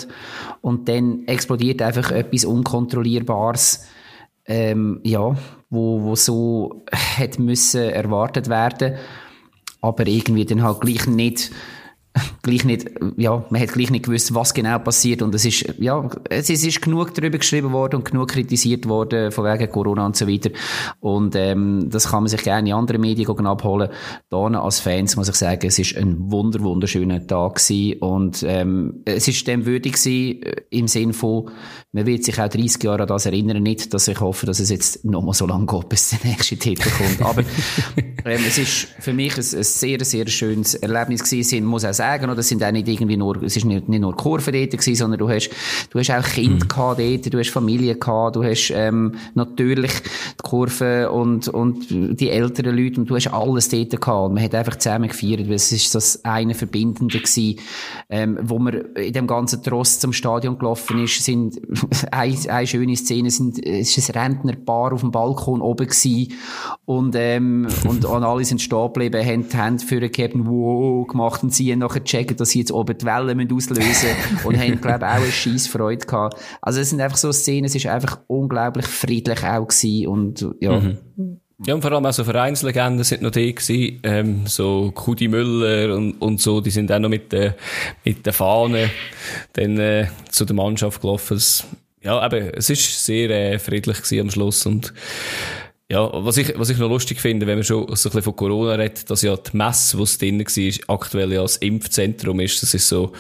und 0.63 0.89
dann 0.89 1.25
explodiert 1.27 1.83
einfach 1.83 2.11
etwas 2.11 2.45
Unkontrollierbares. 2.45 3.87
Ähm, 4.47 5.01
ja, 5.05 5.37
wo, 5.69 6.03
wo 6.03 6.15
so 6.15 6.85
hätte 6.91 7.43
müssen 7.43 7.83
erwartet 7.83 8.49
werden, 8.49 8.97
aber 9.83 10.07
irgendwie 10.07 10.47
dann 10.47 10.63
halt 10.63 10.81
gleich 10.81 11.07
nicht 11.07 11.51
gleich 12.43 12.65
nicht, 12.65 12.91
ja, 13.17 13.45
man 13.51 13.61
hat 13.61 13.73
gleich 13.73 13.91
nicht 13.91 14.07
gewusst, 14.07 14.35
was 14.35 14.55
genau 14.55 14.79
passiert. 14.79 15.23
Und 15.23 15.35
es 15.35 15.45
ist, 15.45 15.75
ja, 15.79 16.09
es 16.31 16.51
ist, 16.51 16.63
es 16.63 16.67
ist 16.67 16.83
genug 16.83 17.15
darüber 17.15 17.39
geschrieben 17.39 17.73
worden 17.73 17.97
und 17.97 18.05
genug 18.11 18.29
kritisiert 18.29 18.89
worden 18.89 19.31
von 19.33 19.45
wegen 19.45 19.71
Corona 19.71 20.07
und 20.07 20.17
so 20.17 20.27
weiter. 20.29 20.51
Und 21.01 21.37
ähm, 21.37 21.89
das 21.91 22.11
kann 22.11 22.23
man 22.23 22.29
sich 22.29 22.43
gerne 22.43 22.71
in 22.71 22.75
anderen 22.75 23.01
Medien 23.01 23.29
abholen. 23.47 23.91
Da 24.31 24.39
als 24.39 24.81
Fans 24.81 25.17
muss 25.17 25.29
ich 25.29 25.37
sagen, 25.37 25.67
es 25.67 25.79
ist 25.79 25.97
ein 25.97 26.31
wunder 26.31 26.61
wunderschöner 26.61 27.27
Tag 27.27 27.57
gewesen. 27.57 27.99
Und 28.01 28.45
ähm, 28.47 29.03
es 29.05 29.29
ist 29.29 29.47
dem 29.47 29.67
würdig 29.67 29.95
gewesen, 29.95 30.43
äh, 30.43 30.63
im 30.71 30.89
Sinn 30.89 31.13
von, 31.13 31.51
man 31.93 32.07
wird 32.07 32.25
sich 32.25 32.39
auch 32.41 32.49
30 32.49 32.83
Jahre 32.83 33.03
an 33.03 33.09
das 33.09 33.27
erinnern, 33.27 33.63
nicht, 33.63 33.95
dass 33.95 34.09
ich 34.09 34.21
hoffe, 34.21 34.47
dass 34.47 34.61
es 34.61 34.71
jetzt 34.71 35.05
noch 35.05 35.23
mal 35.23 35.33
so 35.33 35.47
lange 35.47 35.67
geht, 35.67 35.89
bis 35.89 36.11
der 36.11 36.19
nächste 36.23 36.57
Titel 36.57 36.89
kommt, 36.91 37.23
aber 37.23 37.43
ähm, 38.25 38.41
es 38.47 38.59
ist 38.59 38.89
für 39.01 39.13
mich 39.13 39.33
ein, 39.33 39.39
ein 39.39 39.65
sehr, 39.65 40.05
sehr 40.05 40.27
schönes 40.29 40.75
Erlebnis 40.75 41.25
gewesen, 41.25 41.65
muss 41.65 41.85
auch 41.85 41.95
sagen, 41.99 42.35
das 42.35 42.49
sind 42.49 42.65
auch 42.65 42.73
nicht 42.73 42.89
irgendwie 42.89 43.17
nur, 43.17 43.43
es 43.43 43.57
ist 43.57 43.65
nicht, 43.65 43.89
nicht 43.89 44.01
nur 44.01 44.17
Kurven 44.17 44.55
dort 44.55 44.71
gewesen, 44.71 44.95
sondern 44.95 45.19
du 45.19 45.29
hast, 45.29 45.51
du 45.91 45.99
hast 45.99 46.11
auch 46.11 46.25
Kinder 46.25 46.65
mhm. 46.65 46.69
gehabt 46.69 47.01
dort, 47.01 47.35
du 47.35 47.39
hast 47.39 47.51
Familie 47.51 47.95
gehabt, 47.97 48.37
du 48.37 48.45
hast, 48.45 48.73
ähm, 48.75 49.15
natürlich 49.35 49.93
die 49.93 50.43
Kurven 50.43 51.09
und, 51.09 51.49
und 51.49 51.87
die 51.91 52.31
älteren 52.31 52.77
Leute 52.77 53.01
und 53.01 53.11
du 53.11 53.17
hast 53.17 53.29
alles 53.29 53.69
dort 53.69 53.91
gehabt. 53.91 54.29
Und 54.29 54.35
man 54.35 54.43
hat 54.43 54.55
einfach 54.55 54.77
zusammen 54.77 55.09
gefeiert, 55.09 55.49
weil 55.49 55.55
es 55.55 55.73
ist 55.73 55.95
das 55.95 56.25
eine 56.25 56.55
Verbindende 56.55 57.19
gewesen, 57.19 57.59
ähm, 58.09 58.39
wo 58.43 58.59
man 58.59 58.75
in 58.95 59.13
dem 59.13 59.27
ganzen 59.27 59.63
Trost 59.63 60.01
zum 60.01 60.13
Stadion 60.13 60.59
gelaufen 60.59 61.03
ist, 61.05 61.23
sind, 61.23 61.61
eine, 62.11 62.37
eine 62.49 62.67
schöne 62.67 62.97
Szene, 62.97 63.31
sind, 63.31 63.65
es 63.65 63.97
ist 63.97 64.15
ein 64.15 64.21
Rentnerpaar 64.21 64.93
auf 64.93 65.01
dem 65.01 65.11
Balkon 65.11 65.61
oben 65.61 65.87
gewesen 65.87 66.33
und, 66.85 67.15
ähm, 67.17 67.67
und, 67.87 68.05
und 68.05 68.23
alle 68.23 68.45
sind 68.45 68.61
stehen 68.61 68.87
geblieben, 68.87 69.25
haben 69.25 69.49
die 69.49 69.57
Hände 69.57 69.85
für 69.85 70.01
gegeben, 70.01 70.47
wow, 70.47 71.07
gemacht 71.07 71.43
und 71.43 71.55
sie 71.55 71.73
haben 71.73 71.83
nachher 71.89 72.01
gecheckt, 72.01 72.41
dass 72.41 72.51
sie 72.51 72.61
jetzt 72.61 72.73
oben 72.73 72.97
die 72.97 73.07
Wellen 73.07 73.53
auslösen 73.53 73.87
müssen 73.87 74.09
und 74.45 74.59
haben, 74.59 74.81
glaube 74.81 75.05
ich, 75.05 75.11
auch 75.11 75.23
eine 75.23 75.33
scheisse 75.33 75.71
Freude 75.71 76.07
gehabt. 76.07 76.39
Also 76.63 76.81
es 76.81 76.91
sind 76.91 77.01
einfach 77.01 77.17
so 77.17 77.33
Szenen, 77.33 77.65
es 77.65 77.75
ist 77.75 77.87
einfach 77.87 78.21
unglaublich 78.27 78.87
friedlich 78.87 79.43
auch 79.45 79.67
gewesen 79.67 80.07
und 80.07 80.47
ja. 80.61 80.81
Mhm. 80.81 81.41
Ja, 81.67 81.75
und 81.75 81.83
vor 81.83 81.91
allem 81.91 82.07
auch 82.07 82.13
so 82.13 82.23
Vereinslegenden 82.23 83.03
sind 83.03 83.21
noch 83.21 83.33
die 83.33 83.53
gewesen, 83.53 83.99
ähm, 84.05 84.47
so 84.47 84.93
Kudi 84.95 85.27
Müller 85.27 85.97
und, 85.97 86.13
und 86.23 86.41
so, 86.41 86.61
die 86.61 86.71
sind 86.71 86.93
auch 86.93 87.01
noch 87.01 87.09
mit 87.09 87.33
der, 87.33 87.57
mit 88.05 88.25
der 88.25 88.33
Fahne 88.33 88.91
dann, 89.55 89.77
äh, 89.77 90.07
zu 90.29 90.45
der 90.45 90.55
Mannschaft 90.55 91.01
gelaufen. 91.01 91.37
Es, 91.37 91.67
ja, 92.01 92.25
eben, 92.25 92.51
es 92.55 92.71
ist 92.71 93.05
sehr 93.05 93.31
äh, 93.31 93.59
friedlich 93.59 93.97
gewesen 93.97 94.21
am 94.21 94.31
Schluss 94.31 94.67
und 94.67 94.95
ja, 95.91 96.07
was 96.13 96.37
ich, 96.37 96.53
was 96.59 96.69
ich 96.69 96.77
noch 96.77 96.91
lustig 96.91 97.19
finde, 97.19 97.47
wenn 97.47 97.57
man 97.57 97.65
schon 97.65 97.85
so 97.85 97.87
ein 97.87 97.95
bisschen 97.95 98.23
von 98.23 98.37
Corona 98.37 98.75
redet, 98.75 99.09
dass 99.09 99.23
ja 99.23 99.35
die 99.35 99.57
Messe, 99.57 99.97
die 99.97 100.03
es 100.03 100.19
drin 100.19 100.39
war, 100.39 100.95
aktuell 100.97 101.33
ja 101.33 101.41
das 101.41 101.57
Impfzentrum 101.57 102.41
ist. 102.41 102.63
Das 102.63 102.75
ist 102.75 102.87
so, 102.87 103.13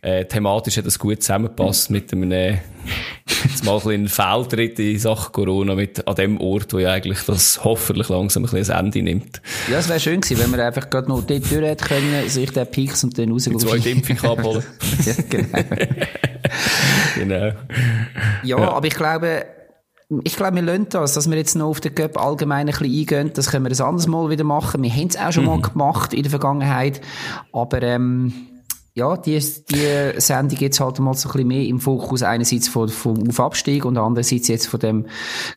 äh, 0.00 0.24
thematisch 0.24 0.78
hat 0.78 0.86
das 0.86 0.98
gut 0.98 1.22
zusammengepasst 1.22 1.90
mit 1.90 2.12
einem, 2.12 2.32
äh, 2.32 2.58
jetzt 3.44 3.64
mal 3.64 3.74
ein 3.76 3.82
bisschen 3.82 4.08
Fehltritt 4.08 4.80
in 4.80 4.98
Sachen 4.98 5.30
Corona 5.30 5.76
mit, 5.76 6.04
an 6.08 6.16
dem 6.16 6.40
Ort, 6.40 6.72
wo 6.72 6.80
ja 6.80 6.90
eigentlich 6.90 7.20
das 7.22 7.62
hoffentlich 7.62 8.08
langsam 8.08 8.44
ein 8.44 8.50
bisschen 8.50 8.74
ein 8.74 8.86
Ende 8.86 9.02
nimmt. 9.02 9.40
Ja, 9.70 9.78
es 9.78 9.88
wäre 9.88 10.00
schön 10.00 10.22
gewesen, 10.22 10.42
wenn 10.42 10.50
man 10.50 10.58
einfach 10.58 10.90
gerade 10.90 11.08
noch 11.08 11.22
dort 11.22 11.48
durch 11.52 11.62
hätte 11.62 11.84
können, 11.84 12.28
sich 12.28 12.50
den 12.50 12.66
Peaks 12.66 13.04
und 13.04 13.16
dann 13.16 13.30
rausgehen. 13.30 13.60
Zwei 13.60 13.76
Impfung 13.76 14.18
abholen. 14.28 14.64
ja, 15.06 15.14
genau. 15.28 15.58
genau. 17.14 17.44
Ja, 17.44 17.54
ja, 18.42 18.56
aber 18.56 18.86
ich 18.88 18.94
glaube, 18.94 19.46
ich 20.24 20.36
glaube, 20.36 20.56
wir 20.56 20.62
lernen 20.62 20.88
das, 20.90 21.14
dass 21.14 21.30
wir 21.30 21.36
jetzt 21.36 21.54
noch 21.54 21.68
auf 21.68 21.80
den 21.80 21.94
Cup 21.94 22.18
allgemein 22.18 22.68
ein 22.68 22.74
bisschen 22.74 22.86
eingehen. 22.86 23.30
Das 23.34 23.50
können 23.50 23.64
wir 23.64 23.70
ein 23.70 23.80
anderes 23.80 24.06
Mal 24.06 24.30
wieder 24.30 24.44
machen. 24.44 24.82
Wir 24.82 24.90
haben 24.90 25.08
es 25.08 25.16
auch 25.16 25.32
schon 25.32 25.44
mhm. 25.44 25.50
mal 25.50 25.62
gemacht 25.62 26.12
in 26.14 26.22
der 26.22 26.30
Vergangenheit. 26.30 27.00
Aber, 27.52 27.82
ähm, 27.82 28.32
ja, 28.94 29.16
die, 29.16 29.38
die 29.38 30.20
Sendung 30.20 30.58
jetzt 30.58 30.80
halt 30.80 30.98
mal 30.98 31.14
so 31.14 31.28
ein 31.28 31.32
bisschen 31.32 31.48
mehr 31.48 31.64
im 31.64 31.80
Fokus 31.80 32.22
einerseits 32.22 32.68
vom, 32.68 32.88
vom 32.88 33.26
Aufabstieg 33.28 33.86
und 33.86 33.96
andererseits 33.96 34.48
jetzt 34.48 34.66
von 34.66 34.80
dem 34.80 35.06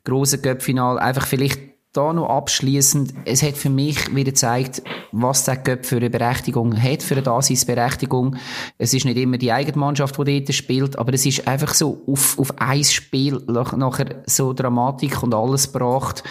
grossen 0.06 0.42
Cup-Final. 0.42 1.00
Einfach 1.00 1.28
vielleicht 1.28 1.60
da 1.96 2.14
noch 2.14 2.30
abschließend, 2.30 3.14
es 3.26 3.42
hat 3.42 3.56
für 3.56 3.70
mich 3.70 4.14
wieder 4.14 4.32
gezeigt, 4.32 4.82
was 5.12 5.46
der 5.46 5.58
Göpp 5.58 5.86
für 5.86 5.98
eine 5.98 6.10
Berechtigung 6.10 6.82
hat, 6.82 7.04
für 7.04 7.16
eine 7.16 7.24
Daseinsberechtigung. 7.24 8.36
Es 8.78 8.94
ist 8.94 9.06
nicht 9.06 9.18
immer 9.18 9.38
die 9.38 9.52
eigene 9.52 9.78
Mannschaft, 9.78 10.18
die 10.18 10.44
dort 10.44 10.54
spielt, 10.54 11.00
aber 11.00 11.14
es 11.14 11.26
ist 11.26 11.48
einfach 11.48 11.74
so 11.74 12.04
auf, 12.08 12.38
auf 12.38 12.60
ein 12.60 12.84
Spiel 12.84 13.42
nachher 13.48 14.24
so 14.26 14.54
Dramatik 14.54 15.24
und 15.24 15.34
alles 15.34 15.72
gebracht. 15.72 16.24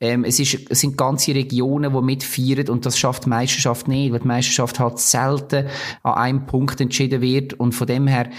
Ähm, 0.00 0.24
es, 0.24 0.38
ist, 0.38 0.70
es 0.70 0.80
sind 0.80 0.96
ganze 0.96 1.34
Regionen, 1.34 1.92
die 1.92 2.02
mitfeiern 2.02 2.68
und 2.68 2.86
das 2.86 2.98
schafft 2.98 3.24
die 3.24 3.30
Meisterschaft 3.30 3.88
nicht, 3.88 4.12
weil 4.12 4.20
die 4.20 4.28
Meisterschaft 4.28 4.78
halt 4.78 4.98
selten 4.98 5.66
an 6.02 6.14
einem 6.14 6.46
Punkt 6.46 6.80
entschieden 6.80 7.20
wird 7.20 7.54
und 7.54 7.72
von 7.72 7.86
dem 7.86 8.06
her 8.06 8.30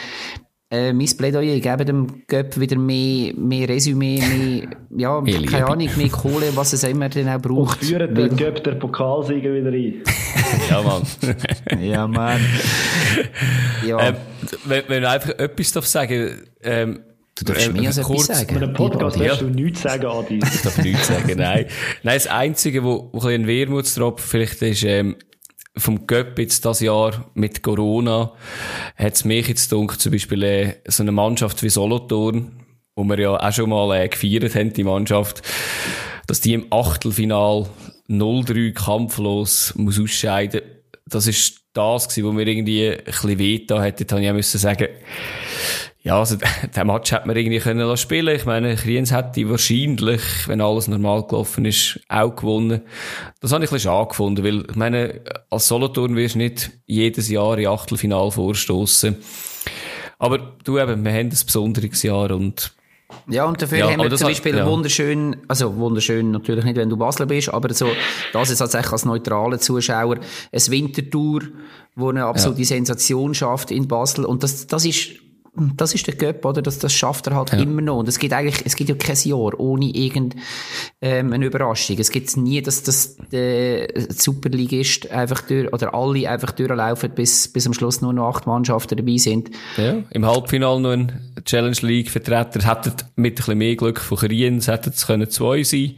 äh, 0.72 0.94
mein 0.94 1.08
Plädoyer, 1.18 1.60
geben 1.60 1.86
dem 1.86 2.24
Göpp 2.28 2.60
wieder 2.60 2.78
mehr, 2.78 3.34
mehr 3.36 3.68
Resümee, 3.70 4.20
mehr, 4.22 4.68
ja, 4.98 5.20
Mehr 5.22 5.34
keine 5.34 5.46
Liebe. 5.48 5.68
Ahnung, 5.68 5.90
mehr 5.98 6.10
Kohle, 6.10 6.52
was 6.56 6.74
es 6.74 6.84
immer 6.84 7.10
dann 7.10 7.28
auch 7.30 7.36
Und 7.36 7.42
braucht. 7.42 7.84
führen 7.84 8.14
den 8.14 8.36
Göpp 8.36 8.64
der 8.64 8.74
Pokalsieger 8.76 9.54
wieder 9.54 9.70
ein. 9.72 10.04
Ja, 10.70 10.82
Mann. 10.82 11.02
Ja, 11.82 12.08
Mann. 12.08 12.40
Ja. 13.86 14.10
ähm, 14.10 14.16
wenn, 14.66 14.84
wenn 14.88 15.04
ich 15.04 15.10
einfach 15.10 15.30
etwas 15.40 15.72
darf 15.72 15.86
sagen 15.86 16.32
ähm, 16.64 17.00
du 17.36 17.46
darfst 17.46 17.72
mir 17.74 17.88
also 17.88 18.02
etwas 18.02 18.30
In 18.30 18.36
sagen. 18.36 18.58
einem 18.58 18.74
Podcast 18.74 19.18
Ja. 19.18 19.28
darfst 19.28 19.42
du 19.42 19.46
nichts 19.48 19.82
sagen, 19.82 20.06
Adi. 20.06 20.40
Ich 20.44 20.62
darf 20.62 20.78
nichts 20.84 21.08
sagen, 21.08 21.34
nein. 21.38 21.66
Nein, 22.04 22.16
das 22.16 22.28
Einzige, 22.28 22.84
wo, 22.84 23.10
wo 23.12 23.20
ein 23.20 23.22
bisschen 23.22 23.42
ein 23.44 23.48
Wermutstropfen 23.48 24.28
vielleicht 24.30 24.62
ist, 24.62 24.84
ähm, 24.84 25.16
vom 25.80 26.08
Göpp 26.08 26.38
jetzt 26.40 26.66
das 26.66 26.80
Jahr 26.82 27.30
mit 27.34 27.64
Corona, 27.64 28.34
hat 28.96 29.14
es 29.14 29.26
mich 29.26 29.48
jetzt 29.48 29.70
gedacht, 29.70 30.00
zum 30.00 30.12
Beispiel 30.12 30.44
äh, 30.44 30.76
so 30.88 31.04
eine 31.04 31.12
Mannschaft 31.12 31.64
wie 31.64 31.70
Solothurn, 31.70 32.52
wo 32.96 33.04
wir 33.04 33.20
ja 33.20 33.36
auch 33.36 33.52
schon 33.52 33.70
mal 33.70 33.96
äh, 33.96 34.08
gefeiert 34.08 34.56
haben, 34.56 34.74
die 34.74 34.84
Mannschaft, 34.84 35.42
dass 36.28 36.42
die 36.42 36.54
im 36.54 36.68
Achtelfinal 36.72 37.68
0-3 38.10 38.74
kampflos 38.74 39.74
muss 39.76 40.00
ausscheiden. 40.00 40.62
Das 41.06 41.28
ist 41.28 41.62
das 41.74 42.08
gewesen, 42.08 42.28
wo 42.28 42.32
mir 42.32 42.48
irgendwie 42.48 42.90
ein 42.90 43.04
bisschen 43.04 43.40
wehgetan 43.40 43.82
hat. 43.82 44.00
Dort 44.00 44.12
habe 44.12 44.26
ich 44.26 44.34
müssen 44.34 44.58
sagen, 44.58 44.88
ja, 46.02 46.18
also, 46.20 46.38
den 46.76 46.88
Match 46.88 47.12
hätte 47.12 47.28
man 47.28 47.36
irgendwie 47.36 47.60
können 47.60 47.98
spielen. 47.98 48.36
Ich 48.36 48.46
meine, 48.46 48.76
Kriens 48.76 49.12
hätte 49.12 49.50
wahrscheinlich, 49.50 50.22
wenn 50.48 50.62
alles 50.62 50.88
normal 50.88 51.24
gelaufen 51.28 51.66
ist, 51.66 52.00
auch 52.08 52.36
gewonnen. 52.36 52.82
Das 53.42 53.52
habe 53.52 53.64
ich 53.64 53.70
ein 53.70 53.74
bisschen 53.76 53.90
schade 53.92 54.08
gefunden, 54.10 54.44
weil, 54.44 54.66
ich 54.70 54.76
meine, 54.76 55.22
als 55.50 55.68
Solothurn 55.68 56.16
wirst 56.16 56.36
du 56.36 56.40
nicht 56.40 56.72
jedes 56.86 57.30
Jahr 57.30 57.58
in 57.58 57.68
Achtelfinal 57.68 58.32
vorstoßen. 58.32 59.18
Aber 60.18 60.38
du 60.64 60.78
eben, 60.80 61.04
wir 61.04 61.12
haben 61.12 61.20
ein 61.20 61.30
besonderes 61.30 62.04
Jahr 62.04 62.32
und, 62.32 62.74
Ja, 63.30 63.46
und 63.46 63.62
dafür 63.62 63.78
Ja, 63.80 63.92
haben 63.92 64.00
wir 64.02 64.10
zum 64.10 64.20
hat- 64.28 64.28
Beispiel 64.34 64.56
ja. 64.58 64.68
wunderschön, 64.68 65.38
also 65.48 65.76
wunderschön 65.78 66.32
natürlich 66.32 66.66
nicht, 66.66 66.76
wenn 66.78 66.90
du 66.90 66.98
Basler 66.98 67.26
bist, 67.26 67.50
aber 67.54 67.74
so, 67.74 67.88
das 68.34 68.50
ist 68.50 68.58
tatsächlich 68.60 68.92
als 68.92 69.06
neutraler 69.06 69.60
Zuschauer, 69.60 70.16
ein 70.52 70.62
Wintertour, 70.72 71.42
wo 71.96 72.10
eine 72.10 72.26
absolute 72.26 72.66
Sensation 72.66 73.34
schafft 73.34 73.72
in 73.72 73.88
Basel 73.88 74.26
und 74.26 74.44
das, 74.44 74.68
das 74.68 74.86
ist, 74.86 75.10
das 75.56 75.94
ist 75.96 76.08
der 76.08 76.16
Göpp, 76.16 76.46
oder? 76.46 76.62
Das, 76.62 76.80
das 76.80 76.94
schafft 76.94 77.28
er 77.28 77.36
halt 77.36 77.54
immer 77.54 77.82
noch. 77.82 77.98
Und 77.98 78.08
es 78.08 78.20
gibt 78.20 78.34
eigentlich, 78.34 78.62
es 78.66 78.76
gibt 78.76 78.90
ja 78.90 78.96
kein 78.96 79.18
Jahr 79.24 79.60
ohne 79.60 79.86
irgend, 79.86 80.36
ähm, 81.02 81.34
eine 81.34 81.46
Überraschung. 81.46 81.98
Es 82.00 82.12
gibt 82.12 82.36
nie, 82.38 82.62
dass 82.62 82.84
das, 82.84 83.18
der 83.32 83.88
Superligist 84.10 85.10
einfach 85.12 85.42
durch, 85.42 85.72
oder 85.74 85.94
alle 85.94 86.30
einfach 86.30 86.52
durchlaufen, 86.52 87.12
bis, 87.12 87.52
bis 87.52 87.66
am 87.68 87.74
Schluss 87.74 88.02
nur 88.02 88.14
noch 88.14 88.30
acht 88.30 88.48
Mannschaften 88.48 88.98
dabei 88.98 89.18
sind. 89.18 89.50
ja, 89.78 90.04
im 90.12 90.26
Halbfinale 90.26 90.80
noch 90.82 90.92
ein 90.92 91.34
Challenge 91.46 91.78
League 91.82 92.10
Vertreter 92.10 92.68
hätten 92.68 92.94
mit 93.16 93.34
ein 93.34 93.36
bisschen 93.36 93.58
mehr 93.58 93.76
Glück 93.76 94.00
von 94.00 94.18
Kriens 94.18 94.68
hätten 94.68 94.90
es 94.90 95.08
können 95.08 95.30
zwei 95.30 95.64
sein. 95.64 95.96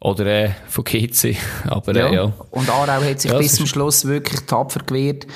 Oder, 0.00 0.26
äh, 0.26 0.50
von 0.66 0.82
GC. 0.82 1.36
Aber, 1.66 1.94
äh, 1.94 2.14
ja. 2.14 2.32
Und 2.50 2.68
Aarau 2.68 3.04
hat 3.04 3.20
sich 3.20 3.30
Ja, 3.30 3.38
bis 3.38 3.54
zum 3.54 3.66
Schluss 3.66 4.04
wirklich 4.04 4.40
tapfer 4.40 4.80
gewehrt. 4.80 5.26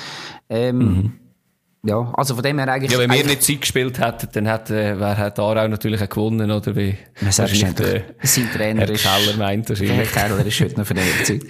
Ähm, 0.49 1.13
Ja, 1.83 2.11
also 2.17 2.33
von 2.35 2.43
dem 2.43 2.57
her 2.59 2.67
eigentlich... 2.67 2.91
Ja, 2.91 2.97
wenn 2.99 3.11
wir 3.11 3.23
nicht 3.23 3.43
Zeit 3.43 3.61
gespielt 3.61 3.99
hätten, 3.99 4.27
dann 4.33 4.45
hätte, 4.47 4.95
wer 4.97 5.17
hat 5.17 5.39
Aarau 5.39 5.67
natürlich 5.67 6.01
auch 6.01 6.09
gewonnen, 6.09 6.49
oder 6.51 6.75
wie? 6.75 6.95
Ja, 7.21 7.31
selbstverständlich. 7.31 8.03
wahrscheinlich 8.03 8.15
der 8.21 8.27
Sein 8.27 8.49
Trainer 8.53 8.81
Herr 8.81 8.89
ist- 8.89 9.03
Keller 9.03 9.37
meint 9.37 9.69
Der 9.69 9.75
Herr 9.77 9.87
wahrscheinlich. 9.87 10.11
Keller 10.11 10.45
ist 10.45 10.59
heute 10.59 10.79
noch 10.79 10.87
von 10.87 10.97
der 10.97 11.23
Zeit. 11.23 11.41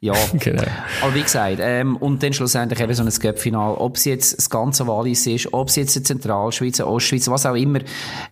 Ja. 0.00 0.12
Genau. 0.38 0.62
Aber 1.02 1.14
wie 1.14 1.22
gesagt, 1.22 1.58
ähm, 1.60 1.96
und 1.96 2.22
dann 2.22 2.32
schlussendlich 2.32 2.80
eben 2.80 2.94
so 2.94 3.02
ein 3.02 3.10
Cup-Final. 3.10 3.74
Ob 3.74 3.96
es 3.96 4.04
jetzt 4.04 4.38
das 4.38 4.48
ganze 4.48 4.86
Wallis 4.86 5.26
ist, 5.26 5.52
ob 5.52 5.68
es 5.68 5.76
jetzt 5.76 5.94
die 5.96 6.02
Zentralschweiz, 6.02 6.76
die 6.76 6.82
Ostschweiz, 6.84 7.28
was 7.28 7.44
auch 7.44 7.54
immer. 7.54 7.80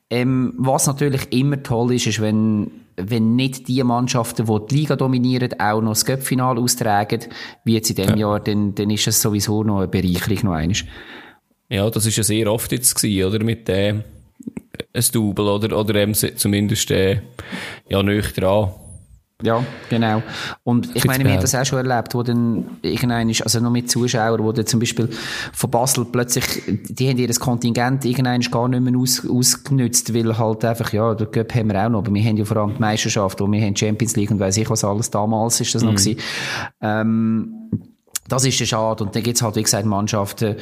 Ähm, 0.09 0.55
was 0.57 0.87
natürlich 0.87 1.33
immer 1.33 1.63
toll 1.63 1.95
ist, 1.95 2.07
ist, 2.07 2.21
wenn, 2.21 2.71
wenn 2.97 3.35
nicht 3.37 3.69
die 3.69 3.83
Mannschaften, 3.83 4.47
die 4.47 4.67
die 4.71 4.75
Liga 4.77 4.97
dominieren, 4.97 5.61
auch 5.61 5.81
noch 5.83 5.91
das 5.93 6.05
Cup-Final 6.05 6.59
austragen, 6.59 7.21
wie 7.65 7.75
jetzt 7.75 7.91
in 7.91 7.97
diesem 7.97 8.17
Jahr, 8.17 8.41
dann, 8.41 8.75
dann 8.75 8.89
ist 8.91 9.07
es 9.09 9.21
sowieso 9.21 9.63
noch 9.63 9.79
eine 9.79 9.89
Bereicherung 9.89 10.39
noch 10.45 10.53
eines. 10.55 10.85
Ja, 11.71 11.89
das 11.89 12.05
ist 12.05 12.17
ja 12.17 12.25
sehr 12.25 12.53
oft 12.53 12.73
jetzt 12.73 12.95
gewesen, 12.97 13.25
oder? 13.25 13.45
Mit, 13.45 13.69
äh, 13.69 13.95
ein 14.93 15.05
Double, 15.13 15.47
oder? 15.47 15.79
Oder 15.79 15.95
eben 15.97 16.15
zumindest, 16.15 16.91
äh, 16.91 17.21
ja, 17.89 18.03
nüchtern 18.03 18.45
dran. 18.45 18.71
Ja, 19.43 19.65
genau. 19.89 20.23
Und 20.65 20.95
ich 20.95 21.07
meine, 21.07 21.25
wir 21.25 21.33
haben 21.33 21.41
das 21.41 21.55
auch 21.55 21.65
schon 21.65 21.89
erlebt, 21.89 22.15
wo 22.15 22.23
dann 22.23 22.79
irgendein 22.83 23.31
ist, 23.31 23.43
also 23.43 23.61
noch 23.61 23.71
mit 23.71 23.91
Zuschauern, 23.91 24.43
wo 24.43 24.53
dann 24.53 24.67
zum 24.67 24.81
Beispiel 24.81 25.09
von 25.53 25.71
Basel 25.71 26.05
plötzlich, 26.05 26.45
die 26.67 27.09
haben 27.09 27.17
ihr 27.17 27.33
Kontingent 27.35 28.05
irgendein 28.05 28.43
gar 28.43 28.69
nicht 28.69 28.83
mehr 28.83 28.99
aus, 28.99 29.27
ausgenützt, 29.27 30.13
weil 30.13 30.37
halt 30.37 30.65
einfach, 30.65 30.93
ja, 30.93 31.15
der 31.15 31.29
Cup 31.29 31.55
haben 31.55 31.73
wir 31.73 31.87
auch 31.87 31.89
noch, 31.89 31.99
aber 32.01 32.13
wir 32.13 32.23
haben 32.23 32.37
ja 32.37 32.45
vor 32.45 32.59
allem 32.59 32.75
die 32.75 32.81
Meisterschaft 32.81 33.41
und 33.41 33.53
wir 33.53 33.63
haben 33.65 33.75
Champions 33.75 34.15
League 34.17 34.31
und 34.31 34.41
weiss 34.41 34.59
ich 34.59 34.69
was 34.69 34.85
alles, 34.85 35.11
damals 35.11 35.59
ist 35.61 35.75
das 35.75 35.83
noch 35.83 35.95
gewesen. 35.95 36.21
Ähm, 36.83 37.71
das 38.29 38.45
ist 38.45 38.59
ja 38.61 38.67
schade. 38.67 39.05
Und 39.05 39.15
dann 39.15 39.23
gibt's 39.23 39.43
halt, 39.43 39.57
wie 39.57 39.63
gesagt, 39.63 39.87
Mannschaften, 39.87 40.57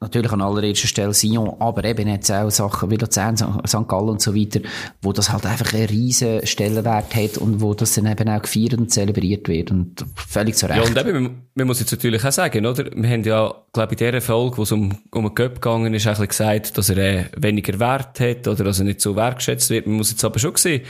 natürlich 0.00 0.30
an 0.30 0.40
allererster 0.40 0.86
Stelle 0.86 1.12
Sion, 1.12 1.56
aber 1.58 1.84
eben 1.84 2.08
jetzt 2.08 2.30
auch 2.30 2.50
Sachen 2.50 2.90
wie 2.90 2.96
Luzern, 2.96 3.36
St. 3.36 3.88
Gallen 3.88 4.08
und 4.10 4.22
so 4.22 4.34
weiter, 4.34 4.60
wo 5.02 5.12
das 5.12 5.32
halt 5.32 5.44
einfach 5.44 5.74
einen 5.74 5.86
riesen 5.86 6.46
Stellenwert 6.46 7.14
hat 7.16 7.36
und 7.38 7.60
wo 7.60 7.74
das 7.74 7.94
dann 7.94 8.06
eben 8.06 8.28
auch 8.28 8.42
gefeiert 8.42 8.74
und 8.74 8.92
zelebriert 8.92 9.48
wird 9.48 9.72
und 9.72 10.04
völlig 10.14 10.54
zu 10.54 10.66
Recht. 10.66 10.78
Ja, 10.78 10.84
und 10.88 10.96
eben, 11.08 11.40
man- 11.54 11.66
muss 11.66 11.80
jetzt 11.80 11.90
natürlich 11.90 12.24
auch 12.24 12.30
sagen, 12.32 12.64
oder? 12.64 12.84
Wir 12.94 13.10
haben 13.10 13.24
ja, 13.24 13.52
glaube 13.72 13.94
ich, 13.94 14.00
in 14.00 14.06
dieser 14.06 14.20
Folge, 14.20 14.58
wo 14.58 14.62
es 14.62 14.70
um, 14.72 14.96
um 15.10 15.24
den 15.24 15.34
Cup 15.34 15.54
gegangen 15.56 15.92
ist, 15.92 16.06
eigentlich 16.06 16.28
gesagt, 16.30 16.78
dass 16.78 16.88
er 16.90 16.98
äh, 16.98 17.24
weniger 17.36 17.78
Wert 17.80 18.20
hat 18.20 18.46
oder 18.46 18.62
dass 18.64 18.78
er 18.78 18.84
nicht 18.84 19.00
so 19.00 19.16
wertgeschätzt 19.16 19.68
wird. 19.70 19.86
Man 19.88 19.96
muss 19.96 20.10
jetzt 20.12 20.24
aber 20.24 20.38
schon 20.38 20.54
sehen, 20.56 20.82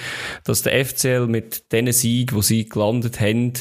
dass 0.45 0.63
der 0.63 0.85
FCL 0.85 1.27
mit 1.27 1.73
den 1.73 1.91
Siegen, 1.93 2.37
wo 2.37 2.43
sie 2.43 2.69
gelandet 2.69 3.21
haben, 3.21 3.55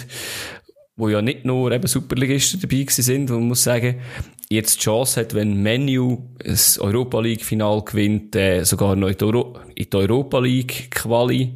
wo 0.98 1.10
ja 1.10 1.22
nicht 1.22 1.46
nur 1.46 1.72
eben 1.72 1.88
Superligisten 1.88 2.60
dabei 2.60 2.78
gewesen 2.78 3.02
sind, 3.04 3.30
man 3.30 3.44
muss 3.48 3.64
sagen, 3.64 4.02
jetzt 4.50 4.78
die 4.78 4.84
Chance 4.84 5.22
hat, 5.22 5.34
wenn 5.34 5.62
Menu 5.62 6.20
das 6.44 6.80
Europa 6.80 7.20
League 7.20 7.44
Final 7.44 7.84
gewinnt, 7.84 8.36
äh, 8.36 8.64
sogar 8.64 8.96
noch 8.96 9.10
in 9.10 9.18
die, 9.18 9.26
Euro 9.26 9.60
in 9.76 9.90
die 9.90 9.98
Europa 9.98 10.40
League 10.40 10.92
Quali 10.92 11.54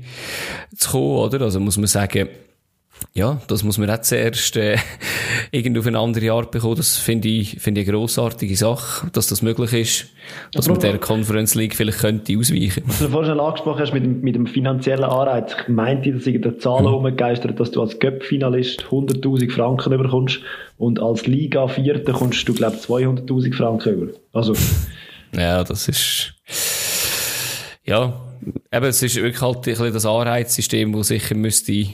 zu 0.75 0.91
kommen, 0.91 1.17
oder? 1.17 1.41
Also 1.41 1.59
muss 1.59 1.77
man 1.77 1.87
sagen, 1.87 2.29
ja, 3.13 3.41
das 3.47 3.63
muss 3.63 3.77
man 3.77 3.89
auch 3.89 4.01
zuerst 4.01 4.55
äh, 4.57 4.77
irgendwie 5.51 5.79
auf 5.79 5.87
eine 5.87 5.99
andere 5.99 6.31
Art 6.31 6.51
bekommen. 6.51 6.75
Das 6.75 6.97
finde 6.97 7.27
ich, 7.27 7.59
finde 7.59 7.81
ich 7.81 7.87
eine 7.87 7.97
grossartige 7.97 8.55
Sache, 8.55 9.09
dass 9.11 9.27
das 9.27 9.41
möglich 9.41 9.73
ist, 9.73 10.05
dass 10.53 10.67
man 10.67 10.79
der 10.79 10.97
Conference 10.97 11.55
League 11.55 11.75
vielleicht 11.75 11.99
könnte 11.99 12.37
ausweichen. 12.37 12.83
Was 12.85 12.99
du 12.99 13.09
vorhin 13.09 13.31
schon 13.31 13.39
angesprochen 13.39 13.81
hast 13.81 13.93
mit 13.93 14.03
dem, 14.03 14.21
mit 14.21 14.35
dem 14.35 14.47
finanziellen 14.47 15.03
Anreiz, 15.03 15.55
ich 15.61 15.67
meinte, 15.67 16.13
dass 16.13 16.25
in 16.25 16.41
der 16.41 16.57
Zahlen 16.59 16.85
Mhm. 16.85 17.55
dass 17.55 17.71
du 17.71 17.81
als 17.81 17.99
Cup-Finalist 17.99 18.83
100.000 18.89 19.51
Franken 19.51 19.97
bekommst 19.97 20.39
und 20.77 20.99
als 21.01 21.27
Liga-Vierter 21.27 22.13
kommst 22.13 22.47
du, 22.47 22.53
glaube 22.53 22.77
ich, 22.77 22.83
200.000 22.83 23.53
Franken 23.53 23.93
über. 23.93 24.13
Also, 24.33 24.53
Ja, 25.35 25.63
das 25.63 25.87
ist, 25.87 26.33
ja, 27.85 28.13
eben, 28.71 28.85
es 28.85 29.01
ist 29.03 29.15
wirklich 29.15 29.41
halt 29.41 29.57
ein 29.57 29.61
bisschen 29.61 29.93
das 29.93 30.05
Anreizsystem, 30.05 30.91
das 30.93 31.07
sicher 31.07 31.35
müsste, 31.35 31.85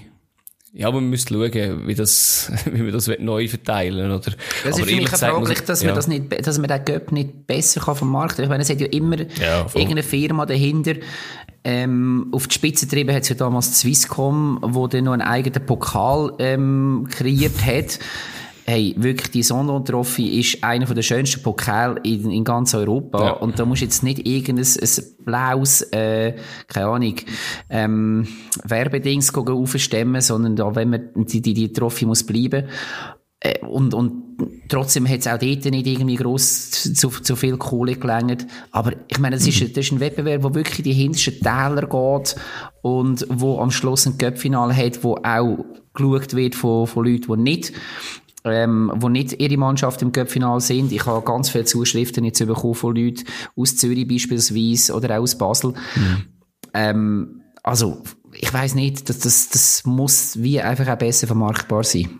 ja, 0.79 0.91
man 0.91 1.09
müsste 1.09 1.33
schauen, 1.33 1.87
wie 1.87 1.95
das, 1.95 2.51
wie 2.71 2.83
man 2.83 2.91
das 2.91 3.09
neu 3.19 3.47
verteilen, 3.47 4.11
oder? 4.11 4.19
Das 4.63 4.77
ist 4.77 4.85
für 4.87 4.95
mich 4.95 5.09
fraglich, 5.09 5.57
ich- 5.59 5.65
dass 5.65 5.81
ja. 5.81 5.87
man 5.87 5.95
das 5.95 6.07
nicht, 6.07 6.47
dass 6.47 6.59
man 6.59 6.67
den 6.67 6.85
Göpp 6.85 7.11
nicht 7.11 7.47
besser 7.47 7.81
kann 7.81 7.95
vermarkten 7.95 8.37
kann. 8.37 8.43
Ich 8.45 8.49
meine, 8.49 8.61
es 8.63 8.69
hat 8.69 8.79
ja 8.79 8.87
immer 8.87 9.17
Ja, 9.41 9.65
irgendeine 9.73 10.03
Firma 10.03 10.45
dahinter. 10.45 10.93
Ähm, 11.63 12.27
auf 12.31 12.47
die 12.47 12.53
Spitze 12.55 12.85
getrieben 12.85 13.13
hat 13.13 13.23
es 13.23 13.29
ja 13.29 13.35
damals 13.35 13.79
Swisscom, 13.79 14.59
wo 14.61 14.87
dann 14.87 15.03
noch 15.05 15.13
einen 15.13 15.23
eigenen 15.23 15.65
Pokal 15.65 16.31
ähm, 16.39 17.07
kreiert 17.11 17.65
hat. 17.65 17.99
Hey, 18.69 18.93
wirklich, 18.97 19.31
die 19.31 19.43
Sondern 19.43 19.85
Trophy 19.85 20.41
ist 20.41 20.61
einer 20.61 20.85
der 20.85 21.01
schönsten 21.01 21.41
Pokale 21.41 22.01
in, 22.03 22.29
in 22.29 22.43
ganz 22.43 22.75
Europa. 22.75 23.23
Ja. 23.23 23.31
Und 23.31 23.57
da 23.57 23.63
musst 23.63 23.81
du 23.81 23.85
jetzt 23.85 24.03
nicht 24.03 24.27
irgendein 24.27 24.65
ein 24.65 25.23
blaues, 25.23 25.81
äh, 25.93 26.35
keine 26.67 26.87
Ahnung, 26.87 27.15
ähm, 27.69 28.27
Werbedings 28.65 29.33
aufstemmen, 29.33 30.19
sondern 30.19 30.57
da, 30.57 30.75
wenn 30.75 30.89
man, 30.89 31.09
die, 31.15 31.41
die, 31.41 31.53
die 31.53 31.71
Trophy 31.71 32.05
muss 32.05 32.25
bleiben. 32.25 32.67
äh, 33.39 33.65
und, 33.65 33.93
und 33.93 34.23
trotzdem 34.67 35.07
hat 35.07 35.19
es 35.19 35.27
auch 35.27 35.37
dort 35.37 35.63
nicht 35.63 35.87
irgendwie 35.87 36.15
gross 36.15 36.71
zu, 36.71 37.09
zu 37.09 37.37
viel 37.37 37.55
Kohle 37.55 37.95
gelangt. 37.95 38.47
Aber 38.71 38.91
ich 39.07 39.19
meine, 39.19 39.37
das 39.37 39.47
ist, 39.47 39.61
das 39.61 39.85
ist 39.85 39.93
ein 39.93 40.01
Wettbewerb, 40.01 40.43
wo 40.43 40.53
wirklich 40.53 40.83
die 40.83 40.91
hintersten 40.91 41.39
Täler 41.39 41.87
geht 41.87 42.35
und 42.81 43.25
wo 43.29 43.59
am 43.59 43.71
Schluss 43.71 44.05
ein 44.05 44.17
Cup-Finale 44.17 44.75
hat, 44.75 45.05
wo 45.05 45.15
auch 45.23 45.63
geschaut 45.93 46.33
wird 46.33 46.55
von, 46.55 46.85
von 46.85 47.05
Leuten, 47.05 47.33
die 47.33 47.41
nicht 47.41 47.71
ähm, 48.47 48.91
wo 48.95 49.09
nicht 49.09 49.39
ihre 49.39 49.57
Mannschaft 49.57 50.01
im 50.01 50.11
Cup-Final 50.11 50.59
sind. 50.59 50.91
Ich 50.91 51.05
habe 51.05 51.25
ganz 51.25 51.49
viele 51.49 51.65
Zuschriften 51.65 52.23
jetzt 52.25 52.45
bekommen 52.45 52.75
von 52.75 52.95
Leuten 52.95 53.23
aus 53.55 53.75
Zürich 53.77 54.07
beispielsweise 54.07 54.93
oder 54.93 55.17
auch 55.17 55.23
aus 55.23 55.37
Basel. 55.37 55.73
Mhm. 55.95 56.23
Ähm, 56.73 57.41
also, 57.63 58.01
ich 58.33 58.53
weiß 58.53 58.75
nicht, 58.75 59.09
das, 59.09 59.19
das, 59.19 59.49
das 59.49 59.85
muss 59.85 60.41
wie 60.41 60.61
einfach 60.61 60.87
auch 60.87 60.97
besser 60.97 61.27
vermarktbar 61.27 61.83
sein. 61.83 62.19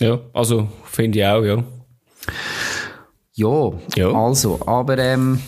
Ja, 0.00 0.20
also 0.32 0.68
finde 0.84 1.18
ich 1.18 1.26
auch, 1.26 1.42
ja. 1.42 1.64
Ja, 3.34 3.72
ja. 3.96 4.12
also, 4.12 4.60
aber 4.66 4.98
ähm, 4.98 5.40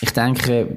ich 0.00 0.12
denke, 0.12 0.76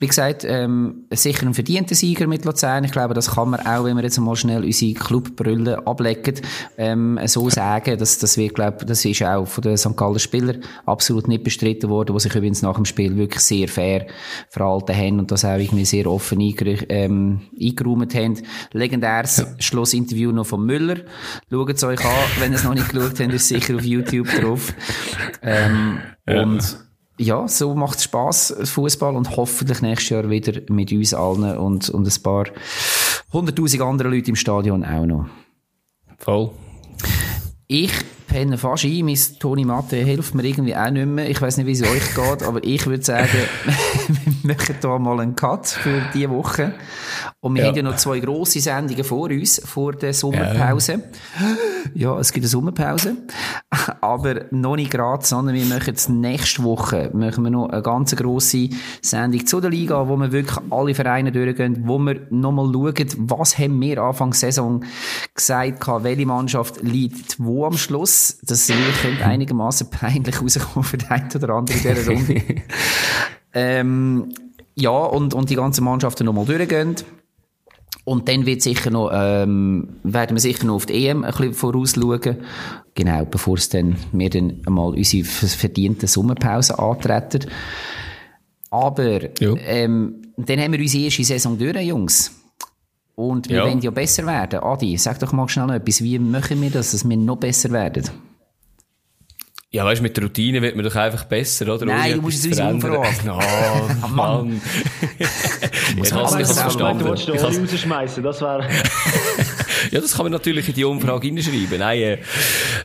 wie 0.00 0.06
gesagt, 0.06 0.46
ähm, 0.48 1.04
sicher 1.12 1.46
ein 1.46 1.52
verdienter 1.52 1.94
Sieger 1.94 2.26
mit 2.26 2.46
Luzern. 2.46 2.84
Ich 2.84 2.90
glaube, 2.90 3.12
das 3.12 3.32
kann 3.32 3.50
man 3.50 3.60
auch, 3.60 3.84
wenn 3.84 3.96
wir 3.96 4.02
jetzt 4.02 4.18
mal 4.18 4.34
schnell 4.34 4.64
unsere 4.64 4.94
Clubbrille 4.94 5.86
ablecken, 5.86 6.36
ähm, 6.78 7.20
so 7.26 7.50
sagen. 7.50 7.98
Das, 7.98 8.18
das 8.18 8.38
wird, 8.38 8.54
glaube 8.54 8.86
das 8.86 9.04
ist 9.04 9.22
auch 9.22 9.44
von 9.44 9.60
den 9.60 9.76
St. 9.76 9.94
Galler 9.98 10.18
Spielern 10.18 10.62
absolut 10.86 11.28
nicht 11.28 11.44
bestritten 11.44 11.90
worden, 11.90 12.14
die 12.14 12.20
sich 12.20 12.34
übrigens 12.34 12.62
nach 12.62 12.76
dem 12.76 12.86
Spiel 12.86 13.14
wirklich 13.18 13.42
sehr 13.42 13.68
fair 13.68 14.06
verhalten 14.48 14.96
haben 14.96 15.18
und 15.18 15.30
das 15.30 15.44
auch 15.44 15.58
irgendwie 15.58 15.84
sehr 15.84 16.06
offen 16.06 16.40
ähm, 16.40 17.42
eingeräumt 17.60 18.14
haben. 18.14 18.38
Legendäres 18.72 19.36
ja. 19.36 19.46
Schlussinterview 19.58 20.32
noch 20.32 20.46
von 20.46 20.64
Müller. 20.64 20.96
Schaut 21.50 21.74
es 21.74 21.84
euch 21.84 22.02
an, 22.02 22.10
wenn 22.38 22.52
ihr 22.52 22.56
es 22.56 22.64
noch 22.64 22.72
nicht 22.72 22.88
geschaut 22.88 23.20
habt, 23.20 23.34
ist 23.34 23.48
sicher 23.48 23.76
auf 23.76 23.84
YouTube 23.84 24.28
drauf. 24.40 24.72
Ähm, 25.42 25.98
ja. 26.26 26.42
Und 26.42 26.89
ja, 27.20 27.46
so 27.48 27.74
macht 27.74 27.98
es 27.98 28.04
Spass, 28.04 28.54
Fußball 28.64 29.14
und 29.14 29.36
hoffentlich 29.36 29.82
nächstes 29.82 30.08
Jahr 30.10 30.30
wieder 30.30 30.60
mit 30.70 30.90
uns 30.90 31.12
allen 31.12 31.56
und, 31.56 31.90
und 31.90 32.06
ein 32.06 32.22
paar 32.22 32.46
hunderttausend 33.32 33.82
andere 33.82 34.08
Leute 34.08 34.30
im 34.30 34.36
Stadion 34.36 34.84
auch 34.84 35.04
noch. 35.04 35.26
Voll. 36.18 36.50
Ich 37.66 37.92
penne 38.26 38.56
fast 38.56 38.84
ein. 38.84 39.04
Mein 39.04 39.18
Toni 39.38 39.64
Matte 39.64 39.96
hilft 39.96 40.34
mir 40.34 40.44
irgendwie 40.44 40.74
auch 40.74 40.90
nicht 40.90 41.06
mehr. 41.06 41.28
Ich 41.28 41.40
weiß 41.40 41.58
nicht, 41.58 41.66
wie 41.66 41.72
es 41.72 41.82
euch 41.82 42.14
geht, 42.14 42.42
aber 42.42 42.64
ich 42.64 42.86
würde 42.86 43.04
sagen, 43.04 43.28
wir 44.42 44.54
machen 44.54 44.76
hier 44.80 44.98
mal 44.98 45.20
einen 45.20 45.36
Cut 45.36 45.66
für 45.66 46.02
diese 46.14 46.30
Woche. 46.30 46.74
Und 47.42 47.54
wir 47.54 47.62
ja. 47.62 47.68
haben 47.68 47.76
ja 47.76 47.82
noch 47.82 47.96
zwei 47.96 48.20
grosse 48.20 48.60
Sendungen 48.60 49.02
vor 49.02 49.30
uns, 49.30 49.62
vor 49.64 49.92
der 49.92 50.12
Sommerpause. 50.12 51.04
Ja, 51.94 52.12
ja 52.12 52.18
es 52.18 52.32
gibt 52.32 52.44
eine 52.44 52.50
Sommerpause. 52.50 53.16
Aber 54.02 54.44
noch 54.50 54.76
nicht 54.76 54.90
gerade, 54.90 55.24
sondern 55.24 55.54
wir 55.54 55.64
machen 55.64 55.86
jetzt 55.86 56.10
nächste 56.10 56.62
Woche 56.64 57.10
machen 57.14 57.42
wir 57.44 57.50
noch 57.50 57.70
eine 57.70 57.80
ganz 57.80 58.14
grosse 58.14 58.68
Sendung 59.00 59.46
zu 59.46 59.58
der 59.62 59.70
Liga, 59.70 60.06
wo 60.06 60.16
wir 60.16 60.32
wirklich 60.32 60.58
alle 60.68 60.94
Vereine 60.94 61.32
durchgehen, 61.32 61.84
wo 61.86 61.98
wir 61.98 62.26
nochmal 62.28 62.70
schauen, 62.74 63.08
was 63.16 63.58
haben 63.58 63.80
wir 63.80 64.02
Anfang 64.02 64.34
Saison 64.34 64.84
gesagt, 65.34 65.86
welche 65.86 66.26
Mannschaft 66.26 66.82
liegt 66.82 67.36
wo 67.38 67.64
am 67.64 67.78
Schluss 67.78 68.38
das 68.42 68.66
könnte 68.66 69.24
einigermaßen 69.24 69.88
peinlich 69.88 70.42
rauskommen 70.42 70.84
für 70.84 70.98
den 70.98 71.08
einen 71.08 71.30
oder 71.34 71.54
anderen 71.54 71.80
in 71.80 71.94
dieser 71.94 72.12
Runde. 72.12 72.42
ähm, 73.54 74.34
ja, 74.74 74.90
und, 74.90 75.34
und 75.34 75.48
die 75.50 75.56
ganzen 75.56 75.84
Mannschaften 75.84 76.24
nochmal 76.24 76.44
durchgehen. 76.44 76.96
Und 78.10 78.28
dann 78.28 78.44
wird 78.44 78.60
sicher 78.60 78.90
noch, 78.90 79.12
ähm, 79.14 79.86
werden 80.02 80.34
wir 80.34 80.40
sicher 80.40 80.66
noch 80.66 80.74
auf 80.74 80.86
die 80.86 81.06
EM 81.06 81.22
ein 81.22 81.30
bisschen 81.30 81.54
vorausschauen. 81.54 82.38
Genau, 82.92 83.24
bevor 83.24 83.56
es 83.56 83.68
dann, 83.68 83.94
wir 84.10 84.28
dann 84.28 84.62
einmal 84.66 84.94
unsere 84.96 85.24
verdiente 85.24 86.08
Sommerpause 86.08 86.76
antreten. 86.76 87.48
Aber, 88.68 89.20
ähm, 89.40 90.22
dann 90.36 90.58
haben 90.58 90.72
wir 90.72 90.80
unsere 90.80 91.04
erste 91.04 91.22
Saison 91.22 91.56
durch, 91.56 91.80
Jungs. 91.86 92.32
Und 93.14 93.48
wir 93.48 93.58
ja. 93.58 93.64
wollen 93.64 93.80
ja 93.80 93.92
besser 93.92 94.26
werden. 94.26 94.58
Adi, 94.58 94.96
sag 94.96 95.20
doch 95.20 95.30
mal 95.30 95.48
schnell 95.48 95.70
etwas. 95.70 96.02
Wie 96.02 96.18
machen 96.18 96.60
wir 96.62 96.70
das, 96.70 96.90
dass 96.90 97.08
wir 97.08 97.16
noch 97.16 97.36
besser 97.36 97.70
werden? 97.70 98.10
Ja, 99.72 99.84
weißt 99.84 100.00
du, 100.00 100.02
mit 100.02 100.16
der 100.16 100.24
Routine 100.24 100.60
wird 100.62 100.74
man 100.74 100.84
doch 100.84 100.96
einfach 100.96 101.24
besser, 101.24 101.72
oder? 101.72 101.86
Nein, 101.86 102.16
du 102.16 102.22
musst 102.22 102.44
es 102.44 102.58
uns 102.58 102.84
umfragen. 102.84 103.30
Oh, 103.30 104.08
Mann. 104.08 104.60
ich 106.02 106.12
habe 106.12 106.24
es 106.24 106.34
nicht 106.34 106.60
verstanden. 106.60 107.04
Du 107.04 107.10
willst 107.10 107.28
den 107.28 107.38
rausschmeißen, 107.38 108.22
das 108.24 108.40
wäre... 108.40 108.66
ja, 109.92 110.00
das 110.00 110.16
kann 110.16 110.24
man 110.24 110.32
natürlich 110.32 110.68
in 110.68 110.74
die 110.74 110.84
Umfrage 110.84 111.28
hineinschreiben. 111.28 111.78
Nein, 111.78 112.00
äh, 112.00 112.18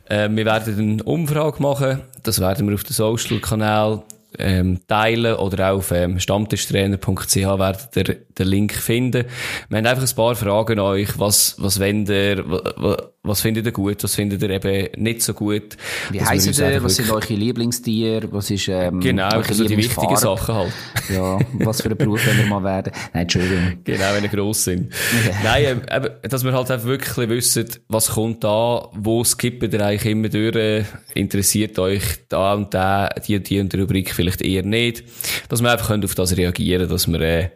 äh, 0.09 0.29
wir 0.29 0.45
werden 0.45 0.79
eine 0.79 1.03
Umfrage 1.03 1.59
machen. 1.59 2.01
Das 2.21 2.39
werden 2.39 2.67
wir 2.67 2.75
auf 2.75 2.83
dem 2.83 2.93
Social-Kanal 2.93 4.03
ähm, 4.37 4.79
teilen 4.87 5.37
oder 5.37 5.71
auch 5.71 5.77
auf 5.77 5.91
ähm, 5.91 6.19
stammtischtrainer.ch 6.19 7.35
werdet 7.35 7.95
ihr 7.95 8.15
den 8.37 8.47
Link 8.47 8.73
finden. 8.73 9.25
Wir 9.69 9.77
haben 9.79 9.87
einfach 9.87 10.07
ein 10.07 10.15
paar 10.15 10.35
Fragen 10.35 10.79
an 10.79 10.85
euch. 10.85 11.17
Was, 11.17 11.55
was 11.57 11.79
wollt 11.79 12.09
ihr, 12.09 12.43
was, 13.25 13.41
findet 13.41 13.65
ihr 13.65 13.71
gut, 13.71 14.03
was 14.03 14.15
findet 14.15 14.41
ihr 14.41 14.49
eben 14.49 15.01
nicht 15.01 15.21
so 15.21 15.33
gut? 15.33 15.77
Wie 16.11 16.21
heißt 16.21 16.59
ihr, 16.59 16.83
was 16.83 16.95
sind 16.95 17.11
eure 17.11 17.33
Lieblingstiere, 17.33 18.31
was 18.31 18.49
ist, 18.51 18.67
ähm, 18.67 18.99
Genau, 18.99 19.29
also 19.29 19.65
die 19.65 19.77
wichtigen 19.77 20.15
Sachen 20.15 20.55
halt. 20.55 20.73
Ja, 21.09 21.39
was 21.53 21.81
für 21.81 21.89
ein 21.91 21.97
Beruf 21.97 22.25
wollen 22.25 22.37
wir 22.37 22.47
mal 22.47 22.63
werden? 22.63 22.91
Nein, 23.13 23.23
Entschuldigung. 23.23 23.77
Genau, 23.83 24.13
wenn 24.13 24.23
ihr 24.23 24.29
gross 24.29 24.63
sind. 24.63 24.91
Nein, 25.43 25.81
eben, 25.87 26.09
dass 26.23 26.43
wir 26.43 26.51
halt 26.51 26.71
einfach 26.71 26.87
wirklich 26.87 27.29
wissen, 27.29 27.67
was 27.87 28.09
kommt 28.09 28.43
da, 28.43 28.89
wo 28.93 29.23
skippt 29.23 29.71
ihr 29.71 29.81
eigentlich 29.81 30.05
immer 30.11 30.29
durch, 30.29 30.85
interessiert 31.13 31.77
euch 31.79 32.01
da 32.29 32.53
und 32.53 32.73
da, 32.73 33.09
die 33.09 33.35
und 33.35 33.49
die 33.49 33.59
und 33.59 33.71
die 33.71 33.79
Rubrik 33.79 34.13
vielleicht 34.13 34.41
eher 34.41 34.63
nicht. 34.63 35.03
Dass 35.49 35.61
wir 35.61 35.71
einfach 35.71 35.91
auf 35.91 36.15
das 36.15 36.35
reagieren 36.35 36.81
können, 36.81 36.91
dass 36.91 37.07
wir, 37.07 37.21
äh, 37.21 37.49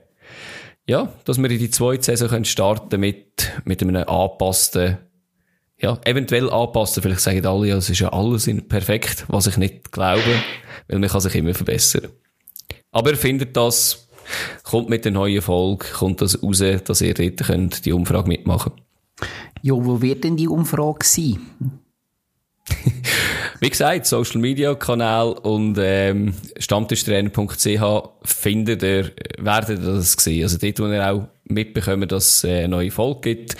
ja, 0.88 1.12
dass 1.26 1.38
wir 1.38 1.50
in 1.50 1.60
die 1.60 1.70
zweite 1.70 2.04
Saison 2.04 2.30
können 2.30 2.46
starten 2.46 3.00
mit, 3.00 3.52
mit 3.66 3.82
einem 3.82 4.08
angepassten 4.08 4.98
ja, 5.82 5.98
eventuell 6.04 6.50
anpassen. 6.50 7.02
Vielleicht 7.02 7.22
sagen 7.22 7.46
alle, 7.46 7.68
ja, 7.68 7.78
es 7.78 7.90
ist 7.90 8.00
ja 8.00 8.10
alles 8.10 8.50
perfekt, 8.68 9.26
was 9.28 9.48
ich 9.48 9.58
nicht 9.58 9.92
glaube, 9.92 10.24
weil 10.88 11.00
man 11.00 11.10
kann 11.10 11.22
sich 11.22 11.36
immer 11.36 11.54
verbessern. 11.54 12.10
Aber 12.92 13.12
ihr 13.12 13.18
findet 13.18 13.56
das, 13.56 14.10
kommt 14.64 14.90
mit 14.90 15.06
der 15.06 15.12
neuen 15.12 15.42
Folge, 15.42 15.86
kommt 15.94 16.22
das 16.22 16.42
raus, 16.44 16.64
dass 16.84 17.02
ihr 17.02 17.14
dort 17.14 17.44
könnt 17.44 17.86
die 17.86 17.94
Umfrage 17.94 18.28
mitmachen 18.28 18.74
Ja, 19.62 19.74
wo 19.74 20.02
wird 20.02 20.24
denn 20.24 20.38
die 20.38 20.48
Umfrage 20.48 21.06
sein? 21.06 21.40
Wie 23.62 23.70
gesagt, 23.70 24.06
Social 24.06 24.40
Media 24.40 24.74
Kanal 24.76 25.34
und 25.34 25.78
ähm, 25.80 26.34
Stammtischtrainer.ch 26.58 27.84
findet 28.24 28.84
ihr, 28.84 29.12
werdet 29.38 29.80
ihr 29.80 29.86
das 29.86 30.14
sehen. 30.14 30.44
Also 30.44 30.58
dort, 30.58 30.80
wo 30.80 30.88
ihr 30.88 31.12
auch 31.12 31.28
mitbekommen, 31.50 32.08
dass 32.08 32.44
es 32.44 32.46
eine 32.46 32.68
neue 32.68 32.92
Folge 32.92 33.36
gibt. 33.36 33.58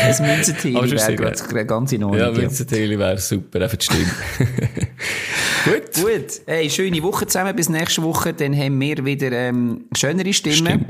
Ein 0.02 0.26
Münzenteli 0.26 0.74
wäre 0.74 1.66
ganz 1.66 1.92
in 1.92 2.02
Ordnung. 2.02 2.20
Ja, 2.20 2.32
Münzenteli 2.32 2.98
wäre 2.98 3.18
super, 3.18 3.60
einfach 3.60 3.76
die 3.76 3.84
Stimme. 3.84 4.06
Gut. 5.64 5.92
Gut. 6.02 6.40
Hey, 6.46 6.70
schöne 6.70 7.02
Woche 7.02 7.26
zusammen. 7.26 7.54
Bis 7.54 7.68
nächste 7.68 8.02
Woche. 8.02 8.32
Dann 8.32 8.56
haben 8.56 8.80
wir 8.80 9.04
wieder 9.04 9.30
ähm, 9.32 9.84
schönere 9.94 10.32
Stimmen. 10.32 10.56
Stimme. 10.56 10.86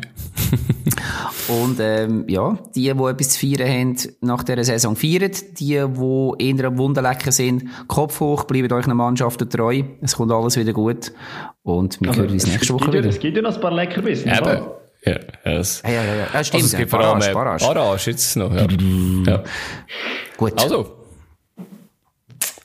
Und 1.49 1.79
ähm, 1.81 2.25
ja, 2.29 2.59
die, 2.75 2.83
die 2.83 2.89
etwas 2.91 3.31
zu 3.31 3.41
feiern 3.41 3.69
haben, 3.69 3.97
nach 4.21 4.43
dieser 4.43 4.65
Saison 4.65 4.97
feiern. 4.97 5.33
Die, 5.59 5.67
die 5.67 5.75
eher 5.75 6.65
am 6.67 6.79
Wunderlecken 6.79 7.33
sind, 7.33 7.65
Kopf 7.89 8.21
hoch, 8.21 8.45
bleibt 8.45 8.73
euch 8.73 8.85
einer 8.85 8.95
Mannschaft 8.95 9.41
treu. 9.51 9.83
Es 10.03 10.17
kommt 10.17 10.31
alles 10.33 10.57
wieder 10.57 10.73
gut. 10.73 11.13
Und 11.63 12.01
wir 12.01 12.15
hören 12.15 12.31
uns 12.31 12.47
nächste 12.47 12.75
Woche 12.75 12.93
wieder. 12.93 13.09
Es 13.09 13.19
gibt 13.19 13.37
ja 13.37 13.43
noch 13.43 13.55
ein 13.55 13.61
paar 13.61 13.73
Leckerbissen. 13.73 14.31
Eben. 14.31 14.61
Ja, 15.05 15.17
es, 15.45 15.83
ja, 15.85 15.91
ja, 15.91 16.05
ja. 16.05 16.27
ja 16.35 16.45
stimmt. 16.45 16.63
Also 16.63 16.67
es 16.67 16.77
gibt 16.77 16.91
vor 16.91 17.01
allem 17.01 17.33
Barrage, 17.33 17.65
Barrage 17.65 18.11
jetzt 18.11 18.37
noch. 18.37 18.53
Ja. 18.53 18.67
ja. 19.27 19.45
Gut. 20.37 20.61
Also. 20.61 20.97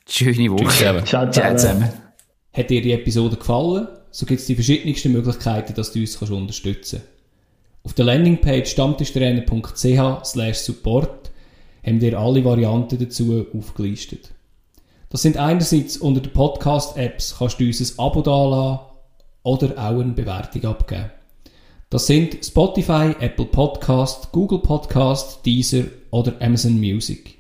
Schöne 0.10 0.52
Woche. 0.52 0.66
Tschüss 0.66 1.10
Ciao 1.10 1.30
zusammen. 1.32 1.90
Hat 2.52 2.70
dir 2.70 2.82
die 2.82 2.92
Episode 2.92 3.36
gefallen? 3.38 3.88
So 4.12 4.26
gibt 4.26 4.42
es 4.42 4.48
die 4.48 4.56
verschiedensten 4.56 5.12
Möglichkeiten, 5.12 5.74
dass 5.74 5.92
du 5.92 6.00
uns 6.00 6.20
kannst 6.20 6.34
unterstützen 6.34 7.02
kannst. 7.02 7.13
Auf 7.86 7.94
der 7.94 8.06
Landingpage 8.06 8.72
stammtischtrainer.ch 8.72 10.26
support 10.54 11.32
haben 11.86 12.00
wir 12.00 12.18
alle 12.18 12.46
Varianten 12.46 12.98
dazu 12.98 13.46
aufgelistet. 13.54 14.32
Das 15.10 15.22
sind 15.22 15.36
einerseits 15.36 15.98
unter 15.98 16.22
den 16.22 16.32
Podcast-Apps 16.32 17.36
kannst 17.38 17.60
du 17.60 17.66
uns 17.66 17.82
ein 17.82 18.00
Abo 18.00 18.22
dalassen 18.22 18.80
oder 19.44 19.72
auch 19.78 20.00
eine 20.00 20.14
Bewertung 20.14 20.64
abgeben. 20.64 21.12
Das 21.90 22.08
sind 22.08 22.44
Spotify, 22.44 23.16
Apple 23.20 23.48
Podcast, 23.48 24.32
Google 24.32 24.60
Podcast, 24.60 25.46
Deezer 25.46 25.84
oder 26.10 26.34
Amazon 26.40 26.80
Music. 26.80 27.38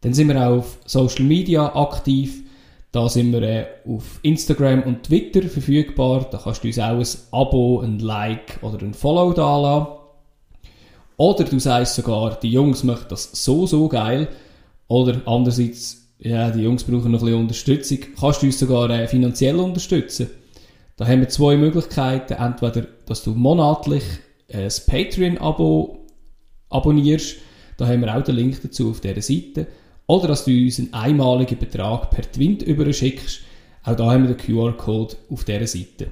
Dann 0.00 0.14
sind 0.14 0.28
wir 0.28 0.48
auch 0.48 0.58
auf 0.60 0.78
Social 0.86 1.26
Media 1.26 1.76
aktiv. 1.76 2.42
Da 2.90 3.08
sind 3.08 3.32
wir 3.32 3.42
äh, 3.42 3.66
auf 3.86 4.18
Instagram 4.22 4.82
und 4.82 5.02
Twitter 5.02 5.42
verfügbar. 5.42 6.26
Da 6.30 6.38
kannst 6.38 6.64
du 6.64 6.68
uns 6.68 6.78
auch 6.78 6.98
ein 6.98 7.06
Abo, 7.38 7.80
ein 7.80 7.98
Like 7.98 8.58
oder 8.62 8.82
ein 8.82 8.94
Follow 8.94 9.32
dalassen. 9.32 9.98
Oder 11.18 11.44
du 11.44 11.58
sagst 11.58 11.96
sogar, 11.96 12.38
die 12.40 12.50
Jungs 12.50 12.84
möchten 12.84 13.08
das 13.10 13.30
so, 13.44 13.66
so 13.66 13.88
geil. 13.88 14.28
Oder 14.86 15.20
andererseits, 15.26 16.14
ja, 16.18 16.50
die 16.50 16.62
Jungs 16.62 16.84
brauchen 16.84 17.12
noch 17.12 17.20
ein 17.20 17.24
bisschen 17.24 17.40
Unterstützung. 17.40 17.98
Kannst 18.18 18.42
du 18.42 18.46
uns 18.46 18.58
sogar 18.58 18.88
äh, 18.88 19.06
finanziell 19.06 19.56
unterstützen. 19.56 20.30
Da 20.96 21.06
haben 21.06 21.20
wir 21.20 21.28
zwei 21.28 21.56
Möglichkeiten. 21.56 22.34
Entweder, 22.34 22.86
dass 23.04 23.22
du 23.22 23.32
monatlich 23.32 24.04
äh, 24.48 24.64
ein 24.64 24.72
Patreon-Abo 24.86 26.06
abonnierst. 26.70 27.36
Da 27.76 27.86
haben 27.86 28.00
wir 28.00 28.16
auch 28.16 28.22
den 28.22 28.36
Link 28.36 28.60
dazu 28.62 28.90
auf 28.90 29.00
dieser 29.00 29.20
Seite. 29.20 29.66
Oder 30.08 30.28
dass 30.28 30.44
du 30.44 30.50
uns 30.50 30.78
einen 30.78 30.94
einmaligen 30.94 31.58
Betrag 31.58 32.10
per 32.10 32.30
Twint 32.30 32.62
überschickst. 32.62 33.42
Auch 33.84 33.94
da 33.94 34.10
haben 34.10 34.26
wir 34.26 34.34
den 34.34 34.38
QR-Code 34.38 35.16
auf 35.30 35.44
dieser 35.44 35.66
Seite. 35.66 36.10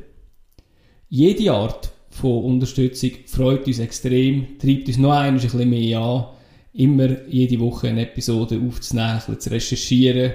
Jede 1.08 1.52
Art 1.52 1.90
von 2.10 2.44
Unterstützung 2.44 3.10
freut 3.26 3.66
uns 3.66 3.78
extrem, 3.78 4.58
treibt 4.58 4.88
uns 4.88 4.98
noch 4.98 5.12
ein 5.12 5.34
bisschen 5.34 5.68
mehr 5.68 5.98
an, 6.00 6.26
immer 6.74 7.26
jede 7.26 7.58
Woche 7.58 7.88
eine 7.88 8.02
Episode 8.02 8.60
aufzunehmen, 8.60 9.20
zu 9.38 9.50
recherchieren. 9.50 10.32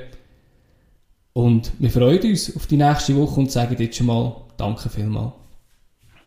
Und 1.34 1.72
wir 1.80 1.90
freuen 1.92 2.22
uns 2.22 2.56
auf 2.56 2.66
die 2.68 2.78
nächste 2.78 3.16
Woche 3.16 3.40
und 3.40 3.52
sagen 3.52 3.76
jetzt 3.80 3.96
schon 3.96 4.08
mal 4.08 4.42
Danke 4.58 4.90
vielmals. 4.90 5.41